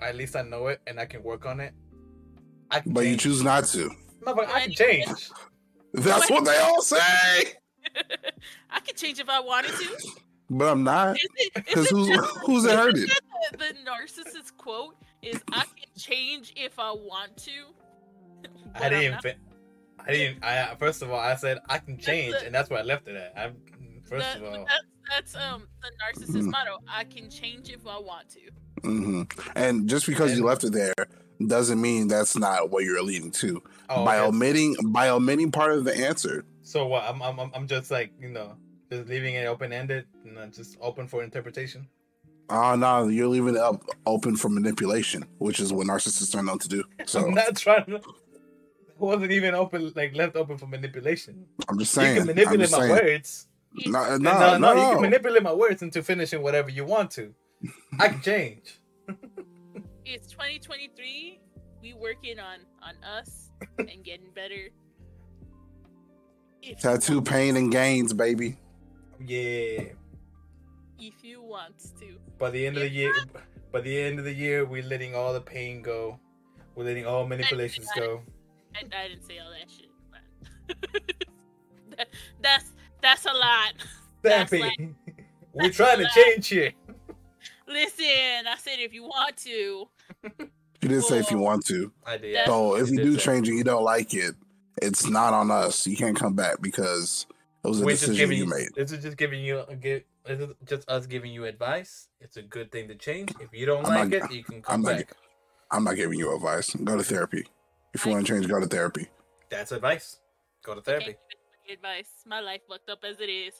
[0.00, 1.72] At least I know it and I can work on it.
[2.70, 3.90] I can But you choose not to.
[4.22, 5.30] Motherfucker, I can change.
[5.92, 6.98] That's what they all say.
[8.70, 10.10] I could change if I wanted to.
[10.50, 11.16] But I'm not.
[11.16, 13.06] Is it, is Because who's just- who's it is it hurting?
[13.52, 17.50] The, the narcissist quote is I can change if I want to.
[18.74, 19.12] I didn't.
[19.12, 19.22] not.
[19.22, 19.36] Fin-
[20.06, 20.44] I didn't.
[20.44, 23.08] I first of all, I said I can change, the- and that's where I left
[23.08, 23.32] it at.
[23.38, 23.52] I
[24.04, 24.66] first That- of all,
[25.10, 25.90] that's, that's um the
[26.22, 26.50] narcissist Mhm.
[26.50, 26.78] motto.
[26.88, 28.40] I can change if I want to.
[28.82, 29.22] hmm
[29.56, 30.94] And just because you left it there
[31.46, 33.62] doesn't mean that's not what you're leading to.
[33.90, 36.44] oh, by omitting by omitting part of the answer.
[36.62, 37.04] So what?
[37.04, 38.56] I'm, I'm, I'm- just like you know,
[38.90, 41.86] just leaving it open ended, and just open for interpretation.
[42.50, 46.58] Oh no, you're leaving it up open for manipulation, which is what narcissists are known
[46.60, 46.84] to do.
[47.06, 48.00] So I'm not trying to.
[48.98, 51.46] Wasn't even open, like left open for manipulation.
[51.68, 52.14] I'm just saying.
[52.14, 52.90] you can manipulate my saying.
[52.90, 53.46] words.
[53.86, 56.84] No, no, No, no, no, no, you can manipulate my words into finishing whatever you
[56.84, 57.34] want to.
[57.98, 58.80] I can change.
[60.06, 61.40] It's 2023.
[61.80, 64.68] We working on on us and getting better.
[66.60, 68.58] If Tattoo pain and gains, baby.
[69.18, 69.84] Yeah.
[70.98, 72.18] If you want to.
[72.38, 73.14] By the end of the year,
[73.72, 76.20] by the end of the year, we're letting all the pain go.
[76.74, 78.22] We're letting all manipulations go.
[78.74, 79.90] I, I didn't say all that shit.
[80.10, 82.08] But that,
[82.42, 82.72] that's
[83.04, 83.74] that's a lot.
[84.22, 84.60] That's Sampy.
[84.60, 84.94] like-
[85.52, 86.72] we're trying to like- change you.
[87.68, 89.88] Listen, I said if you want to.
[90.82, 91.92] You did say if you want to.
[92.06, 92.32] I did.
[92.32, 92.46] Yeah.
[92.46, 94.34] So if you did do change it, you don't like it,
[94.82, 95.86] it's not on us.
[95.86, 97.26] You can't come back because
[97.64, 98.50] it was a We're decision giving you you.
[98.50, 98.68] made.
[98.76, 100.02] This is just giving you a give.
[100.26, 102.08] This is just us giving you advice.
[102.20, 103.30] It's a good thing to change.
[103.40, 105.12] If you don't I'm like not- it, you can I'm come not- back.
[105.70, 106.74] I'm not giving you advice.
[106.74, 107.46] Go to therapy.
[107.94, 109.08] If you I- want to change, go to therapy.
[109.50, 110.18] That's advice.
[110.62, 111.18] Go to Can't therapy.
[111.66, 112.10] Give any advice.
[112.26, 113.54] My life fucked up as it is.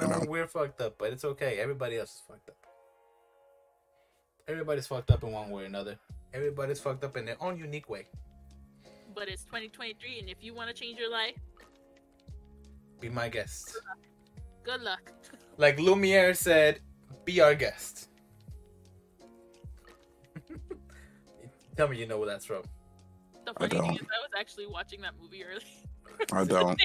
[0.00, 1.58] No, we're fucked up, but it's okay.
[1.58, 2.56] Everybody else is fucked up.
[4.48, 5.98] Everybody's fucked up in one way or another.
[6.34, 8.06] Everybody's fucked up in their own unique way.
[9.14, 11.36] But it's 2023, and if you want to change your life,
[13.00, 13.76] Be my guest.
[14.62, 15.12] good luck.
[15.58, 16.80] Like Lumiere said,
[17.26, 18.08] be our guest.
[21.76, 22.62] Tell me you know where that's from.
[23.44, 25.60] The funny thing is, I was actually watching that movie earlier.
[26.32, 26.78] I don't.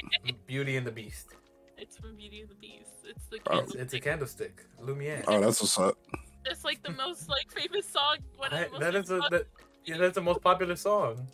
[0.46, 1.28] Beauty and the Beast.
[1.76, 2.90] It's from Beauty and the Beast.
[3.04, 3.58] It's the Oh.
[3.60, 4.64] It's, it's a candlestick.
[4.80, 5.22] Lumiere.
[5.28, 5.96] Oh, that's what's up.
[6.44, 8.16] It's like the most like famous song.
[8.36, 9.46] One of I- the most that is a, that,
[9.84, 11.26] yeah, that's the most popular song.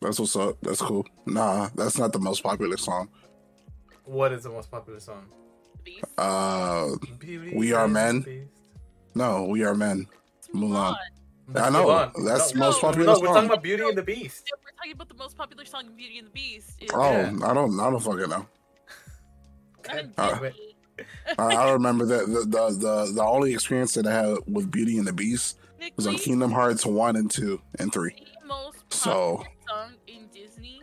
[0.00, 0.56] That's what's up.
[0.62, 1.04] That's cool.
[1.26, 3.08] Nah, that's not the most popular song.
[4.04, 5.26] What is the most popular song?
[5.84, 6.04] Beast.
[6.18, 8.20] Uh, Beauty We Are Men.
[8.20, 8.48] Beast.
[9.14, 10.06] no, we are men.
[10.38, 10.94] It's Mulan.
[11.54, 11.86] I know.
[11.86, 12.12] Mulan.
[12.26, 13.22] That's no, most popular No, song.
[13.22, 14.50] we're talking about Beauty and the Beast.
[14.84, 16.72] Yeah, we're talking about the most popular song in Beauty and the Beast.
[16.80, 17.32] Is Oh, Yeah.
[17.44, 17.78] I don't.
[17.80, 18.46] I don't fucking know.
[19.82, 20.52] God Uh, damn.
[21.38, 24.98] I, I remember that the, the the the only experience that I had with Beauty
[24.98, 25.58] and the Beast
[25.96, 28.14] was on Kingdom Hearts one and two and three.
[28.42, 30.82] the most So- popular song in Disney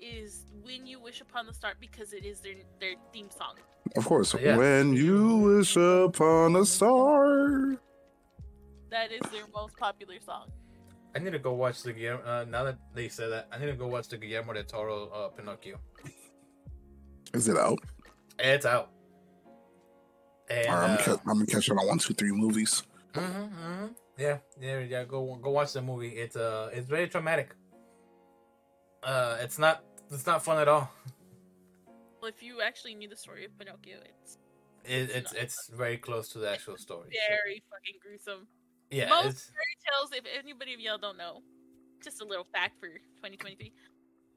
[0.00, 3.54] is "When You Wish Upon the Star" because it is their their theme song.
[3.96, 4.56] Of course, Yeah.
[4.56, 7.76] when you wish upon a star.
[8.90, 10.48] That is their most popular song.
[11.14, 12.22] I need to go watch the Guillermo.
[12.24, 15.08] Uh, now that they said that, I need to go watch the Guillermo del Toro
[15.08, 15.78] uh, Pinocchio.
[17.34, 17.78] Is it out?
[18.38, 18.90] It's out.
[20.50, 22.82] And All right, I'm, uh, ca- I'm gonna catch it on one, two, three movies.
[23.14, 23.94] mhm, mhm.
[24.18, 25.04] yeah, yeah, yeah.
[25.04, 26.08] Go go watch the movie.
[26.10, 27.54] It's uh, it's very traumatic.
[29.02, 30.90] Uh, it's not it's not fun at all.
[32.20, 34.38] Well, if you actually knew the story of Pinocchio, it's
[34.84, 37.08] It, it's it's very close to the actual story.
[37.28, 38.46] very fucking gruesome.
[38.92, 41.42] Yeah, Most it's fairy tales, if anybody of y'all don't know,
[42.04, 43.72] just a little fact for 2023.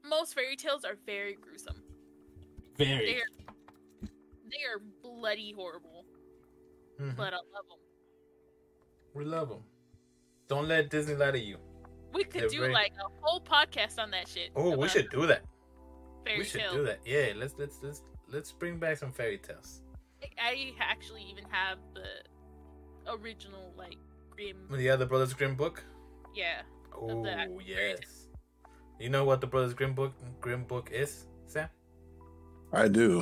[0.04, 1.82] Most fairy tales are very gruesome.
[2.78, 3.06] very.
[3.06, 4.08] They're
[4.50, 6.04] they are bloody horrible,
[7.00, 7.16] Mhm.
[7.16, 7.78] but I love them.
[9.14, 9.64] We love them.
[10.48, 11.58] Don't let Disney lie to you.
[12.12, 14.52] We could They're do very- like a whole podcast on that shit.
[14.54, 15.42] Oh, we should do that.
[16.24, 16.74] Fairy we should tales.
[16.76, 17.00] do that.
[17.04, 19.82] Yeah, let's let's let's let's bring back some fairy tales.
[20.38, 22.24] I actually even have the
[23.10, 23.98] original like
[24.36, 24.56] Grimm.
[24.78, 25.82] The other Brothers Grimm book.
[26.34, 26.62] Yeah,
[26.94, 28.28] Oh the actual yes.
[29.00, 31.68] You know what the Brothers Grimm book Grimm book is, Sam?
[32.72, 33.20] I do.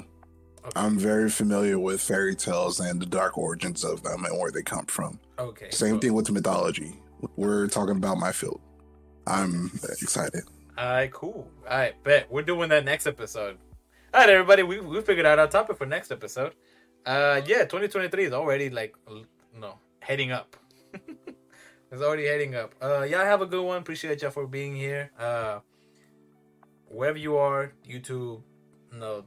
[0.64, 0.72] Okay.
[0.76, 4.62] I'm very familiar with fairy tales and the dark origins of them and where they
[4.62, 5.18] come from.
[5.38, 5.70] okay.
[5.70, 7.00] Same so- thing with mythology.
[7.36, 8.60] We're talking about my field.
[9.26, 9.70] I'm
[10.00, 10.42] excited.
[10.76, 11.48] All right, cool.
[11.70, 13.56] All right, bet we're doing that next episode.
[14.12, 16.54] All right, everybody, we we figured out our topic for next episode.
[17.06, 18.94] Uh, yeah, 2023 is already like
[19.58, 20.56] no heading up.
[21.90, 22.74] It's already heading up.
[22.82, 23.78] Uh, y'all have a good one.
[23.78, 25.10] Appreciate y'all for being here.
[25.18, 25.60] Uh,
[26.88, 28.42] wherever you are, YouTube,
[28.92, 29.24] no,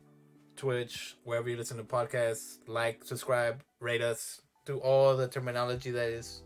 [0.56, 2.58] Twitch, wherever you listen to podcasts.
[2.68, 4.42] Like, subscribe, rate us.
[4.66, 6.42] Do all the terminology that is,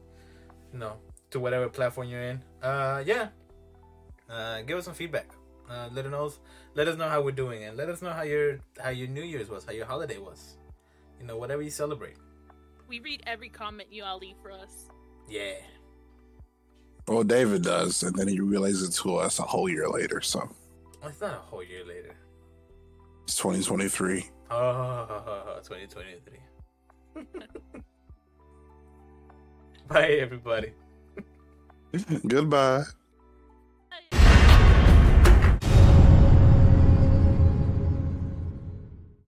[0.71, 0.97] you know,
[1.31, 2.43] to whatever platform you're in.
[2.61, 3.29] Uh, yeah.
[4.29, 5.27] Uh, give us some feedback.
[5.69, 6.31] Uh, let us know.
[6.75, 9.23] Let us know how we're doing, and let us know how your how your New
[9.23, 10.57] Year's was, how your holiday was.
[11.19, 12.17] You know, whatever you celebrate.
[12.87, 14.89] We read every comment you all leave for us.
[15.31, 15.53] Yeah.
[17.07, 20.19] Well, David does, and then he relays it to us a whole year later.
[20.19, 20.49] So
[21.03, 22.13] It's not a whole year later.
[23.23, 24.29] it's 2023.
[24.51, 27.23] Oh, 2023.
[29.87, 30.73] Bye, everybody.
[32.27, 32.83] Goodbye.